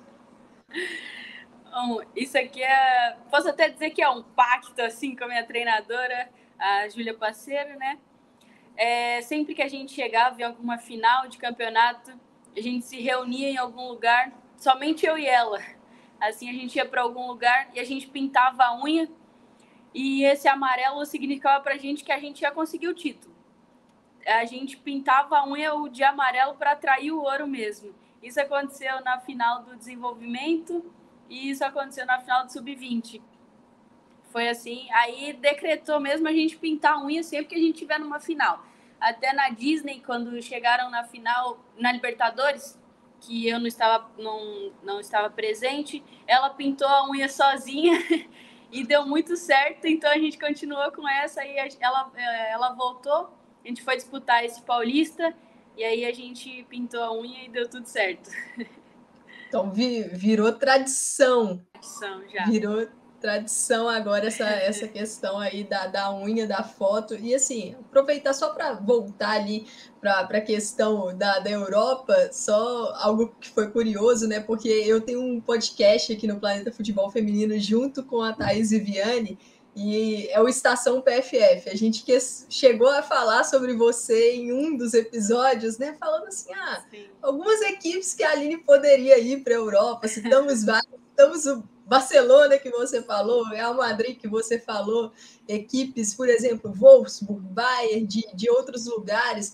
Bom, 1.70 2.00
isso 2.16 2.36
aqui 2.38 2.62
é. 2.62 3.16
Posso 3.30 3.48
até 3.48 3.68
dizer 3.68 3.90
que 3.90 4.02
é 4.02 4.08
um 4.08 4.22
pacto 4.22 4.80
assim 4.82 5.14
com 5.14 5.24
a 5.24 5.28
minha 5.28 5.44
treinadora, 5.44 6.30
a 6.58 6.88
Júlia 6.88 7.14
Parceiro, 7.14 7.78
né? 7.78 7.98
É, 8.76 9.20
sempre 9.22 9.54
que 9.54 9.62
a 9.62 9.68
gente 9.68 9.92
chegava 9.92 10.40
em 10.40 10.44
alguma 10.44 10.78
final 10.78 11.28
de 11.28 11.38
campeonato, 11.38 12.18
a 12.56 12.60
gente 12.60 12.84
se 12.86 13.00
reunia 13.00 13.50
em 13.50 13.56
algum 13.56 13.88
lugar, 13.88 14.32
somente 14.56 15.06
eu 15.06 15.18
e 15.18 15.26
ela. 15.26 15.60
Assim, 16.20 16.48
a 16.48 16.52
gente 16.52 16.76
ia 16.76 16.86
para 16.86 17.02
algum 17.02 17.26
lugar 17.26 17.70
e 17.74 17.80
a 17.80 17.84
gente 17.84 18.06
pintava 18.06 18.64
a 18.64 18.82
unha, 18.82 19.08
e 19.94 20.24
esse 20.24 20.48
amarelo 20.48 21.04
significava 21.04 21.62
para 21.62 21.74
a 21.74 21.78
gente 21.78 22.04
que 22.04 22.12
a 22.12 22.18
gente 22.18 22.42
ia 22.42 22.50
conseguir 22.50 22.88
o 22.88 22.94
título. 22.94 23.34
A 24.26 24.44
gente 24.44 24.76
pintava 24.76 25.38
a 25.38 25.46
unha 25.46 25.72
de 25.90 26.04
amarelo 26.04 26.54
para 26.54 26.72
atrair 26.72 27.10
o 27.10 27.22
ouro 27.22 27.46
mesmo. 27.46 27.94
Isso 28.22 28.40
aconteceu 28.40 29.02
na 29.02 29.18
final 29.18 29.62
do 29.62 29.76
desenvolvimento 29.76 30.84
e 31.28 31.50
isso 31.50 31.64
aconteceu 31.64 32.04
na 32.04 32.20
final 32.20 32.44
do 32.44 32.52
sub-20. 32.52 33.22
Foi 34.30 34.48
assim, 34.48 34.90
aí 34.92 35.32
decretou 35.32 35.98
mesmo 35.98 36.28
a 36.28 36.32
gente 36.32 36.56
pintar 36.56 36.94
a 36.94 37.04
unha 37.04 37.22
sempre 37.22 37.46
que 37.46 37.54
a 37.54 37.58
gente 37.58 37.74
estiver 37.74 37.98
numa 37.98 38.20
final. 38.20 38.64
Até 39.00 39.32
na 39.32 39.48
Disney, 39.48 40.00
quando 40.04 40.40
chegaram 40.42 40.90
na 40.90 41.04
final, 41.04 41.58
na 41.76 41.90
Libertadores, 41.90 42.78
que 43.20 43.48
eu 43.48 43.58
não 43.58 43.66
estava, 43.66 44.10
não, 44.18 44.72
não 44.82 45.00
estava 45.00 45.30
presente, 45.30 46.02
ela 46.26 46.50
pintou 46.50 46.88
a 46.88 47.08
unha 47.08 47.28
sozinha 47.28 47.98
e 48.70 48.84
deu 48.84 49.06
muito 49.06 49.36
certo, 49.36 49.86
então 49.86 50.10
a 50.10 50.18
gente 50.18 50.38
continuou 50.38 50.92
com 50.92 51.08
essa 51.08 51.44
e 51.44 51.56
ela, 51.80 52.10
ela 52.16 52.72
voltou, 52.72 53.32
a 53.64 53.68
gente 53.68 53.82
foi 53.82 53.96
disputar 53.96 54.44
esse 54.44 54.62
paulista 54.62 55.34
E 55.76 55.84
aí 55.84 56.04
a 56.04 56.12
gente 56.12 56.64
pintou 56.68 57.02
a 57.02 57.12
unha 57.12 57.44
e 57.44 57.48
deu 57.48 57.68
tudo 57.68 57.86
certo. 57.86 58.30
Então 59.48 59.72
virou 59.72 60.52
tradição. 60.52 61.60
Tradição 61.72 62.22
já. 62.28 62.44
Virou 62.46 62.86
tradição 63.20 63.88
agora 63.88 64.26
essa, 64.26 64.44
essa 64.44 64.88
questão 64.88 65.38
aí 65.38 65.62
da, 65.62 65.86
da 65.86 66.14
unha, 66.14 66.46
da 66.46 66.62
foto. 66.62 67.14
E 67.14 67.34
assim, 67.34 67.74
aproveitar 67.74 68.32
só 68.32 68.54
para 68.54 68.72
voltar 68.72 69.32
ali 69.32 69.66
para 70.00 70.20
a 70.20 70.40
questão 70.40 71.16
da, 71.16 71.38
da 71.38 71.50
Europa, 71.50 72.30
só 72.32 72.94
algo 72.96 73.34
que 73.40 73.50
foi 73.50 73.70
curioso, 73.70 74.26
né? 74.26 74.40
Porque 74.40 74.68
eu 74.68 75.00
tenho 75.00 75.20
um 75.20 75.40
podcast 75.40 76.12
aqui 76.12 76.26
no 76.26 76.40
Planeta 76.40 76.72
Futebol 76.72 77.10
Feminino 77.10 77.58
junto 77.58 78.02
com 78.02 78.22
a 78.22 78.32
Thaís 78.32 78.70
Viviane, 78.70 79.38
e 79.74 80.28
é 80.28 80.40
o 80.40 80.48
Estação 80.48 81.00
PFF. 81.00 81.70
A 81.70 81.76
gente 81.76 82.02
que 82.02 82.16
chegou 82.48 82.88
a 82.88 83.02
falar 83.02 83.44
sobre 83.44 83.74
você 83.74 84.34
em 84.34 84.52
um 84.52 84.76
dos 84.76 84.94
episódios, 84.94 85.78
né? 85.78 85.96
Falando 85.98 86.26
assim, 86.26 86.52
ah, 86.52 86.84
Sim. 86.90 87.06
algumas 87.22 87.60
equipes 87.62 88.14
que 88.14 88.22
a 88.22 88.32
Aline 88.32 88.58
poderia 88.58 89.18
ir 89.18 89.42
para 89.42 89.54
a 89.54 89.56
Europa, 89.56 90.08
citamos 90.08 90.64
vários, 90.64 91.00
citamos 91.10 91.46
o 91.46 91.62
Barcelona 91.86 92.58
que 92.58 92.70
você 92.70 93.02
falou, 93.02 93.44
Real 93.44 93.74
Madrid 93.74 94.18
que 94.18 94.28
você 94.28 94.58
falou, 94.58 95.12
equipes, 95.48 96.14
por 96.14 96.28
exemplo, 96.28 96.72
Wolfsburg, 96.72 97.40
Bayern, 97.48 98.06
de, 98.06 98.28
de 98.34 98.50
outros 98.50 98.86
lugares. 98.86 99.52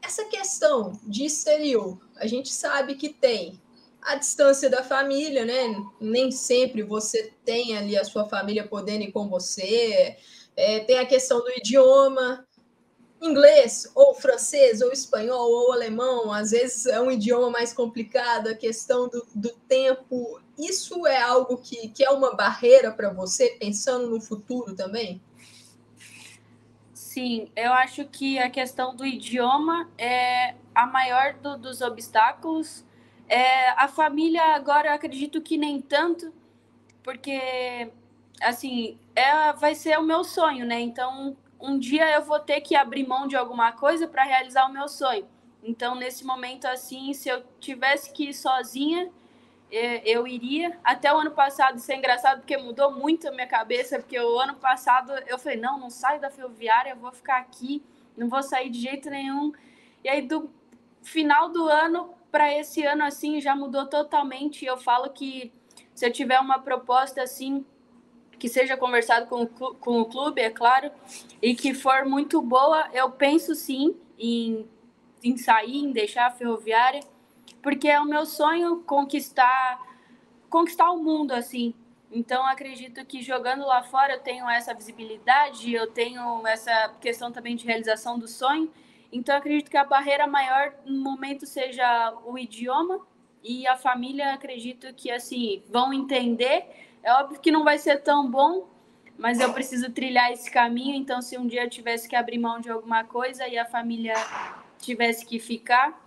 Essa 0.00 0.24
questão 0.26 0.92
de 1.02 1.24
exterior, 1.24 1.98
a 2.16 2.26
gente 2.26 2.52
sabe 2.52 2.94
que 2.94 3.08
tem 3.08 3.60
a 4.06 4.14
distância 4.14 4.70
da 4.70 4.82
família, 4.82 5.44
né? 5.44 5.74
Nem 6.00 6.30
sempre 6.30 6.82
você 6.82 7.32
tem 7.44 7.76
ali 7.76 7.98
a 7.98 8.04
sua 8.04 8.28
família 8.28 8.66
podendo 8.66 9.02
ir 9.02 9.12
com 9.12 9.28
você. 9.28 10.16
É, 10.56 10.80
tem 10.80 10.98
a 10.98 11.04
questão 11.04 11.40
do 11.40 11.50
idioma, 11.50 12.46
inglês, 13.20 13.90
ou 13.94 14.14
francês, 14.14 14.80
ou 14.80 14.92
espanhol, 14.92 15.50
ou 15.50 15.72
alemão, 15.72 16.32
às 16.32 16.52
vezes 16.52 16.86
é 16.86 17.00
um 17.00 17.10
idioma 17.10 17.50
mais 17.50 17.72
complicado, 17.72 18.48
a 18.48 18.54
questão 18.54 19.08
do, 19.08 19.26
do 19.34 19.50
tempo 19.68 20.40
isso 20.58 21.06
é 21.06 21.20
algo 21.20 21.58
que, 21.58 21.88
que 21.88 22.02
é 22.02 22.10
uma 22.10 22.34
barreira 22.34 22.90
para 22.90 23.12
você, 23.12 23.56
pensando 23.60 24.08
no 24.08 24.20
futuro 24.20 24.74
também? 24.74 25.20
Sim, 26.94 27.50
eu 27.54 27.72
acho 27.72 28.04
que 28.06 28.38
a 28.38 28.48
questão 28.48 28.96
do 28.96 29.04
idioma 29.04 29.90
é 29.98 30.54
a 30.74 30.86
maior 30.86 31.34
do, 31.34 31.58
dos 31.58 31.82
obstáculos. 31.82 32.85
É, 33.28 33.70
a 33.70 33.88
família, 33.88 34.54
agora, 34.54 34.94
acredito 34.94 35.40
que 35.40 35.56
nem 35.56 35.80
tanto, 35.80 36.32
porque, 37.02 37.90
assim, 38.40 38.98
é, 39.14 39.52
vai 39.54 39.74
ser 39.74 39.98
o 39.98 40.02
meu 40.02 40.22
sonho, 40.22 40.64
né? 40.64 40.80
Então, 40.80 41.36
um 41.60 41.78
dia 41.78 42.08
eu 42.14 42.22
vou 42.22 42.38
ter 42.38 42.60
que 42.60 42.76
abrir 42.76 43.06
mão 43.06 43.26
de 43.26 43.36
alguma 43.36 43.72
coisa 43.72 44.06
para 44.06 44.22
realizar 44.22 44.66
o 44.66 44.72
meu 44.72 44.88
sonho. 44.88 45.26
Então, 45.62 45.96
nesse 45.96 46.24
momento, 46.24 46.66
assim, 46.66 47.12
se 47.12 47.28
eu 47.28 47.42
tivesse 47.58 48.12
que 48.12 48.28
ir 48.28 48.34
sozinha, 48.34 49.10
é, 49.70 50.08
eu 50.08 50.26
iria. 50.26 50.78
Até 50.84 51.12
o 51.12 51.18
ano 51.18 51.32
passado, 51.32 51.78
isso 51.78 51.90
é 51.90 51.96
engraçado, 51.96 52.38
porque 52.38 52.56
mudou 52.56 52.92
muito 52.92 53.28
a 53.28 53.32
minha 53.32 53.46
cabeça, 53.48 53.98
porque 53.98 54.18
o 54.18 54.38
ano 54.38 54.54
passado 54.54 55.12
eu 55.26 55.38
falei, 55.38 55.58
não, 55.58 55.78
não 55.80 55.90
saio 55.90 56.20
da 56.20 56.30
ferroviária, 56.30 56.90
eu 56.90 56.96
vou 56.96 57.10
ficar 57.10 57.38
aqui, 57.38 57.82
não 58.16 58.28
vou 58.28 58.42
sair 58.42 58.70
de 58.70 58.80
jeito 58.80 59.10
nenhum. 59.10 59.52
E 60.04 60.08
aí, 60.08 60.22
do 60.22 60.48
final 61.02 61.48
do 61.48 61.68
ano 61.68 62.15
para 62.30 62.52
esse 62.54 62.84
ano, 62.84 63.04
assim, 63.04 63.40
já 63.40 63.54
mudou 63.54 63.86
totalmente. 63.86 64.64
Eu 64.64 64.76
falo 64.76 65.10
que 65.10 65.52
se 65.94 66.06
eu 66.06 66.12
tiver 66.12 66.38
uma 66.40 66.58
proposta, 66.58 67.22
assim, 67.22 67.64
que 68.38 68.48
seja 68.48 68.76
conversado 68.76 69.26
com, 69.26 69.46
com 69.46 70.00
o 70.00 70.06
clube, 70.06 70.40
é 70.40 70.50
claro, 70.50 70.90
e 71.40 71.54
que 71.54 71.72
for 71.72 72.04
muito 72.04 72.42
boa, 72.42 72.88
eu 72.92 73.10
penso 73.10 73.54
sim 73.54 73.96
em, 74.18 74.68
em 75.22 75.36
sair, 75.36 75.78
em 75.78 75.92
deixar 75.92 76.26
a 76.26 76.30
ferroviária 76.30 77.00
porque 77.66 77.88
é 77.88 78.00
o 78.00 78.04
meu 78.04 78.24
sonho 78.24 78.84
conquistar 78.86 79.84
conquistar 80.48 80.88
o 80.92 81.02
mundo 81.02 81.32
assim. 81.32 81.74
Então 82.12 82.46
acredito 82.46 83.04
que 83.04 83.20
jogando 83.20 83.66
lá 83.66 83.82
fora 83.82 84.14
eu 84.14 84.20
tenho 84.20 84.48
essa 84.48 84.72
visibilidade, 84.72 85.74
eu 85.74 85.88
tenho 85.88 86.46
essa 86.46 86.94
questão 87.00 87.32
também 87.32 87.56
de 87.56 87.66
realização 87.66 88.20
do 88.20 88.28
sonho. 88.28 88.70
Então 89.16 89.36
acredito 89.36 89.70
que 89.70 89.76
a 89.76 89.84
barreira 89.84 90.26
maior 90.26 90.74
no 90.84 91.00
momento 91.00 91.46
seja 91.46 92.14
o 92.24 92.38
idioma 92.38 93.00
e 93.42 93.66
a 93.66 93.76
família 93.76 94.34
acredito 94.34 94.92
que 94.94 95.10
assim 95.10 95.62
vão 95.70 95.92
entender. 95.92 96.66
É 97.02 97.12
óbvio 97.14 97.40
que 97.40 97.50
não 97.50 97.64
vai 97.64 97.78
ser 97.78 98.02
tão 98.02 98.30
bom, 98.30 98.68
mas 99.18 99.40
eu 99.40 99.52
preciso 99.52 99.90
trilhar 99.90 100.30
esse 100.32 100.50
caminho. 100.50 100.94
Então 100.94 101.22
se 101.22 101.38
um 101.38 101.46
dia 101.46 101.64
eu 101.64 101.70
tivesse 101.70 102.08
que 102.08 102.16
abrir 102.16 102.38
mão 102.38 102.60
de 102.60 102.70
alguma 102.70 103.04
coisa 103.04 103.48
e 103.48 103.58
a 103.58 103.64
família 103.64 104.14
tivesse 104.78 105.24
que 105.24 105.38
ficar, 105.38 105.98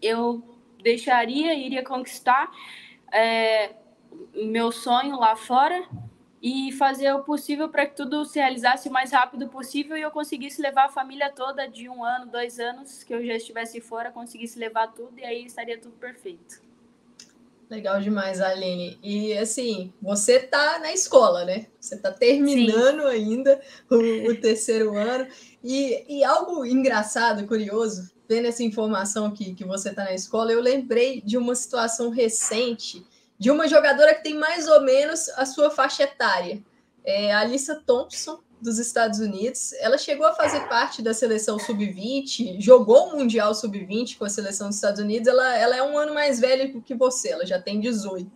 eu 0.00 0.42
deixaria, 0.82 1.54
iria 1.54 1.82
conquistar 1.82 2.50
é, 3.10 3.74
meu 4.34 4.70
sonho 4.70 5.18
lá 5.18 5.34
fora 5.34 5.84
e 6.42 6.72
fazer 6.72 7.12
o 7.12 7.24
possível 7.24 7.68
para 7.68 7.86
que 7.86 7.96
tudo 7.96 8.24
se 8.24 8.38
realizasse 8.38 8.88
o 8.88 8.92
mais 8.92 9.10
rápido 9.10 9.48
possível 9.48 9.96
e 9.96 10.02
eu 10.02 10.10
conseguisse 10.10 10.62
levar 10.62 10.86
a 10.86 10.88
família 10.88 11.30
toda 11.30 11.68
de 11.68 11.88
um 11.88 12.04
ano, 12.04 12.30
dois 12.30 12.60
anos, 12.60 13.02
que 13.02 13.12
eu 13.12 13.24
já 13.24 13.34
estivesse 13.34 13.80
fora, 13.80 14.10
conseguisse 14.10 14.58
levar 14.58 14.88
tudo 14.88 15.18
e 15.18 15.24
aí 15.24 15.44
estaria 15.44 15.78
tudo 15.78 15.96
perfeito. 15.96 16.68
Legal 17.68 18.00
demais, 18.00 18.40
Aline. 18.40 18.98
E 19.02 19.36
assim, 19.36 19.92
você 20.00 20.40
tá 20.40 20.78
na 20.78 20.90
escola, 20.92 21.44
né? 21.44 21.66
Você 21.78 21.98
tá 21.98 22.10
terminando 22.10 23.02
Sim. 23.02 23.08
ainda 23.08 23.60
o, 23.90 24.30
o, 24.30 24.40
terceiro 24.40 24.96
ano. 24.96 25.26
E, 25.62 26.04
e 26.08 26.24
algo 26.24 26.64
engraçado, 26.64 27.46
curioso, 27.46 28.10
vendo 28.26 28.46
essa 28.46 28.62
informação 28.62 29.30
que, 29.30 29.54
que 29.54 29.64
você 29.64 29.90
está 29.90 30.04
na 30.04 30.14
escola, 30.14 30.50
eu 30.50 30.62
lembrei 30.62 31.20
de 31.20 31.36
uma 31.36 31.54
situação 31.54 32.08
recente 32.08 33.04
de 33.38 33.50
uma 33.50 33.68
jogadora 33.68 34.14
que 34.14 34.22
tem 34.22 34.34
mais 34.34 34.66
ou 34.66 34.80
menos 34.82 35.28
a 35.30 35.46
sua 35.46 35.70
faixa 35.70 36.02
etária. 36.02 36.62
É 37.04 37.32
a 37.32 37.40
Alissa 37.40 37.82
Thompson, 37.86 38.40
dos 38.60 38.78
Estados 38.78 39.20
Unidos. 39.20 39.72
Ela 39.74 39.96
chegou 39.96 40.26
a 40.26 40.34
fazer 40.34 40.60
parte 40.68 41.00
da 41.00 41.14
seleção 41.14 41.58
sub-20, 41.58 42.60
jogou 42.60 43.08
o 43.08 43.16
Mundial 43.16 43.54
sub-20 43.54 44.18
com 44.18 44.24
a 44.24 44.28
seleção 44.28 44.68
dos 44.68 44.76
Estados 44.76 45.00
Unidos. 45.00 45.28
Ela, 45.28 45.56
ela 45.56 45.76
é 45.76 45.82
um 45.82 45.96
ano 45.96 46.14
mais 46.14 46.40
velha 46.40 46.72
que 46.80 46.94
você, 46.94 47.30
ela 47.30 47.46
já 47.46 47.60
tem 47.60 47.80
18. 47.80 48.30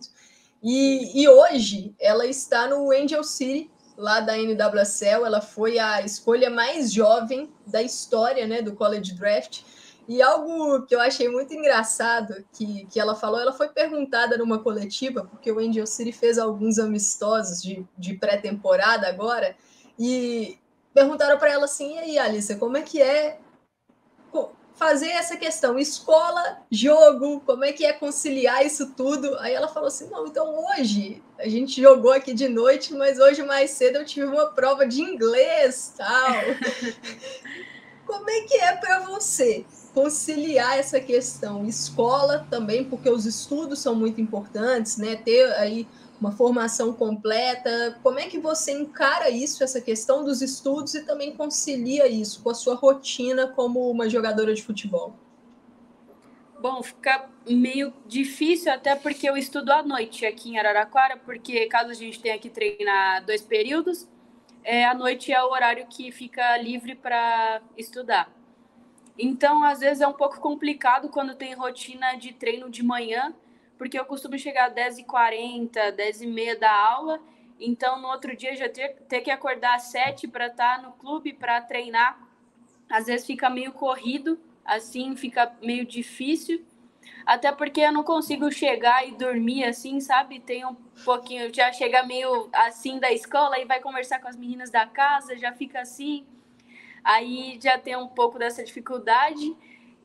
E, 0.61 1.21
e 1.21 1.27
hoje 1.27 1.93
ela 1.99 2.25
está 2.25 2.67
no 2.67 2.91
Angel 2.91 3.23
City, 3.23 3.69
lá 3.97 4.21
da 4.21 4.37
NWSL. 4.37 5.25
Ela 5.25 5.41
foi 5.41 5.77
a 5.77 6.01
escolha 6.01 6.49
mais 6.49 6.91
jovem 6.91 7.51
da 7.67 7.81
história 7.81 8.47
né, 8.47 8.61
do 8.61 8.73
College 8.73 9.13
Draft. 9.13 9.61
E 10.07 10.21
algo 10.21 10.85
que 10.85 10.93
eu 10.93 10.99
achei 10.99 11.29
muito 11.29 11.53
engraçado 11.53 12.43
que, 12.51 12.85
que 12.87 12.99
ela 12.99 13.15
falou, 13.15 13.39
ela 13.39 13.53
foi 13.53 13.69
perguntada 13.69 14.37
numa 14.37 14.59
coletiva, 14.59 15.23
porque 15.23 15.51
o 15.51 15.59
Angel 15.59 15.87
City 15.87 16.11
fez 16.11 16.37
alguns 16.37 16.77
amistosos 16.77 17.61
de, 17.61 17.85
de 17.97 18.15
pré-temporada 18.15 19.07
agora, 19.07 19.55
e 19.97 20.59
perguntaram 20.93 21.37
para 21.37 21.51
ela 21.51 21.65
assim: 21.65 21.95
e 21.95 21.99
aí, 21.99 22.19
Alice, 22.19 22.55
como 22.57 22.77
é 22.77 22.81
que 22.81 23.01
é 23.01 23.39
fazer 24.75 25.09
essa 25.09 25.37
questão 25.37 25.77
escola, 25.77 26.57
jogo, 26.71 27.41
como 27.41 27.63
é 27.63 27.71
que 27.71 27.85
é 27.85 27.93
conciliar 27.93 28.65
isso 28.65 28.93
tudo? 28.95 29.37
Aí 29.39 29.53
ela 29.53 29.67
falou 29.67 29.87
assim: 29.87 30.09
não, 30.09 30.27
então 30.27 30.53
hoje 30.65 31.21
a 31.39 31.47
gente 31.47 31.81
jogou 31.81 32.11
aqui 32.11 32.33
de 32.33 32.49
noite, 32.49 32.93
mas 32.93 33.19
hoje 33.19 33.43
mais 33.43 33.71
cedo 33.71 33.97
eu 33.97 34.05
tive 34.05 34.25
uma 34.25 34.47
prova 34.47 34.85
de 34.85 35.01
inglês, 35.01 35.93
tal. 35.95 36.33
como 38.05 38.29
é 38.29 38.41
que 38.41 38.55
é 38.55 38.75
para 38.75 38.99
você? 38.99 39.65
Conciliar 39.93 40.77
essa 40.77 40.99
questão 40.99 41.65
escola 41.65 42.47
também, 42.49 42.83
porque 42.83 43.09
os 43.09 43.25
estudos 43.25 43.79
são 43.79 43.93
muito 43.93 44.19
importantes, 44.19 44.97
né? 44.97 45.15
Ter 45.15 45.53
aí 45.53 45.87
uma 46.19 46.31
formação 46.31 46.93
completa. 46.93 47.99
Como 48.01 48.17
é 48.17 48.27
que 48.27 48.39
você 48.39 48.71
encara 48.71 49.29
isso, 49.29 49.63
essa 49.63 49.81
questão 49.81 50.23
dos 50.23 50.41
estudos 50.41 50.95
e 50.95 51.05
também 51.05 51.35
concilia 51.35 52.07
isso 52.07 52.41
com 52.41 52.49
a 52.49 52.55
sua 52.55 52.75
rotina 52.75 53.47
como 53.47 53.91
uma 53.91 54.09
jogadora 54.09 54.53
de 54.53 54.63
futebol? 54.63 55.13
Bom, 56.59 56.81
fica 56.81 57.29
meio 57.45 57.93
difícil 58.07 58.71
até 58.71 58.95
porque 58.95 59.29
eu 59.29 59.35
estudo 59.35 59.69
à 59.71 59.83
noite 59.83 60.25
aqui 60.25 60.51
em 60.51 60.57
Araraquara, 60.57 61.17
porque 61.17 61.65
caso 61.67 61.91
a 61.91 61.93
gente 61.93 62.21
tenha 62.21 62.39
que 62.39 62.49
treinar 62.49 63.25
dois 63.25 63.41
períodos, 63.41 64.07
é, 64.63 64.85
à 64.85 64.93
noite 64.93 65.31
é 65.31 65.43
o 65.43 65.49
horário 65.49 65.85
que 65.87 66.09
fica 66.09 66.57
livre 66.57 66.95
para 66.95 67.61
estudar. 67.77 68.31
Então, 69.17 69.63
às 69.63 69.79
vezes 69.79 70.01
é 70.01 70.07
um 70.07 70.13
pouco 70.13 70.39
complicado 70.39 71.09
quando 71.09 71.35
tem 71.35 71.53
rotina 71.53 72.15
de 72.15 72.33
treino 72.33 72.69
de 72.69 72.83
manhã, 72.83 73.33
porque 73.77 73.97
eu 73.97 74.05
costumo 74.05 74.37
chegar 74.37 74.67
às 74.67 74.73
10h40, 74.73 75.71
10h30 75.95 76.59
da 76.59 76.71
aula, 76.71 77.21
então 77.59 78.01
no 78.01 78.07
outro 78.07 78.35
dia 78.35 78.55
já 78.55 78.67
ter, 78.67 78.95
ter 79.07 79.21
que 79.21 79.31
acordar 79.31 79.75
às 79.75 79.83
7 79.83 80.27
para 80.27 80.47
estar 80.47 80.77
tá 80.77 80.81
no 80.81 80.93
clube 80.93 81.33
para 81.33 81.61
treinar. 81.61 82.19
Às 82.89 83.05
vezes 83.05 83.25
fica 83.25 83.49
meio 83.49 83.71
corrido, 83.71 84.39
assim 84.65 85.15
fica 85.15 85.53
meio 85.61 85.85
difícil. 85.85 86.63
Até 87.25 87.51
porque 87.51 87.81
eu 87.81 87.91
não 87.91 88.03
consigo 88.03 88.51
chegar 88.51 89.07
e 89.07 89.11
dormir 89.11 89.63
assim, 89.63 89.99
sabe? 89.99 90.39
Tem 90.39 90.65
um 90.65 90.75
pouquinho, 91.05 91.53
já 91.53 91.71
chega 91.71 92.03
meio 92.03 92.49
assim 92.53 92.99
da 92.99 93.11
escola 93.11 93.59
e 93.59 93.65
vai 93.65 93.79
conversar 93.79 94.19
com 94.19 94.27
as 94.27 94.35
meninas 94.35 94.69
da 94.69 94.85
casa, 94.85 95.37
já 95.37 95.53
fica 95.53 95.81
assim. 95.81 96.25
Aí 97.03 97.59
já 97.61 97.77
tem 97.77 97.95
um 97.95 98.07
pouco 98.07 98.39
dessa 98.39 98.63
dificuldade. 98.63 99.55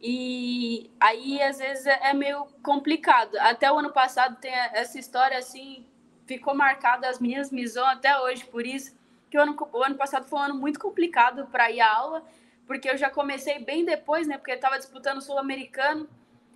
E 0.00 0.90
aí, 1.00 1.40
às 1.42 1.58
vezes, 1.58 1.86
é, 1.86 2.10
é 2.10 2.14
meio 2.14 2.46
complicado. 2.62 3.36
Até 3.38 3.70
o 3.70 3.78
ano 3.78 3.92
passado 3.92 4.36
tem 4.40 4.52
essa 4.52 4.98
história 4.98 5.38
assim, 5.38 5.86
ficou 6.26 6.54
marcada 6.54 7.08
as 7.08 7.18
minhas 7.18 7.50
missões 7.50 7.96
até 7.96 8.18
hoje, 8.20 8.44
por 8.44 8.66
isso 8.66 8.96
que 9.30 9.38
o 9.38 9.42
ano, 9.42 9.56
o 9.72 9.82
ano 9.82 9.96
passado 9.96 10.26
foi 10.26 10.38
um 10.38 10.42
ano 10.42 10.54
muito 10.54 10.78
complicado 10.78 11.46
para 11.46 11.70
ir 11.70 11.80
à 11.80 11.92
aula, 11.92 12.24
porque 12.66 12.88
eu 12.88 12.96
já 12.96 13.10
comecei 13.10 13.58
bem 13.58 13.84
depois, 13.84 14.26
né? 14.26 14.38
Porque 14.38 14.52
estava 14.52 14.78
disputando 14.78 15.18
o 15.18 15.22
Sul-Americano, 15.22 16.08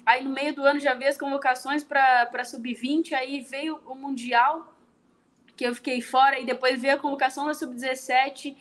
aí 0.04 0.24
no 0.24 0.30
meio 0.30 0.54
do 0.54 0.62
ano 0.62 0.80
já 0.80 0.94
veio 0.94 1.10
as 1.10 1.18
convocações 1.18 1.84
para 1.84 2.44
Sub-20, 2.44 3.12
aí 3.12 3.40
veio 3.40 3.80
o 3.86 3.94
Mundial, 3.94 4.74
que 5.56 5.64
eu 5.64 5.74
fiquei 5.74 6.00
fora, 6.00 6.38
e 6.38 6.46
depois 6.46 6.80
veio 6.80 6.94
a 6.94 6.98
convocação 6.98 7.46
da 7.46 7.54
Sub-17 7.54 8.56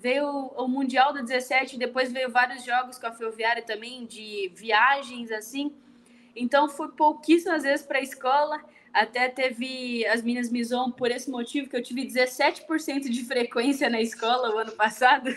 veio 0.00 0.26
o 0.56 0.66
Mundial 0.66 1.12
da 1.12 1.20
17, 1.20 1.78
depois 1.78 2.10
veio 2.10 2.30
vários 2.30 2.64
jogos 2.64 2.98
com 2.98 3.06
a 3.06 3.12
Ferroviária 3.12 3.62
também, 3.62 4.06
de 4.06 4.50
viagens, 4.54 5.30
assim. 5.30 5.72
Então, 6.34 6.68
fui 6.68 6.88
pouquíssimas 6.88 7.62
vezes 7.62 7.84
para 7.84 7.98
a 7.98 8.02
escola. 8.02 8.60
Até 8.92 9.28
teve 9.28 10.06
as 10.06 10.22
minhas 10.22 10.50
missões 10.50 10.94
por 10.96 11.10
esse 11.10 11.30
motivo, 11.30 11.68
que 11.68 11.76
eu 11.76 11.82
tive 11.82 12.06
17% 12.06 13.10
de 13.10 13.24
frequência 13.24 13.90
na 13.90 14.00
escola 14.00 14.54
o 14.54 14.58
ano 14.58 14.72
passado. 14.72 15.30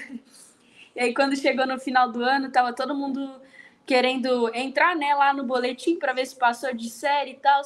E 0.95 0.99
aí, 0.99 1.14
quando 1.14 1.36
chegou 1.36 1.66
no 1.66 1.80
final 1.80 2.11
do 2.11 2.24
ano, 2.24 2.51
tava 2.51 2.72
todo 2.72 2.95
mundo 2.95 3.41
querendo 3.86 4.49
entrar 4.55 4.95
né, 4.95 5.14
lá 5.16 5.34
no 5.34 5.43
boletim 5.43 5.97
para 5.97 6.14
ver 6.14 6.26
se 6.26 6.36
passou 6.36 6.74
de 6.74 6.89
série 6.89 7.32
e 7.32 7.36
tal. 7.36 7.64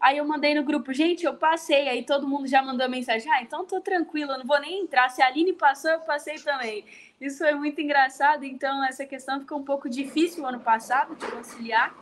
Aí 0.00 0.16
eu 0.16 0.24
mandei 0.24 0.54
no 0.54 0.64
grupo, 0.64 0.94
gente, 0.94 1.26
eu 1.26 1.34
passei. 1.34 1.88
Aí 1.88 2.02
todo 2.02 2.26
mundo 2.26 2.46
já 2.46 2.62
mandou 2.62 2.88
mensagem, 2.88 3.30
ah, 3.30 3.42
então 3.42 3.66
tô 3.66 3.80
tranquilo, 3.80 4.32
eu 4.32 4.38
não 4.38 4.46
vou 4.46 4.58
nem 4.58 4.82
entrar. 4.82 5.10
Se 5.10 5.20
a 5.20 5.26
Aline 5.26 5.52
passou, 5.52 5.90
eu 5.90 6.00
passei 6.00 6.36
também. 6.36 6.84
Isso 7.20 7.38
foi 7.38 7.52
muito 7.54 7.80
engraçado. 7.80 8.44
Então, 8.44 8.82
essa 8.82 9.04
questão 9.04 9.40
ficou 9.40 9.58
um 9.58 9.64
pouco 9.64 9.90
difícil 9.90 10.46
ano 10.46 10.60
passado 10.60 11.14
de 11.14 11.26
conciliar. 11.26 11.94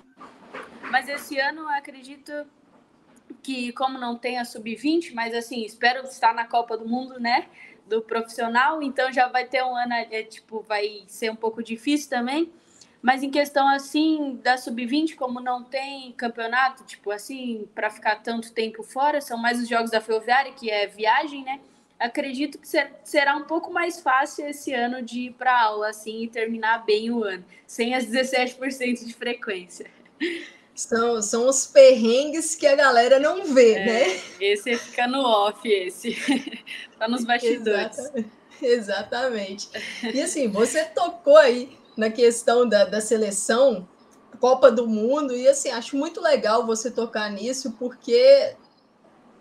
Mas 0.91 1.09
esse 1.09 1.39
ano 1.41 1.63
eu 1.63 1.69
acredito 1.71 2.47
que, 3.43 3.73
como 3.73 3.99
não 3.99 4.17
tem 4.17 4.39
a 4.39 4.45
sub-20, 4.45 5.13
mas 5.13 5.35
assim, 5.35 5.65
espero 5.65 6.05
estar 6.05 6.33
na 6.33 6.47
Copa 6.47 6.79
do 6.79 6.89
Mundo, 6.89 7.19
né? 7.19 7.49
Do 7.87 8.01
profissional, 8.01 8.83
então 8.83 9.13
já 9.13 9.29
vai 9.29 9.47
ter 9.47 9.65
um 9.65 9.75
ano, 9.75 9.93
é, 9.93 10.23
tipo, 10.23 10.61
vai 10.61 11.03
ser 11.09 11.31
um 11.31 11.37
pouco 11.37 11.63
difícil 11.63 12.09
também. 12.09 12.53
Mas 13.01 13.23
em 13.23 13.31
questão 13.31 13.69
assim 13.69 14.39
da 14.43 14.57
sub-20, 14.57 15.15
como 15.15 15.41
não 15.41 15.63
tem 15.63 16.13
campeonato, 16.13 16.85
tipo 16.85 17.11
assim, 17.11 17.69
para 17.75 17.91
ficar 17.91 18.17
tanto 18.17 18.53
tempo 18.53 18.83
fora, 18.83 19.21
são 19.21 19.39
mais 19.39 19.61
os 19.61 19.69
jogos 19.69 19.91
da 19.91 20.01
Ferroviária, 20.01 20.53
que 20.53 20.71
é 20.71 20.87
viagem, 20.87 21.45
né? 21.45 21.61
Acredito 21.99 22.59
que 22.59 22.69
será 23.03 23.37
um 23.37 23.45
pouco 23.45 23.73
mais 23.73 24.01
fácil 24.01 24.47
esse 24.47 24.73
ano 24.73 25.03
de 25.03 25.23
ir 25.23 25.33
para 25.33 25.61
aula 25.61 25.89
assim 25.91 26.23
e 26.23 26.29
terminar 26.29 26.85
bem 26.85 27.11
o 27.11 27.25
ano, 27.25 27.45
sem 27.67 27.95
as 27.95 28.07
17% 28.07 29.05
de 29.05 29.15
frequência. 29.15 29.87
São, 30.75 31.21
são 31.21 31.49
os 31.49 31.67
perrengues 31.67 32.55
que 32.55 32.67
a 32.67 32.77
galera 32.77 33.19
não 33.19 33.53
vê, 33.53 33.73
é, 33.73 33.87
né? 33.87 34.21
Esse 34.41 34.77
fica 34.77 35.09
no 35.09 35.21
off, 35.23 35.69
esse. 35.69 36.17
tá 36.97 37.09
nos 37.09 37.25
bastidores. 37.25 37.99
Exatamente. 37.99 38.39
Exatamente. 38.63 39.69
E 40.15 40.21
assim, 40.21 40.49
você 40.49 40.85
tocou 40.85 41.37
aí 41.37 41.78
na 41.99 42.09
questão 42.09 42.67
da, 42.67 42.85
da 42.85 43.01
seleção, 43.01 43.87
Copa 44.41 44.71
do 44.71 44.87
Mundo, 44.87 45.35
e 45.35 45.49
assim, 45.49 45.69
acho 45.71 45.97
muito 45.97 46.21
legal 46.21 46.65
você 46.65 46.93
tocar 46.93 47.29
nisso, 47.29 47.73
porque 47.73 48.55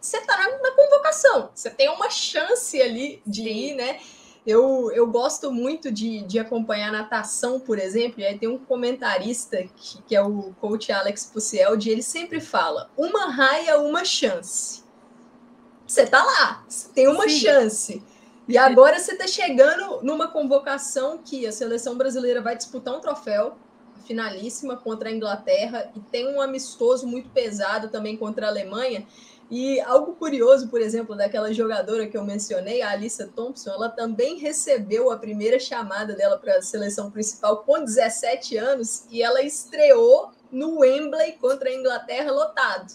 você 0.02 0.18
está 0.18 0.36
na, 0.36 0.58
na, 0.58 0.72
convocação, 0.72 1.52
você 1.54 1.70
tem 1.70 1.88
uma 1.88 2.10
chance 2.10 2.82
ali 2.82 3.22
de 3.28 3.44
Sim. 3.44 3.50
ir, 3.50 3.76
né? 3.76 4.00
Eu, 4.44 4.92
eu 4.92 5.06
gosto 5.06 5.52
muito 5.52 5.92
de, 5.92 6.22
de 6.22 6.40
acompanhar 6.40 6.92
natação, 6.92 7.60
por 7.60 7.78
exemplo, 7.78 8.22
e 8.22 8.26
aí 8.26 8.40
tem 8.40 8.50
um 8.50 8.58
comentarista 8.58 9.64
que, 9.76 10.02
que 10.02 10.16
é 10.16 10.22
o 10.22 10.54
coach 10.60 10.92
Alex 10.92 11.26
Puciel, 11.26 11.78
de 11.78 11.92
ele 11.92 12.02
sempre 12.02 12.40
fala: 12.40 12.90
uma 12.98 13.30
raia, 13.30 13.78
uma 13.80 14.04
chance. 14.04 14.84
Você 15.86 16.08
tá 16.08 16.24
lá, 16.24 16.64
você 16.68 16.90
tem 16.90 17.08
uma 17.08 17.30
Sim. 17.30 17.40
chance. 17.40 18.04
E 18.48 18.58
agora 18.58 18.98
você 18.98 19.12
está 19.12 19.28
chegando 19.28 20.02
numa 20.02 20.30
convocação 20.30 21.18
que 21.18 21.46
a 21.46 21.52
seleção 21.52 21.98
brasileira 21.98 22.42
vai 22.42 22.56
disputar 22.56 22.96
um 22.96 23.02
troféu, 23.02 23.58
finalíssima 24.06 24.78
contra 24.78 25.10
a 25.10 25.12
Inglaterra, 25.12 25.92
e 25.94 26.00
tem 26.00 26.34
um 26.34 26.40
amistoso 26.40 27.06
muito 27.06 27.30
pesado 27.30 27.90
também 27.90 28.16
contra 28.16 28.46
a 28.46 28.50
Alemanha. 28.50 29.06
E 29.52 29.82
algo 29.82 30.14
curioso, 30.16 30.70
por 30.70 30.82
exemplo, 30.82 31.16
daquela 31.16 31.54
jogadora 31.54 32.08
que 32.08 32.18
eu 32.18 32.24
mencionei, 32.24 32.82
a 32.82 32.92
Alissa 32.92 33.30
Thompson, 33.34 33.72
ela 33.72 33.90
também 33.90 34.38
recebeu 34.38 35.12
a 35.12 35.18
primeira 35.18 35.60
chamada 35.60 36.14
dela 36.14 36.38
para 36.38 36.58
a 36.58 36.62
seleção 36.62 37.12
principal 37.12 37.64
com 37.64 37.84
17 37.84 38.58
anos 38.58 39.06
e 39.10 39.22
ela 39.22 39.42
estreou 39.42 40.32
no 40.52 40.80
Wembley 40.80 41.34
contra 41.34 41.70
a 41.70 41.74
Inglaterra 41.74 42.32
lotado. 42.32 42.94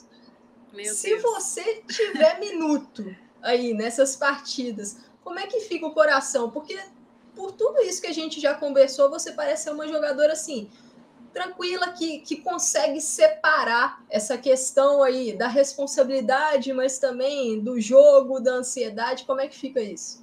Meu 0.72 0.94
Se 0.94 1.08
Deus. 1.08 1.22
você 1.22 1.82
tiver 1.86 2.38
minuto 2.38 3.04
aí 3.42 3.74
nessas 3.74 4.14
partidas, 4.16 4.98
como 5.24 5.38
é 5.38 5.46
que 5.46 5.60
fica 5.60 5.86
o 5.86 5.92
coração? 5.92 6.50
Porque 6.50 6.78
por 7.34 7.52
tudo 7.52 7.80
isso 7.80 8.00
que 8.00 8.08
a 8.08 8.14
gente 8.14 8.40
já 8.40 8.54
conversou, 8.54 9.10
você 9.10 9.32
parece 9.32 9.64
ser 9.64 9.70
uma 9.70 9.88
jogadora 9.88 10.32
assim, 10.32 10.70
tranquila, 11.32 11.92
que, 11.92 12.18
que 12.18 12.36
consegue 12.36 13.00
separar 13.00 14.04
essa 14.10 14.36
questão 14.36 15.02
aí 15.02 15.32
da 15.32 15.48
responsabilidade, 15.48 16.72
mas 16.72 16.98
também 16.98 17.58
do 17.58 17.80
jogo, 17.80 18.40
da 18.40 18.52
ansiedade. 18.52 19.24
Como 19.24 19.40
é 19.40 19.48
que 19.48 19.56
fica 19.56 19.80
isso? 19.80 20.22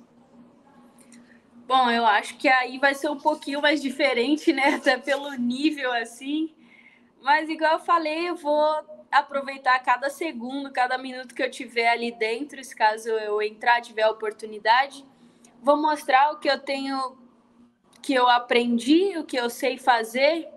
Bom, 1.67 1.89
eu 1.89 2.05
acho 2.05 2.37
que 2.37 2.47
aí 2.47 2.79
vai 2.79 2.95
ser 2.95 3.09
um 3.09 3.17
pouquinho 3.17 3.61
mais 3.61 3.81
diferente, 3.81 4.51
né? 4.53 4.75
Até 4.75 4.97
pelo 4.97 5.31
nível 5.33 5.91
assim. 5.93 6.51
Mas 7.21 7.49
igual 7.49 7.73
eu 7.73 7.79
falei, 7.79 8.29
eu 8.29 8.35
vou 8.35 8.99
aproveitar 9.11 9.79
cada 9.79 10.09
segundo, 10.09 10.71
cada 10.71 10.97
minuto 10.97 11.33
que 11.33 11.43
eu 11.43 11.49
tiver 11.49 11.89
ali 11.89 12.11
dentro, 12.11 12.63
se 12.63 12.75
caso 12.75 13.09
eu 13.09 13.41
entrar, 13.41 13.81
tiver 13.81 14.03
a 14.03 14.11
oportunidade. 14.11 15.05
Vou 15.61 15.75
mostrar 15.75 16.31
o 16.31 16.39
que 16.39 16.49
eu 16.49 16.59
tenho, 16.59 17.17
que 18.01 18.13
eu 18.13 18.27
aprendi, 18.29 19.17
o 19.17 19.25
que 19.25 19.37
eu 19.37 19.49
sei 19.49 19.77
fazer. 19.77 20.47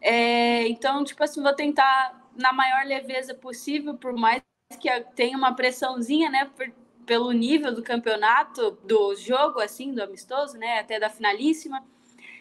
É, 0.00 0.66
então, 0.68 1.04
tipo 1.04 1.22
assim, 1.22 1.42
vou 1.42 1.54
tentar 1.54 2.20
na 2.36 2.52
maior 2.52 2.84
leveza 2.84 3.34
possível, 3.34 3.94
por 3.94 4.12
mais 4.12 4.42
que 4.80 4.88
tenha 5.14 5.36
uma 5.36 5.54
pressãozinha, 5.54 6.30
né, 6.30 6.50
por, 6.56 6.72
pelo 7.06 7.30
nível 7.30 7.72
do 7.72 7.82
campeonato, 7.82 8.72
do 8.84 9.14
jogo, 9.14 9.60
assim, 9.60 9.94
do 9.94 10.02
amistoso, 10.02 10.58
né, 10.58 10.80
até 10.80 10.98
da 10.98 11.10
finalíssima. 11.10 11.84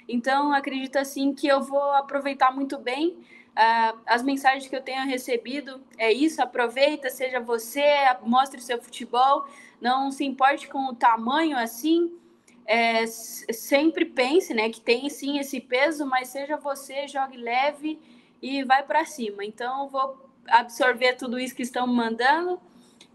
Então, 0.08 0.52
acredito 0.52 0.98
assim 0.98 1.34
que 1.34 1.48
eu 1.48 1.62
vou 1.62 1.92
aproveitar 1.92 2.52
muito 2.52 2.80
bem 2.80 3.20
Uh, 3.52 4.00
as 4.06 4.24
mensagens 4.24 4.68
que 4.68 4.76
eu 4.76 4.82
tenho 4.82 5.06
recebido 5.06 5.82
é 5.98 6.12
isso: 6.12 6.42
aproveita, 6.42 7.10
seja 7.10 7.40
você, 7.40 7.84
mostre 8.24 8.60
o 8.60 8.64
seu 8.64 8.82
futebol, 8.82 9.46
não 9.82 10.12
se 10.12 10.24
importe 10.24 10.68
com 10.68 10.88
o 10.88 10.96
tamanho 10.96 11.58
assim. 11.58 12.18
É, 12.64 13.06
sempre 13.08 14.06
pense 14.06 14.54
né, 14.54 14.70
que 14.70 14.80
tem 14.80 15.10
sim 15.10 15.40
esse 15.40 15.60
peso, 15.60 16.06
mas 16.06 16.30
seja 16.30 16.56
você, 16.56 17.08
jogue 17.08 17.36
leve 17.36 18.00
e 18.42 18.64
vai 18.64 18.84
para 18.84 19.04
cima. 19.04 19.44
Então, 19.44 19.90
vou 19.90 20.30
absorver 20.48 21.16
tudo 21.16 21.40
isso 21.40 21.56
que 21.56 21.64
estão 21.64 21.86
mandando 21.86 22.62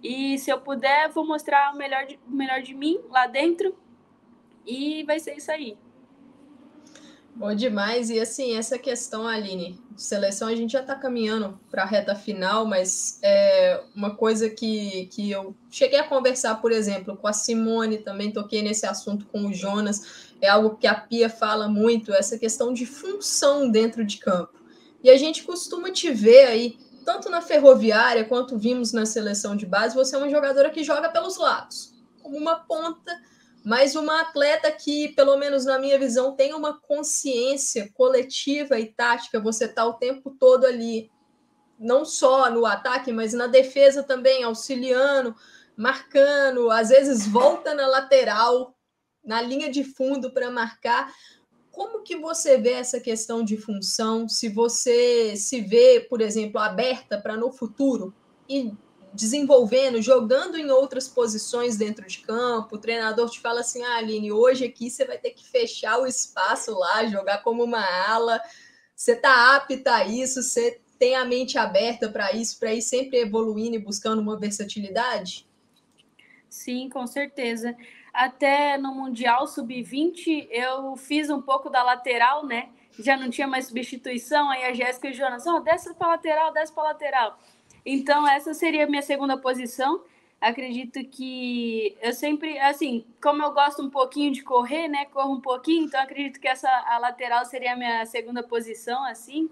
e, 0.02 0.38
se 0.38 0.50
eu 0.50 0.60
puder, 0.60 1.08
vou 1.08 1.26
mostrar 1.26 1.72
o 1.72 1.76
melhor 1.76 2.06
de, 2.06 2.18
o 2.26 2.30
melhor 2.30 2.60
de 2.60 2.74
mim 2.74 3.00
lá 3.08 3.26
dentro 3.26 3.74
e 4.66 5.02
vai 5.04 5.18
ser 5.18 5.36
isso 5.36 5.50
aí. 5.50 5.76
Bom 7.36 7.54
demais. 7.54 8.08
E 8.08 8.18
assim, 8.18 8.56
essa 8.56 8.78
questão, 8.78 9.28
Aline, 9.28 9.78
de 9.90 10.02
seleção, 10.02 10.48
a 10.48 10.54
gente 10.54 10.72
já 10.72 10.80
está 10.80 10.94
caminhando 10.94 11.60
para 11.70 11.82
a 11.82 11.86
reta 11.86 12.14
final, 12.14 12.64
mas 12.64 13.18
é 13.22 13.82
uma 13.94 14.14
coisa 14.14 14.48
que, 14.48 15.04
que 15.12 15.30
eu 15.30 15.54
cheguei 15.70 15.98
a 15.98 16.08
conversar, 16.08 16.54
por 16.62 16.72
exemplo, 16.72 17.14
com 17.14 17.28
a 17.28 17.34
Simone, 17.34 17.98
também 17.98 18.32
toquei 18.32 18.62
nesse 18.62 18.86
assunto 18.86 19.26
com 19.26 19.48
o 19.48 19.52
Jonas, 19.52 20.32
é 20.40 20.48
algo 20.48 20.76
que 20.76 20.86
a 20.86 20.94
Pia 20.94 21.28
fala 21.28 21.68
muito, 21.68 22.10
essa 22.10 22.38
questão 22.38 22.72
de 22.72 22.86
função 22.86 23.70
dentro 23.70 24.02
de 24.02 24.16
campo. 24.16 24.54
E 25.04 25.10
a 25.10 25.16
gente 25.18 25.42
costuma 25.42 25.90
te 25.90 26.10
ver 26.10 26.46
aí, 26.46 26.78
tanto 27.04 27.28
na 27.28 27.42
ferroviária 27.42 28.24
quanto 28.24 28.56
vimos 28.56 28.94
na 28.94 29.04
seleção 29.04 29.54
de 29.54 29.66
base, 29.66 29.94
você 29.94 30.16
é 30.16 30.18
uma 30.18 30.30
jogadora 30.30 30.70
que 30.70 30.82
joga 30.82 31.10
pelos 31.10 31.36
lados, 31.36 31.92
como 32.22 32.38
uma 32.38 32.56
ponta 32.56 33.14
mas 33.66 33.96
uma 33.96 34.20
atleta 34.20 34.70
que, 34.70 35.08
pelo 35.08 35.36
menos 35.36 35.64
na 35.64 35.76
minha 35.76 35.98
visão, 35.98 36.36
tem 36.36 36.54
uma 36.54 36.80
consciência 36.80 37.90
coletiva 37.94 38.78
e 38.78 38.86
tática, 38.92 39.40
você 39.40 39.64
está 39.64 39.84
o 39.84 39.94
tempo 39.94 40.30
todo 40.38 40.64
ali, 40.64 41.10
não 41.76 42.04
só 42.04 42.48
no 42.48 42.64
ataque, 42.64 43.10
mas 43.10 43.32
na 43.32 43.48
defesa 43.48 44.04
também, 44.04 44.44
auxiliando, 44.44 45.34
marcando, 45.76 46.70
às 46.70 46.90
vezes 46.90 47.26
volta 47.26 47.74
na 47.74 47.88
lateral, 47.88 48.72
na 49.24 49.42
linha 49.42 49.68
de 49.68 49.82
fundo 49.82 50.32
para 50.32 50.48
marcar. 50.48 51.12
Como 51.72 52.04
que 52.04 52.14
você 52.14 52.58
vê 52.58 52.74
essa 52.74 53.00
questão 53.00 53.42
de 53.42 53.56
função? 53.56 54.28
Se 54.28 54.48
você 54.48 55.34
se 55.34 55.60
vê, 55.60 56.06
por 56.08 56.20
exemplo, 56.20 56.60
aberta 56.60 57.20
para 57.20 57.36
no 57.36 57.50
futuro 57.50 58.14
e 58.48 58.72
desenvolvendo, 59.16 60.00
jogando 60.02 60.56
em 60.56 60.70
outras 60.70 61.08
posições 61.08 61.76
dentro 61.76 62.06
de 62.06 62.18
campo. 62.18 62.76
O 62.76 62.78
treinador 62.78 63.28
te 63.30 63.40
fala 63.40 63.60
assim: 63.60 63.82
ah, 63.82 63.96
Aline, 63.96 64.30
hoje 64.30 64.64
aqui 64.64 64.90
você 64.90 65.04
vai 65.04 65.18
ter 65.18 65.30
que 65.30 65.48
fechar 65.48 65.98
o 65.98 66.06
espaço 66.06 66.78
lá, 66.78 67.06
jogar 67.06 67.42
como 67.42 67.64
uma 67.64 67.82
ala. 68.08 68.40
Você 68.94 69.12
está 69.12 69.56
apta 69.56 69.94
a 69.94 70.04
isso? 70.06 70.42
Você 70.42 70.80
tem 70.98 71.16
a 71.16 71.24
mente 71.24 71.58
aberta 71.58 72.08
para 72.08 72.32
isso, 72.32 72.58
para 72.58 72.74
ir 72.74 72.82
sempre 72.82 73.18
evoluindo 73.18 73.76
e 73.76 73.80
buscando 73.80 74.20
uma 74.20 74.38
versatilidade? 74.38 75.46
Sim, 76.48 76.88
com 76.88 77.06
certeza. 77.06 77.76
Até 78.12 78.78
no 78.78 78.94
Mundial 78.94 79.46
Sub-20 79.46 80.48
eu 80.50 80.96
fiz 80.96 81.28
um 81.28 81.40
pouco 81.40 81.68
da 81.68 81.82
lateral, 81.82 82.46
né? 82.46 82.70
Já 82.98 83.16
não 83.16 83.28
tinha 83.28 83.46
mais 83.46 83.66
substituição, 83.66 84.48
aí 84.48 84.64
a 84.64 84.72
Jéssica 84.72 85.08
e 85.08 85.10
o 85.10 85.14
Jonas, 85.14 85.46
ó, 85.46 85.56
oh, 85.56 85.60
desce 85.60 85.92
para 85.94 86.08
lateral, 86.08 86.50
desce 86.52 86.72
para 86.72 86.84
lateral. 86.84 87.38
Então 87.86 88.26
essa 88.26 88.52
seria 88.52 88.82
a 88.84 88.88
minha 88.88 89.00
segunda 89.00 89.38
posição. 89.38 90.02
Acredito 90.40 90.98
que 91.04 91.96
eu 92.02 92.12
sempre, 92.12 92.58
assim, 92.58 93.06
como 93.22 93.42
eu 93.42 93.52
gosto 93.52 93.80
um 93.80 93.88
pouquinho 93.88 94.32
de 94.32 94.42
correr, 94.42 94.88
né? 94.88 95.04
Corro 95.06 95.34
um 95.34 95.40
pouquinho, 95.40 95.86
então 95.86 96.00
acredito 96.00 96.40
que 96.40 96.48
essa 96.48 96.68
a 96.68 96.98
lateral 96.98 97.44
seria 97.46 97.74
a 97.74 97.76
minha 97.76 98.04
segunda 98.04 98.42
posição, 98.42 99.04
assim. 99.04 99.48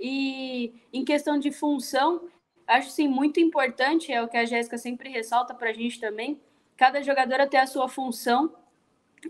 E 0.00 0.72
em 0.92 1.04
questão 1.04 1.38
de 1.38 1.52
função, 1.52 2.26
acho 2.66 2.90
sim 2.90 3.06
muito 3.06 3.38
importante, 3.38 4.10
é 4.10 4.22
o 4.22 4.28
que 4.28 4.36
a 4.36 4.46
Jéssica 4.46 4.78
sempre 4.78 5.10
ressalta 5.10 5.54
para 5.54 5.70
a 5.70 5.72
gente 5.74 6.00
também. 6.00 6.40
Cada 6.76 7.02
jogadora 7.02 7.46
tem 7.46 7.60
a 7.60 7.66
sua 7.66 7.86
função, 7.86 8.52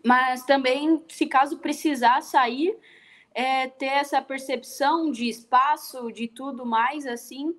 mas 0.04 0.44
também, 0.44 1.04
se 1.08 1.26
caso 1.26 1.58
precisar 1.58 2.22
sair, 2.22 2.78
é, 3.34 3.66
ter 3.66 3.86
essa 3.86 4.22
percepção 4.22 5.10
de 5.10 5.28
espaço, 5.28 6.10
de 6.12 6.28
tudo 6.28 6.64
mais, 6.64 7.04
assim, 7.04 7.54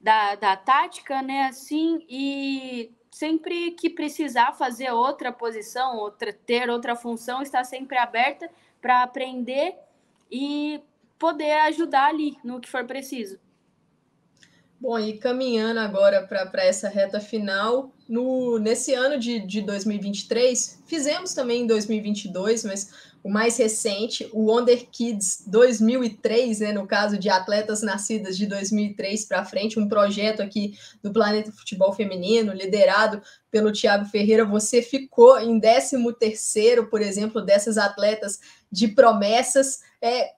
da, 0.00 0.34
da 0.34 0.56
tática, 0.56 1.22
né? 1.22 1.46
Assim, 1.46 2.04
e 2.08 2.92
sempre 3.10 3.72
que 3.72 3.90
precisar 3.90 4.52
fazer 4.52 4.90
outra 4.90 5.32
posição, 5.32 5.96
outra, 5.96 6.32
ter 6.32 6.70
outra 6.70 6.96
função, 6.96 7.42
estar 7.42 7.64
sempre 7.64 7.98
aberta 7.98 8.48
para 8.80 9.02
aprender 9.02 9.74
e 10.30 10.80
poder 11.18 11.52
ajudar 11.62 12.06
ali 12.06 12.36
no 12.42 12.60
que 12.60 12.70
for 12.70 12.84
preciso. 12.86 13.38
Bom, 14.80 14.98
e 14.98 15.18
caminhando 15.18 15.78
agora 15.78 16.26
para 16.26 16.64
essa 16.64 16.88
reta 16.88 17.20
final, 17.20 17.92
no, 18.08 18.58
nesse 18.58 18.94
ano 18.94 19.18
de, 19.18 19.38
de 19.38 19.60
2023, 19.60 20.82
fizemos 20.86 21.34
também 21.34 21.64
em 21.64 21.66
2022, 21.66 22.64
mas 22.64 23.09
o 23.22 23.30
mais 23.30 23.56
recente, 23.56 24.28
o 24.32 24.50
Wonder 24.50 24.86
Kids 24.90 25.44
2003, 25.46 26.60
né, 26.60 26.72
no 26.72 26.86
caso 26.86 27.18
de 27.18 27.28
atletas 27.28 27.82
nascidas 27.82 28.36
de 28.36 28.46
2003 28.46 29.24
para 29.26 29.44
frente, 29.44 29.78
um 29.78 29.88
projeto 29.88 30.40
aqui 30.40 30.74
do 31.02 31.12
Planeta 31.12 31.52
Futebol 31.52 31.92
Feminino, 31.92 32.52
liderado 32.52 33.22
pelo 33.50 33.72
Tiago 33.72 34.06
Ferreira. 34.06 34.44
Você 34.44 34.80
ficou 34.80 35.38
em 35.38 35.60
13º, 35.60 36.88
por 36.88 37.02
exemplo, 37.02 37.42
dessas 37.42 37.76
atletas 37.76 38.40
de 38.72 38.88
promessas. 38.88 39.80
É, 40.00 40.32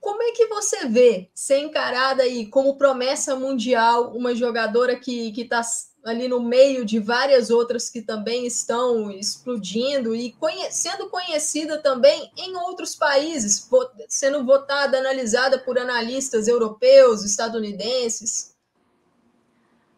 como 0.00 0.22
é 0.22 0.32
que 0.32 0.46
você 0.46 0.86
vê 0.86 1.28
ser 1.34 1.58
encarada 1.58 2.22
aí 2.22 2.46
como 2.46 2.76
promessa 2.76 3.36
mundial 3.36 4.16
uma 4.16 4.34
jogadora 4.34 4.96
que 4.96 5.32
está 5.36 5.62
ali 6.04 6.26
no 6.26 6.40
meio 6.40 6.84
de 6.84 6.98
várias 6.98 7.50
outras 7.50 7.88
que 7.88 8.02
também 8.02 8.46
estão 8.46 9.10
explodindo 9.10 10.14
e 10.14 10.32
conhe 10.32 10.70
sendo 10.70 11.08
conhecida 11.08 11.78
também 11.78 12.30
em 12.36 12.56
outros 12.56 12.96
países, 12.96 13.68
sendo 14.08 14.44
votada, 14.44 14.98
analisada 14.98 15.58
por 15.58 15.78
analistas 15.78 16.48
europeus, 16.48 17.24
estadunidenses? 17.24 18.52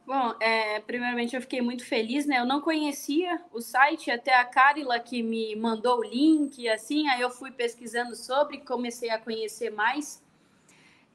Bom, 0.07 0.35
é, 0.39 0.81
primeiramente 0.81 1.35
eu 1.35 1.41
fiquei 1.41 1.63
muito 1.63 1.87
feliz, 1.87 2.27
né? 2.27 2.39
Eu 2.39 2.45
não 2.45 2.61
conhecia 2.61 3.41
o 3.51 3.63
site, 3.63 4.11
até 4.11 4.35
a 4.35 4.45
Carila 4.45 5.01
que 5.01 5.23
me 5.23 5.57
mandou 5.57 6.01
o 6.01 6.05
link, 6.05 6.69
assim, 6.69 7.09
aí 7.09 7.23
eu 7.23 7.31
fui 7.31 7.51
pesquisando 7.51 8.15
sobre, 8.15 8.59
comecei 8.59 9.09
a 9.09 9.19
conhecer 9.19 9.71
mais. 9.71 10.23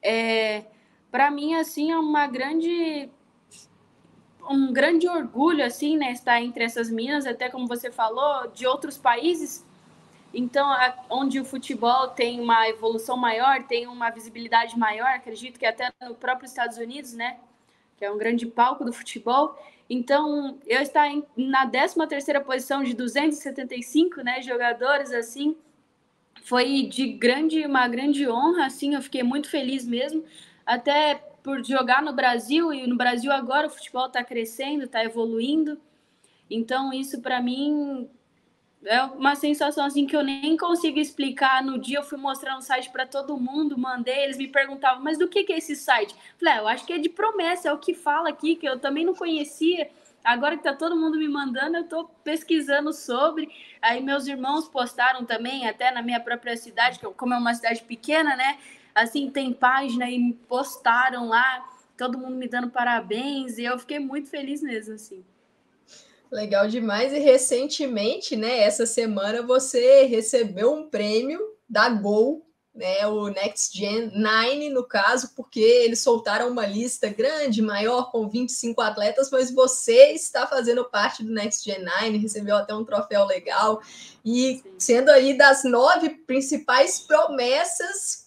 É, 0.02 0.64
Para 1.10 1.30
mim, 1.30 1.54
assim, 1.54 1.92
é 1.92 1.96
uma 1.96 2.26
grande 2.26 3.08
um 4.50 4.72
grande 4.72 5.08
orgulho, 5.08 5.64
assim, 5.64 5.96
né, 5.96 6.10
estar 6.10 6.42
entre 6.42 6.64
essas 6.64 6.90
minas, 6.90 7.24
até 7.24 7.48
como 7.48 7.68
você 7.68 7.90
falou, 7.90 8.48
de 8.48 8.66
outros 8.66 8.98
países. 8.98 9.64
Então, 10.34 10.68
a, 10.68 10.92
onde 11.08 11.38
o 11.38 11.44
futebol 11.44 12.08
tem 12.08 12.40
uma 12.40 12.68
evolução 12.68 13.16
maior, 13.16 13.62
tem 13.62 13.86
uma 13.86 14.10
visibilidade 14.10 14.76
maior, 14.76 15.06
acredito 15.06 15.58
que 15.58 15.64
até 15.64 15.92
no 16.02 16.16
próprio 16.16 16.46
Estados 16.46 16.78
Unidos, 16.78 17.14
né, 17.14 17.38
que 17.96 18.04
é 18.04 18.10
um 18.10 18.18
grande 18.18 18.44
palco 18.44 18.84
do 18.84 18.92
futebol. 18.92 19.56
Então, 19.88 20.58
eu 20.66 20.82
estar 20.82 21.06
em, 21.06 21.24
na 21.36 21.64
13 21.68 21.94
terceira 22.08 22.40
posição 22.40 22.82
de 22.82 22.92
275, 22.92 24.20
né, 24.22 24.42
jogadores 24.42 25.12
assim, 25.12 25.56
foi 26.42 26.82
de 26.82 27.06
grande 27.12 27.64
uma 27.64 27.86
grande 27.86 28.28
honra, 28.28 28.66
assim, 28.66 28.96
eu 28.96 29.02
fiquei 29.02 29.22
muito 29.22 29.48
feliz 29.48 29.86
mesmo, 29.86 30.24
até 30.66 31.22
por 31.42 31.64
jogar 31.64 32.02
no 32.02 32.12
Brasil 32.12 32.72
e 32.72 32.86
no 32.86 32.96
Brasil 32.96 33.32
agora 33.32 33.66
o 33.66 33.70
futebol 33.70 34.06
está 34.06 34.22
crescendo, 34.22 34.84
está 34.84 35.04
evoluindo. 35.04 35.80
Então, 36.50 36.92
isso 36.92 37.20
para 37.20 37.40
mim 37.40 38.08
é 38.84 39.02
uma 39.02 39.34
sensação 39.36 39.84
assim 39.84 40.06
que 40.06 40.16
eu 40.16 40.22
nem 40.22 40.56
consigo 40.56 40.98
explicar. 40.98 41.62
No 41.62 41.78
dia 41.78 41.98
eu 41.98 42.02
fui 42.02 42.18
mostrar 42.18 42.56
um 42.56 42.60
site 42.60 42.90
para 42.90 43.06
todo 43.06 43.38
mundo, 43.38 43.78
mandei, 43.78 44.24
eles 44.24 44.38
me 44.38 44.48
perguntavam, 44.48 45.02
mas 45.02 45.18
do 45.18 45.28
que, 45.28 45.44
que 45.44 45.52
é 45.52 45.58
esse 45.58 45.76
site? 45.76 46.14
Falei, 46.38 46.54
ah, 46.54 46.58
eu 46.58 46.68
acho 46.68 46.86
que 46.86 46.92
é 46.92 46.98
de 46.98 47.08
promessa, 47.08 47.68
é 47.68 47.72
o 47.72 47.78
que 47.78 47.94
fala 47.94 48.28
aqui, 48.28 48.56
que 48.56 48.66
eu 48.66 48.78
também 48.78 49.04
não 49.04 49.14
conhecia. 49.14 49.90
Agora 50.22 50.56
que 50.56 50.62
tá 50.62 50.74
todo 50.74 50.96
mundo 50.96 51.18
me 51.18 51.28
mandando, 51.28 51.78
eu 51.78 51.84
tô 51.84 52.04
pesquisando 52.22 52.92
sobre. 52.92 53.48
Aí 53.80 54.02
meus 54.02 54.26
irmãos 54.26 54.68
postaram 54.68 55.24
também, 55.24 55.66
até 55.66 55.90
na 55.90 56.02
minha 56.02 56.20
própria 56.20 56.56
cidade, 56.56 56.98
que 56.98 57.06
como 57.14 57.32
é 57.32 57.38
uma 57.38 57.54
cidade 57.54 57.82
pequena, 57.82 58.36
né? 58.36 58.58
Assim, 58.94 59.30
tem 59.30 59.52
página 59.52 60.10
e 60.10 60.18
me 60.18 60.32
postaram 60.32 61.28
lá, 61.28 61.68
todo 61.96 62.18
mundo 62.18 62.36
me 62.36 62.48
dando 62.48 62.70
parabéns, 62.70 63.58
e 63.58 63.64
eu 63.64 63.78
fiquei 63.78 63.98
muito 63.98 64.28
feliz 64.28 64.62
mesmo, 64.62 64.94
assim. 64.94 65.24
Legal 66.30 66.68
demais. 66.68 67.12
E 67.12 67.18
recentemente, 67.18 68.36
né, 68.36 68.60
essa 68.60 68.86
semana, 68.86 69.42
você 69.42 70.04
recebeu 70.04 70.72
um 70.72 70.88
prêmio 70.88 71.40
da 71.68 71.88
Gol, 71.88 72.46
né, 72.72 73.04
o 73.06 73.28
Next 73.28 73.76
Gen 73.76 74.12
9, 74.14 74.70
no 74.70 74.84
caso, 74.84 75.32
porque 75.34 75.60
eles 75.60 76.00
soltaram 76.00 76.48
uma 76.48 76.64
lista 76.64 77.08
grande, 77.08 77.60
maior, 77.60 78.12
com 78.12 78.28
25 78.28 78.80
atletas, 78.80 79.28
mas 79.30 79.50
você 79.50 80.12
está 80.12 80.46
fazendo 80.46 80.84
parte 80.84 81.24
do 81.24 81.32
Next 81.32 81.64
Gen 81.64 81.84
9, 81.84 82.18
recebeu 82.18 82.56
até 82.56 82.72
um 82.72 82.84
troféu 82.84 83.26
legal, 83.26 83.82
e 84.24 84.62
sendo 84.78 85.10
aí 85.10 85.36
das 85.36 85.64
nove 85.64 86.10
principais 86.10 87.00
promessas 87.00 88.19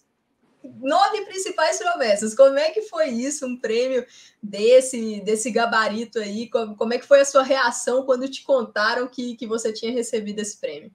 nove 0.63 1.25
principais 1.25 1.77
promessas. 1.77 2.33
Como 2.33 2.57
é 2.57 2.71
que 2.71 2.83
foi 2.83 3.09
isso, 3.09 3.45
um 3.45 3.57
prêmio 3.57 4.05
desse 4.41 5.21
desse 5.21 5.51
gabarito 5.51 6.19
aí? 6.19 6.49
Como, 6.49 6.75
como 6.75 6.93
é 6.93 6.97
que 6.97 7.05
foi 7.05 7.21
a 7.21 7.25
sua 7.25 7.43
reação 7.43 8.05
quando 8.05 8.29
te 8.29 8.43
contaram 8.43 9.07
que, 9.07 9.35
que 9.35 9.45
você 9.45 9.73
tinha 9.73 9.91
recebido 9.91 10.39
esse 10.39 10.57
prêmio? 10.57 10.91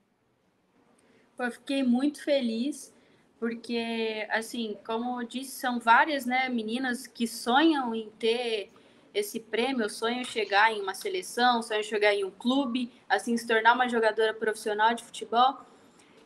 Eu 1.37 1.51
fiquei 1.51 1.83
muito 1.83 2.21
feliz, 2.21 2.93
porque, 3.39 4.27
assim, 4.29 4.77
como 4.85 5.21
eu 5.21 5.27
disse, 5.27 5.51
são 5.51 5.79
várias 5.79 6.25
né, 6.25 6.49
meninas 6.49 7.07
que 7.07 7.25
sonham 7.25 7.95
em 7.95 8.09
ter 8.19 8.69
esse 9.13 9.39
prêmio, 9.39 9.89
sonham 9.89 10.23
chegar 10.23 10.71
em 10.73 10.81
uma 10.81 10.93
seleção, 10.93 11.61
sonham 11.61 11.81
chegar 11.81 12.13
em 12.13 12.25
um 12.25 12.31
clube, 12.31 12.91
assim, 13.07 13.35
se 13.37 13.47
tornar 13.47 13.73
uma 13.73 13.87
jogadora 13.87 14.33
profissional 14.33 14.93
de 14.93 15.03
futebol. 15.03 15.57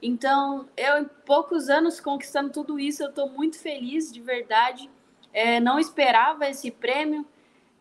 Então, 0.05 0.67
eu, 0.75 0.97
em 0.97 1.05
poucos 1.25 1.69
anos 1.69 2.01
conquistando 2.01 2.51
tudo 2.51 2.77
isso, 2.77 3.01
eu 3.01 3.07
estou 3.07 3.29
muito 3.29 3.57
feliz, 3.57 4.11
de 4.11 4.19
verdade. 4.19 4.89
É, 5.31 5.61
não 5.61 5.79
esperava 5.79 6.45
esse 6.49 6.69
prêmio. 6.69 7.25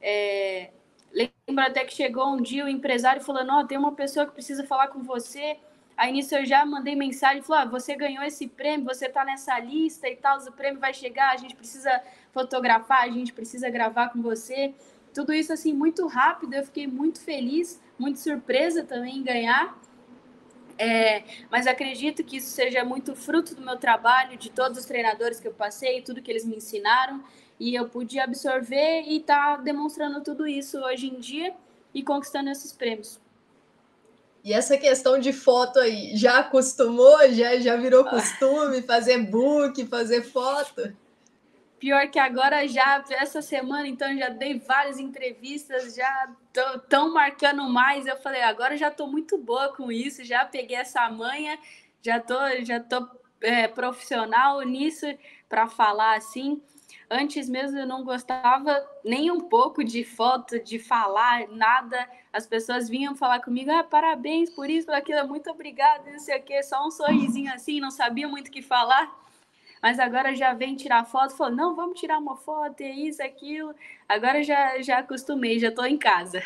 É, 0.00 0.70
lembro 1.12 1.64
até 1.64 1.84
que 1.84 1.92
chegou 1.92 2.28
um 2.28 2.40
dia 2.40 2.64
o 2.64 2.68
empresário 2.68 3.20
falando: 3.20 3.52
oh, 3.58 3.66
tem 3.66 3.76
uma 3.76 3.90
pessoa 3.90 4.24
que 4.24 4.32
precisa 4.32 4.64
falar 4.64 4.86
com 4.88 5.02
você. 5.02 5.58
Aí 5.96 6.12
nisso 6.12 6.32
eu 6.36 6.46
já 6.46 6.64
mandei 6.64 6.94
mensagem, 6.94 7.42
falou: 7.42 7.62
ah, 7.62 7.64
você 7.64 7.96
ganhou 7.96 8.22
esse 8.22 8.46
prêmio, 8.46 8.86
você 8.86 9.06
está 9.06 9.24
nessa 9.24 9.58
lista 9.58 10.08
e 10.08 10.14
tal, 10.14 10.38
o 10.38 10.52
prêmio 10.52 10.78
vai 10.78 10.94
chegar, 10.94 11.32
a 11.32 11.36
gente 11.36 11.56
precisa 11.56 12.00
fotografar, 12.32 13.02
a 13.02 13.10
gente 13.10 13.32
precisa 13.32 13.68
gravar 13.68 14.10
com 14.10 14.22
você. 14.22 14.72
Tudo 15.12 15.34
isso 15.34 15.52
assim 15.52 15.72
muito 15.72 16.06
rápido, 16.06 16.54
eu 16.54 16.64
fiquei 16.64 16.86
muito 16.86 17.20
feliz, 17.20 17.82
muito 17.98 18.20
surpresa 18.20 18.84
também 18.84 19.18
em 19.18 19.24
ganhar. 19.24 19.76
É, 20.82 21.22
mas 21.48 21.68
acredito 21.68 22.24
que 22.24 22.38
isso 22.38 22.50
seja 22.50 22.84
muito 22.84 23.14
fruto 23.14 23.54
do 23.54 23.62
meu 23.62 23.76
trabalho, 23.76 24.36
de 24.36 24.50
todos 24.50 24.78
os 24.78 24.84
treinadores 24.84 25.38
que 25.38 25.46
eu 25.46 25.54
passei, 25.54 26.02
tudo 26.02 26.20
que 26.20 26.28
eles 26.28 26.44
me 26.44 26.56
ensinaram, 26.56 27.22
e 27.60 27.72
eu 27.72 27.88
pude 27.88 28.18
absorver 28.18 29.02
e 29.02 29.18
estar 29.18 29.58
tá 29.58 29.62
demonstrando 29.62 30.20
tudo 30.22 30.44
isso 30.44 30.80
hoje 30.80 31.06
em 31.06 31.20
dia 31.20 31.54
e 31.94 32.02
conquistando 32.02 32.50
esses 32.50 32.72
prêmios. 32.72 33.20
E 34.42 34.52
essa 34.52 34.76
questão 34.76 35.20
de 35.20 35.32
foto 35.32 35.78
aí, 35.78 36.16
já 36.16 36.40
acostumou? 36.40 37.30
Já, 37.30 37.60
já 37.60 37.76
virou 37.76 38.04
costume 38.04 38.82
fazer 38.82 39.18
book, 39.18 39.86
fazer 39.86 40.22
foto? 40.22 40.96
Pior 41.82 42.08
que 42.12 42.18
agora 42.20 42.68
já, 42.68 43.04
essa 43.10 43.42
semana, 43.42 43.88
então, 43.88 44.16
já 44.16 44.28
dei 44.28 44.56
várias 44.56 45.00
entrevistas, 45.00 45.96
já 45.96 46.32
estão 46.76 47.12
marcando 47.12 47.68
mais. 47.68 48.06
Eu 48.06 48.16
falei, 48.18 48.40
agora 48.40 48.76
já 48.76 48.86
estou 48.86 49.08
muito 49.08 49.36
boa 49.36 49.74
com 49.74 49.90
isso, 49.90 50.22
já 50.22 50.44
peguei 50.44 50.76
essa 50.76 51.10
manha, 51.10 51.58
já 52.00 52.20
tô, 52.20 52.38
já 52.64 52.78
tô 52.78 53.08
é, 53.40 53.66
profissional 53.66 54.60
nisso. 54.60 55.06
para 55.48 55.66
falar 55.66 56.16
assim. 56.16 56.62
Antes 57.10 57.48
mesmo 57.48 57.76
eu 57.76 57.86
não 57.86 58.04
gostava 58.04 58.80
nem 59.04 59.32
um 59.32 59.40
pouco 59.40 59.82
de 59.82 60.04
foto, 60.04 60.60
de 60.62 60.78
falar, 60.78 61.48
nada. 61.48 62.08
As 62.32 62.46
pessoas 62.46 62.88
vinham 62.88 63.16
falar 63.16 63.40
comigo, 63.40 63.72
ah, 63.72 63.82
parabéns 63.82 64.50
por 64.50 64.70
isso, 64.70 64.86
por 64.86 64.94
aquilo, 64.94 65.26
muito 65.26 65.50
obrigada, 65.50 66.12
não 66.12 66.20
sei 66.20 66.38
o 66.38 66.42
quê, 66.44 66.62
só 66.62 66.86
um 66.86 66.92
sorrisinho 66.92 67.52
assim, 67.52 67.80
não 67.80 67.90
sabia 67.90 68.28
muito 68.28 68.46
o 68.46 68.52
que 68.52 68.62
falar. 68.62 69.21
Mas 69.82 69.98
agora 69.98 70.34
já 70.36 70.54
vem 70.54 70.76
tirar 70.76 71.04
foto, 71.04 71.36
falou, 71.36 71.56
não, 71.56 71.74
vamos 71.74 71.98
tirar 71.98 72.18
uma 72.18 72.36
foto, 72.36 72.80
é 72.80 72.90
isso, 72.90 73.20
aquilo. 73.20 73.74
Agora 74.08 74.42
já, 74.44 74.80
já 74.80 74.98
acostumei, 74.98 75.58
já 75.58 75.68
estou 75.68 75.84
em 75.84 75.98
casa. 75.98 76.40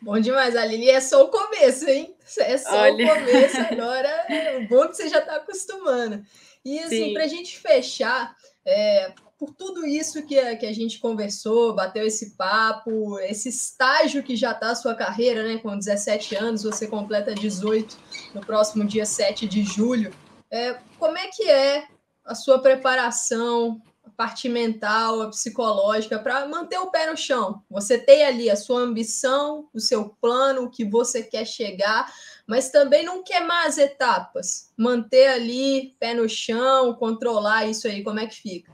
Bom 0.00 0.18
demais, 0.18 0.56
Aline. 0.56 0.88
É 0.88 1.00
só 1.00 1.24
o 1.24 1.28
começo, 1.28 1.88
hein? 1.88 2.14
É 2.38 2.56
só 2.56 2.74
Olha. 2.74 3.04
o 3.04 3.08
começo 3.08 3.56
agora. 3.70 4.08
É 4.28 4.60
bom 4.60 4.88
que 4.88 4.96
você 4.96 5.08
já 5.08 5.18
está 5.18 5.36
acostumando. 5.36 6.24
E 6.64 6.78
assim, 6.78 7.12
para 7.12 7.24
a 7.24 7.28
gente 7.28 7.58
fechar, 7.58 8.34
é, 8.66 9.12
por 9.38 9.54
tudo 9.54 9.86
isso 9.86 10.22
que 10.26 10.38
a, 10.38 10.56
que 10.56 10.64
a 10.64 10.72
gente 10.72 10.98
conversou, 10.98 11.74
bateu 11.74 12.06
esse 12.06 12.36
papo, 12.36 13.18
esse 13.20 13.48
estágio 13.50 14.22
que 14.22 14.36
já 14.36 14.52
está 14.52 14.70
a 14.70 14.74
sua 14.74 14.94
carreira, 14.94 15.42
né? 15.42 15.58
Com 15.58 15.76
17 15.76 16.34
anos, 16.36 16.62
você 16.62 16.86
completa 16.86 17.34
18 17.34 17.96
no 18.34 18.40
próximo 18.40 18.84
dia 18.84 19.04
7 19.04 19.46
de 19.46 19.62
julho. 19.62 20.12
É, 20.50 20.78
como 20.98 21.18
é 21.18 21.28
que 21.28 21.48
é 21.50 21.86
a 22.24 22.34
sua 22.34 22.58
preparação, 22.60 23.82
a 24.04 24.10
parte 24.10 24.48
mental, 24.48 25.22
a 25.22 25.28
psicológica, 25.28 26.18
para 26.18 26.46
manter 26.46 26.78
o 26.78 26.90
pé 26.90 27.10
no 27.10 27.16
chão? 27.16 27.62
Você 27.70 27.98
tem 27.98 28.24
ali 28.24 28.50
a 28.50 28.56
sua 28.56 28.80
ambição, 28.80 29.68
o 29.74 29.80
seu 29.80 30.10
plano, 30.20 30.62
o 30.62 30.70
que 30.70 30.84
você 30.84 31.22
quer 31.22 31.46
chegar, 31.46 32.12
mas 32.46 32.70
também 32.70 33.04
não 33.04 33.22
queimar 33.22 33.66
as 33.66 33.78
etapas, 33.78 34.72
manter 34.76 35.28
ali 35.28 35.96
pé 35.98 36.14
no 36.14 36.28
chão, 36.28 36.94
controlar 36.94 37.66
isso 37.66 37.88
aí, 37.88 38.02
como 38.02 38.20
é 38.20 38.26
que 38.26 38.36
fica? 38.36 38.72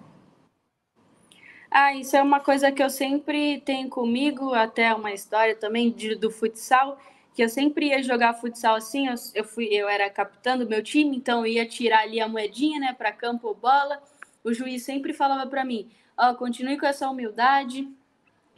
Ah, 1.70 1.94
isso 1.94 2.16
é 2.16 2.22
uma 2.22 2.40
coisa 2.40 2.72
que 2.72 2.82
eu 2.82 2.90
sempre 2.90 3.60
tenho 3.60 3.88
comigo, 3.88 4.52
até 4.52 4.92
uma 4.92 5.12
história 5.12 5.54
também 5.54 5.92
de, 5.92 6.16
do 6.16 6.28
futsal, 6.28 6.98
que 7.35 7.43
eu 7.43 7.49
sempre 7.49 7.87
ia 7.89 8.03
jogar 8.03 8.35
futsal 8.35 8.74
assim, 8.74 9.09
eu, 9.09 9.14
eu, 9.35 9.45
fui, 9.45 9.66
eu 9.66 9.89
era 9.89 10.11
capitã 10.11 10.59
do 10.59 10.68
meu 10.68 10.83
time, 10.83 11.16
então 11.16 11.47
ia 11.47 11.66
tirar 11.66 12.01
ali 12.01 12.20
a 12.20 12.28
moedinha, 12.28 12.81
né, 12.81 12.93
para 12.93 13.12
campo 13.12 13.49
ou 13.49 13.55
bola. 13.55 14.03
O 14.43 14.53
juiz 14.53 14.83
sempre 14.83 15.12
falava 15.12 15.49
para 15.49 15.64
mim: 15.64 15.91
ó, 16.16 16.31
oh, 16.31 16.35
continue 16.35 16.78
com 16.78 16.87
essa 16.87 17.09
humildade, 17.09 17.89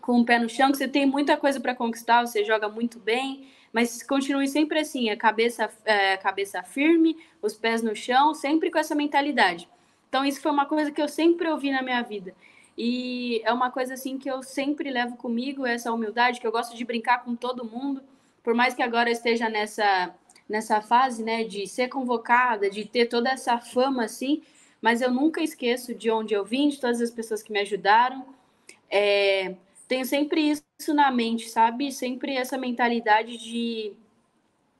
com 0.00 0.20
o 0.20 0.24
pé 0.24 0.38
no 0.38 0.48
chão, 0.48 0.70
que 0.70 0.78
você 0.78 0.88
tem 0.88 1.06
muita 1.06 1.36
coisa 1.36 1.60
para 1.60 1.74
conquistar, 1.74 2.26
você 2.26 2.44
joga 2.44 2.68
muito 2.68 2.98
bem, 2.98 3.46
mas 3.72 4.02
continue 4.02 4.48
sempre 4.48 4.80
assim, 4.80 5.10
a 5.10 5.16
cabeça, 5.16 5.70
é, 5.84 6.16
cabeça 6.16 6.62
firme, 6.62 7.16
os 7.40 7.54
pés 7.54 7.82
no 7.82 7.94
chão, 7.94 8.34
sempre 8.34 8.70
com 8.70 8.78
essa 8.78 8.94
mentalidade. 8.94 9.68
Então, 10.08 10.24
isso 10.26 10.42
foi 10.42 10.50
uma 10.50 10.66
coisa 10.66 10.90
que 10.90 11.00
eu 11.00 11.08
sempre 11.08 11.48
ouvi 11.48 11.70
na 11.70 11.80
minha 11.82 12.02
vida. 12.02 12.34
E 12.76 13.40
é 13.44 13.52
uma 13.52 13.70
coisa 13.70 13.94
assim 13.94 14.18
que 14.18 14.30
eu 14.30 14.42
sempre 14.42 14.90
levo 14.90 15.16
comigo, 15.16 15.64
essa 15.64 15.92
humildade, 15.92 16.40
que 16.40 16.46
eu 16.46 16.52
gosto 16.52 16.76
de 16.76 16.84
brincar 16.84 17.24
com 17.24 17.34
todo 17.34 17.64
mundo, 17.64 18.02
por 18.42 18.54
mais 18.54 18.74
que 18.74 18.82
agora 18.82 19.10
esteja 19.10 19.48
nessa, 19.48 20.14
nessa 20.48 20.80
fase, 20.80 21.22
né, 21.22 21.44
de 21.44 21.66
ser 21.66 21.88
convocada, 21.88 22.68
de 22.68 22.84
ter 22.84 23.06
toda 23.06 23.30
essa 23.30 23.58
fama 23.58 24.04
assim, 24.04 24.42
mas 24.80 25.00
eu 25.00 25.10
nunca 25.10 25.40
esqueço 25.42 25.94
de 25.94 26.10
onde 26.10 26.34
eu 26.34 26.44
vim, 26.44 26.68
de 26.68 26.80
todas 26.80 27.00
as 27.00 27.10
pessoas 27.10 27.42
que 27.42 27.52
me 27.52 27.60
ajudaram. 27.60 28.26
É, 28.90 29.54
tenho 29.86 30.04
sempre 30.04 30.50
isso 30.50 30.92
na 30.92 31.10
mente, 31.10 31.48
sabe? 31.48 31.92
Sempre 31.92 32.36
essa 32.36 32.58
mentalidade 32.58 33.38
de 33.38 33.92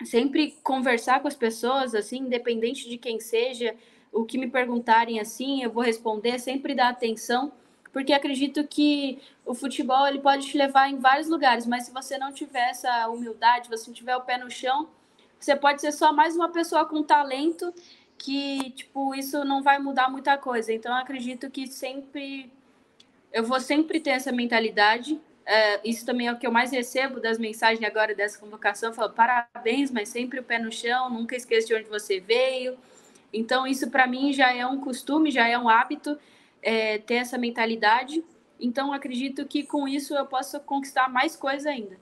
sempre 0.04 0.56
conversar 0.62 1.20
com 1.20 1.28
as 1.28 1.36
pessoas, 1.36 1.94
assim, 1.94 2.18
independente 2.18 2.88
de 2.88 2.98
quem 2.98 3.20
seja, 3.20 3.74
o 4.12 4.24
que 4.24 4.36
me 4.36 4.50
perguntarem 4.50 5.20
assim, 5.20 5.62
eu 5.62 5.70
vou 5.70 5.82
responder, 5.82 6.38
sempre 6.38 6.74
dar 6.74 6.88
atenção, 6.88 7.52
porque 7.93 8.12
acredito 8.12 8.66
que 8.66 9.20
o 9.45 9.55
futebol 9.55 10.07
ele 10.07 10.20
pode 10.20 10.47
te 10.47 10.57
levar 10.57 10.88
em 10.88 10.97
vários 10.97 11.28
lugares, 11.28 11.66
mas 11.66 11.84
se 11.84 11.93
você 11.93 12.16
não 12.16 12.32
tiver 12.32 12.70
essa 12.70 13.09
humildade, 13.09 13.68
você 13.68 13.88
não 13.88 13.95
tiver 13.95 14.16
o 14.16 14.22
pé 14.22 14.38
no 14.38 14.51
chão, 14.51 14.88
você 15.38 15.55
pode 15.55 15.80
ser 15.80 15.93
só 15.93 16.12
mais 16.12 16.34
uma 16.34 16.49
pessoa 16.49 16.86
com 16.86 17.03
talento 17.03 17.74
que, 18.16 18.70
tipo, 18.70 19.14
isso 19.14 19.45
não 19.45 19.62
vai 19.62 19.78
mudar 19.78 20.09
muita 20.09 20.38
coisa. 20.38 20.72
Então, 20.72 20.95
acredito 20.95 21.51
que 21.51 21.66
sempre 21.66 22.51
eu 23.32 23.43
vou 23.43 23.59
sempre 23.61 23.99
ter 23.99 24.11
essa 24.11 24.30
mentalidade. 24.30 25.20
É, 25.45 25.80
isso 25.88 26.07
também 26.07 26.28
é 26.28 26.32
o 26.32 26.38
que 26.38 26.47
eu 26.47 26.53
mais 26.53 26.70
recebo 26.70 27.18
das 27.18 27.38
mensagens 27.38 27.82
agora 27.84 28.14
dessa 28.14 28.38
convocação. 28.38 28.90
Eu 28.90 28.95
falo, 28.95 29.12
parabéns, 29.12 29.90
mas 29.90 30.09
sempre 30.09 30.38
o 30.38 30.45
pé 30.45 30.59
no 30.59 30.70
chão, 30.70 31.11
nunca 31.11 31.34
esqueça 31.34 31.66
de 31.66 31.74
onde 31.74 31.88
você 31.88 32.20
veio. 32.20 32.78
Então, 33.32 33.66
isso 33.66 33.90
para 33.90 34.07
mim 34.07 34.32
já 34.32 34.55
é 34.55 34.64
um 34.64 34.78
costume, 34.78 35.30
já 35.30 35.49
é 35.49 35.59
um 35.59 35.68
hábito 35.68 36.16
é, 36.62 36.98
ter 36.98 37.14
essa 37.14 37.36
mentalidade. 37.36 38.24
Então, 38.58 38.92
acredito 38.92 39.44
que 39.46 39.64
com 39.64 39.88
isso 39.88 40.14
eu 40.14 40.26
posso 40.26 40.58
conquistar 40.60 41.08
mais 41.08 41.36
coisa 41.36 41.70
ainda. 41.70 41.98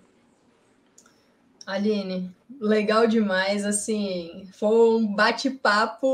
Aline, 1.67 2.31
legal 2.61 3.07
demais. 3.07 3.65
Assim, 3.65 4.49
foi 4.53 4.97
um 4.97 5.07
bate-papo 5.15 6.07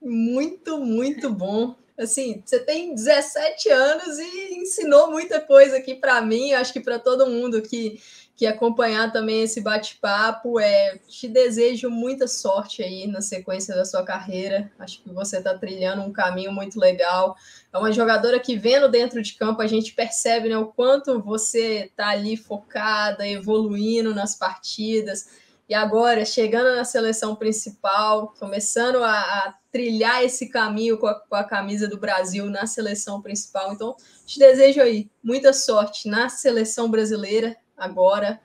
muito, 0.00 0.78
muito 0.78 1.30
bom 1.32 1.74
assim, 2.02 2.42
você 2.44 2.58
tem 2.58 2.94
17 2.94 3.68
anos 3.68 4.18
e 4.18 4.54
ensinou 4.54 5.10
muita 5.10 5.40
coisa 5.40 5.76
aqui 5.76 5.94
para 5.94 6.20
mim, 6.22 6.52
acho 6.52 6.72
que 6.72 6.80
para 6.80 6.98
todo 6.98 7.26
mundo 7.26 7.60
que, 7.60 8.00
que 8.40 8.46
acompanhar 8.46 9.12
também 9.12 9.42
esse 9.42 9.60
bate-papo. 9.60 10.58
É, 10.58 10.96
te 11.06 11.28
desejo 11.28 11.90
muita 11.90 12.26
sorte 12.26 12.82
aí 12.82 13.06
na 13.06 13.20
sequência 13.20 13.74
da 13.74 13.84
sua 13.84 14.02
carreira. 14.02 14.72
Acho 14.78 15.02
que 15.02 15.12
você 15.12 15.36
está 15.36 15.52
trilhando 15.58 16.00
um 16.00 16.10
caminho 16.10 16.50
muito 16.50 16.80
legal. 16.80 17.36
É 17.70 17.76
uma 17.76 17.92
jogadora 17.92 18.40
que, 18.40 18.56
vendo 18.56 18.88
dentro 18.88 19.20
de 19.20 19.34
campo, 19.34 19.60
a 19.60 19.66
gente 19.66 19.92
percebe 19.92 20.48
né, 20.48 20.56
o 20.56 20.68
quanto 20.68 21.20
você 21.20 21.90
está 21.90 22.08
ali 22.08 22.34
focada, 22.34 23.28
evoluindo 23.28 24.14
nas 24.14 24.34
partidas 24.34 25.28
e 25.68 25.74
agora 25.74 26.24
chegando 26.24 26.74
na 26.74 26.84
seleção 26.86 27.36
principal, 27.36 28.34
começando 28.40 29.04
a, 29.04 29.20
a 29.20 29.54
trilhar 29.70 30.24
esse 30.24 30.48
caminho 30.48 30.96
com 30.96 31.06
a, 31.06 31.14
com 31.14 31.36
a, 31.36 31.44
camisa 31.44 31.86
do 31.86 31.98
Brasil 31.98 32.46
na 32.46 32.66
seleção 32.66 33.20
principal. 33.20 33.74
Então, 33.74 33.94
te 34.24 34.38
desejo 34.38 34.80
aí 34.80 35.10
muita 35.22 35.52
sorte 35.52 36.08
na 36.08 36.30
seleção 36.30 36.90
brasileira 36.90 37.54
agora, 37.80 38.40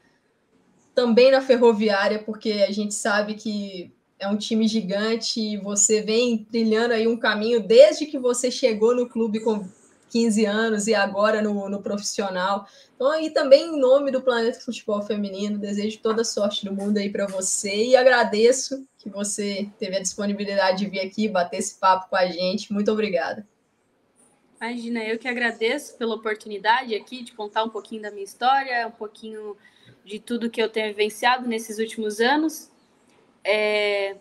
também 0.96 1.30
na 1.30 1.42
Ferroviária, 1.42 2.24
porque 2.24 2.66
a 2.68 2.72
gente 2.72 2.94
sabe 2.94 3.36
que 3.36 3.94
é 4.18 4.28
um 4.28 4.38
time 4.38 4.68
gigante 4.68 5.40
e 5.40 5.58
você 5.58 6.02
vem 6.02 6.38
trilhando 6.50 6.94
aí 6.94 7.08
um 7.08 7.18
caminho 7.18 7.62
desde 7.62 8.06
que 8.06 8.18
você 8.18 8.50
chegou 8.50 8.96
no 8.96 9.10
clube 9.10 9.42
com 9.42 9.68
15 10.10 10.46
anos 10.46 10.88
e 10.88 10.96
agora 10.96 11.42
no, 11.42 11.68
no 11.68 11.82
profissional. 11.82 12.66
Então, 12.96 13.20
e 13.20 13.30
também 13.30 13.76
em 13.76 13.80
nome 13.80 14.12
do 14.12 14.22
Planeta 14.22 14.62
Futebol 14.62 15.02
Feminino, 15.02 15.60
desejo 15.60 16.00
toda 16.00 16.22
a 16.22 16.26
sorte 16.26 16.64
do 16.64 16.74
mundo 16.74 16.98
aí 16.98 17.10
para 17.10 17.28
você 17.28 17.88
e 17.88 17.96
agradeço 17.98 18.88
que 18.98 19.10
você 19.10 19.70
teve 19.78 19.98
a 19.98 20.02
disponibilidade 20.02 20.78
de 20.80 20.90
vir 20.90 21.02
aqui 21.02 21.28
bater 21.28 21.58
esse 21.58 21.78
papo 21.78 22.10
com 22.10 22.16
a 22.16 22.26
gente. 22.28 22.72
Muito 22.72 22.90
obrigada. 22.90 23.46
Imagina, 24.60 25.04
eu 25.04 25.20
que 25.20 25.28
agradeço 25.28 25.98
pela 25.98 26.16
oportunidade 26.16 26.96
aqui 26.96 27.24
de 27.24 27.34
contar 27.34 27.64
um 27.64 27.70
pouquinho 27.70 28.02
da 28.02 28.12
minha 28.12 28.24
história, 28.24 28.88
um 28.88 28.92
pouquinho 28.92 29.58
de 30.04 30.20
tudo 30.20 30.50
que 30.50 30.62
eu 30.62 30.70
tenho 30.70 30.88
vivenciado 30.88 31.48
nesses 31.48 31.78
últimos 31.78 32.20
anos. 32.20 32.72
É, 33.44 34.16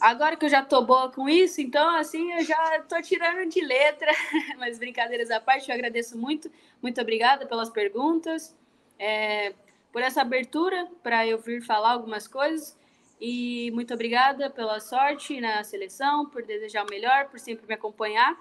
Agora 0.00 0.36
que 0.36 0.44
eu 0.44 0.48
já 0.48 0.62
tô 0.62 0.80
boa 0.82 1.10
com 1.10 1.28
isso, 1.28 1.60
então 1.60 1.96
assim 1.96 2.32
eu 2.32 2.44
já 2.44 2.80
tô 2.82 3.02
tirando 3.02 3.48
de 3.48 3.60
letra, 3.60 4.12
mas 4.56 4.78
brincadeiras 4.78 5.28
à 5.28 5.40
parte, 5.40 5.68
eu 5.68 5.74
agradeço 5.74 6.16
muito, 6.16 6.48
muito 6.80 7.00
obrigada 7.00 7.46
pelas 7.46 7.68
perguntas, 7.68 8.56
é, 8.96 9.54
por 9.92 10.00
essa 10.00 10.20
abertura 10.20 10.88
para 11.02 11.26
eu 11.26 11.38
vir 11.38 11.62
falar 11.62 11.92
algumas 11.92 12.28
coisas. 12.28 12.78
E 13.20 13.72
muito 13.72 13.92
obrigada 13.92 14.48
pela 14.48 14.78
sorte 14.78 15.40
na 15.40 15.64
seleção, 15.64 16.26
por 16.26 16.44
desejar 16.44 16.86
o 16.86 16.90
melhor, 16.90 17.28
por 17.28 17.40
sempre 17.40 17.66
me 17.66 17.74
acompanhar 17.74 18.38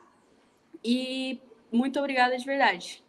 e 0.84 1.42
muito 1.72 2.00
obrigada 2.00 2.38
de 2.38 2.46
verdade. 2.46 3.04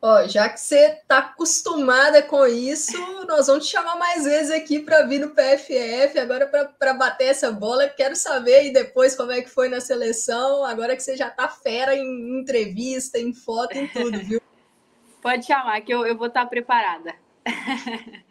Ó, 0.00 0.28
já 0.28 0.48
que 0.48 0.60
você 0.60 0.92
está 0.92 1.18
acostumada 1.18 2.22
com 2.22 2.46
isso, 2.46 2.96
nós 3.26 3.48
vamos 3.48 3.66
te 3.66 3.72
chamar 3.72 3.96
mais 3.96 4.24
vezes 4.24 4.52
aqui 4.52 4.78
para 4.78 5.02
vir 5.02 5.18
no 5.18 5.30
PFF, 5.30 6.16
agora 6.20 6.46
para 6.78 6.94
bater 6.94 7.30
essa 7.30 7.50
bola. 7.50 7.88
Quero 7.88 8.14
saber 8.14 8.54
aí 8.54 8.72
depois 8.72 9.16
como 9.16 9.32
é 9.32 9.42
que 9.42 9.50
foi 9.50 9.68
na 9.68 9.80
seleção, 9.80 10.64
agora 10.64 10.94
que 10.94 11.02
você 11.02 11.16
já 11.16 11.26
está 11.26 11.48
fera 11.48 11.96
em 11.96 12.40
entrevista, 12.40 13.18
em 13.18 13.34
foto, 13.34 13.76
em 13.76 13.88
tudo, 13.88 14.20
viu? 14.20 14.40
Pode 15.20 15.44
chamar, 15.44 15.80
que 15.80 15.92
eu, 15.92 16.06
eu 16.06 16.16
vou 16.16 16.28
estar 16.28 16.44
tá 16.44 16.46
preparada. 16.46 17.12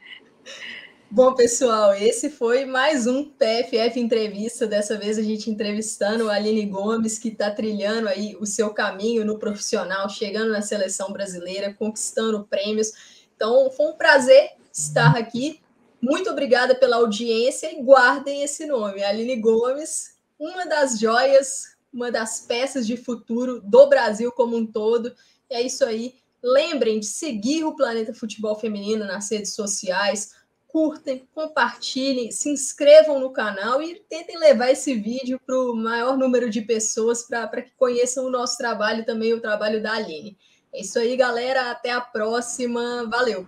Bom, 1.10 1.34
pessoal, 1.34 1.93
esse 1.93 2.30
foi 2.30 2.66
mais 2.66 3.08
um 3.08 3.24
PFF 3.24 3.99
Entrevista. 3.99 4.68
Dessa 4.68 4.97
vez 4.97 5.18
a 5.18 5.22
gente 5.22 5.49
entrevistando 5.49 6.30
a 6.30 6.34
Aline 6.36 6.66
Gomes, 6.66 7.18
que 7.18 7.30
está 7.30 7.49
trilhando 7.49 8.08
aí 8.08 8.36
o 8.39 8.45
seu 8.45 8.72
caminho 8.72 9.24
no 9.26 9.39
profissional, 9.39 10.10
chegando 10.10 10.51
na 10.51 10.62
seleção 10.62 11.12
brasileira, 11.12 11.74
conquistando 11.74 12.45
prêmios. 12.45 12.91
Então, 13.36 13.72
foi 13.72 13.88
um 13.88 13.97
prazer 13.97 14.51
estar 14.72 15.16
aqui. 15.18 15.62
Muito 16.01 16.30
obrigada 16.30 16.76
pela 16.76 16.97
audiência 16.97 17.72
e 17.72 17.82
guardem 17.82 18.43
esse 18.43 18.66
nome, 18.66 19.03
Aline 19.03 19.38
Gomes, 19.38 20.18
uma 20.38 20.66
das 20.66 20.99
joias 20.99 21.78
uma 21.97 22.12
das 22.12 22.41
peças 22.41 22.86
de 22.86 22.95
futuro 22.95 23.60
do 23.62 23.88
Brasil 23.88 24.32
como 24.32 24.55
um 24.55 24.66
todo. 24.66 25.14
E 25.49 25.55
é 25.55 25.62
isso 25.62 25.84
aí. 25.84 26.16
Lembrem 26.43 26.99
de 26.99 27.08
seguir 27.08 27.64
o 27.64 27.76
Planeta 27.76 28.14
Futebol 28.14 28.55
Feminino 28.55 29.05
nas 29.05 29.32
redes 29.32 29.55
sociais, 29.55 30.36
curtem, 30.78 31.28
compartilhem, 31.34 32.30
se 32.30 32.51
inscrevam 32.51 33.19
no 33.19 33.32
canal 33.32 33.82
e 33.82 33.95
tentem 34.07 34.38
levar 34.38 34.69
esse 34.69 34.93
vídeo 34.93 35.41
para 35.43 35.59
o 35.59 35.75
maior 35.75 36.15
número 36.15 36.51
de 36.51 36.61
pessoas 36.61 37.23
para 37.23 37.63
que 37.63 37.71
conheçam 37.75 38.28
o 38.28 38.30
nosso 38.30 38.59
trabalho 38.59 39.01
e 39.01 39.05
também 39.05 39.34
o 39.34 39.41
trabalho 39.41 39.82
da 39.82 39.93
Aline. 39.93 40.38
É 40.71 40.82
isso 40.82 40.99
aí, 40.99 41.17
galera. 41.17 41.71
Até 41.71 41.89
a 41.89 41.99
próxima. 41.99 43.07
Valeu! 43.09 43.47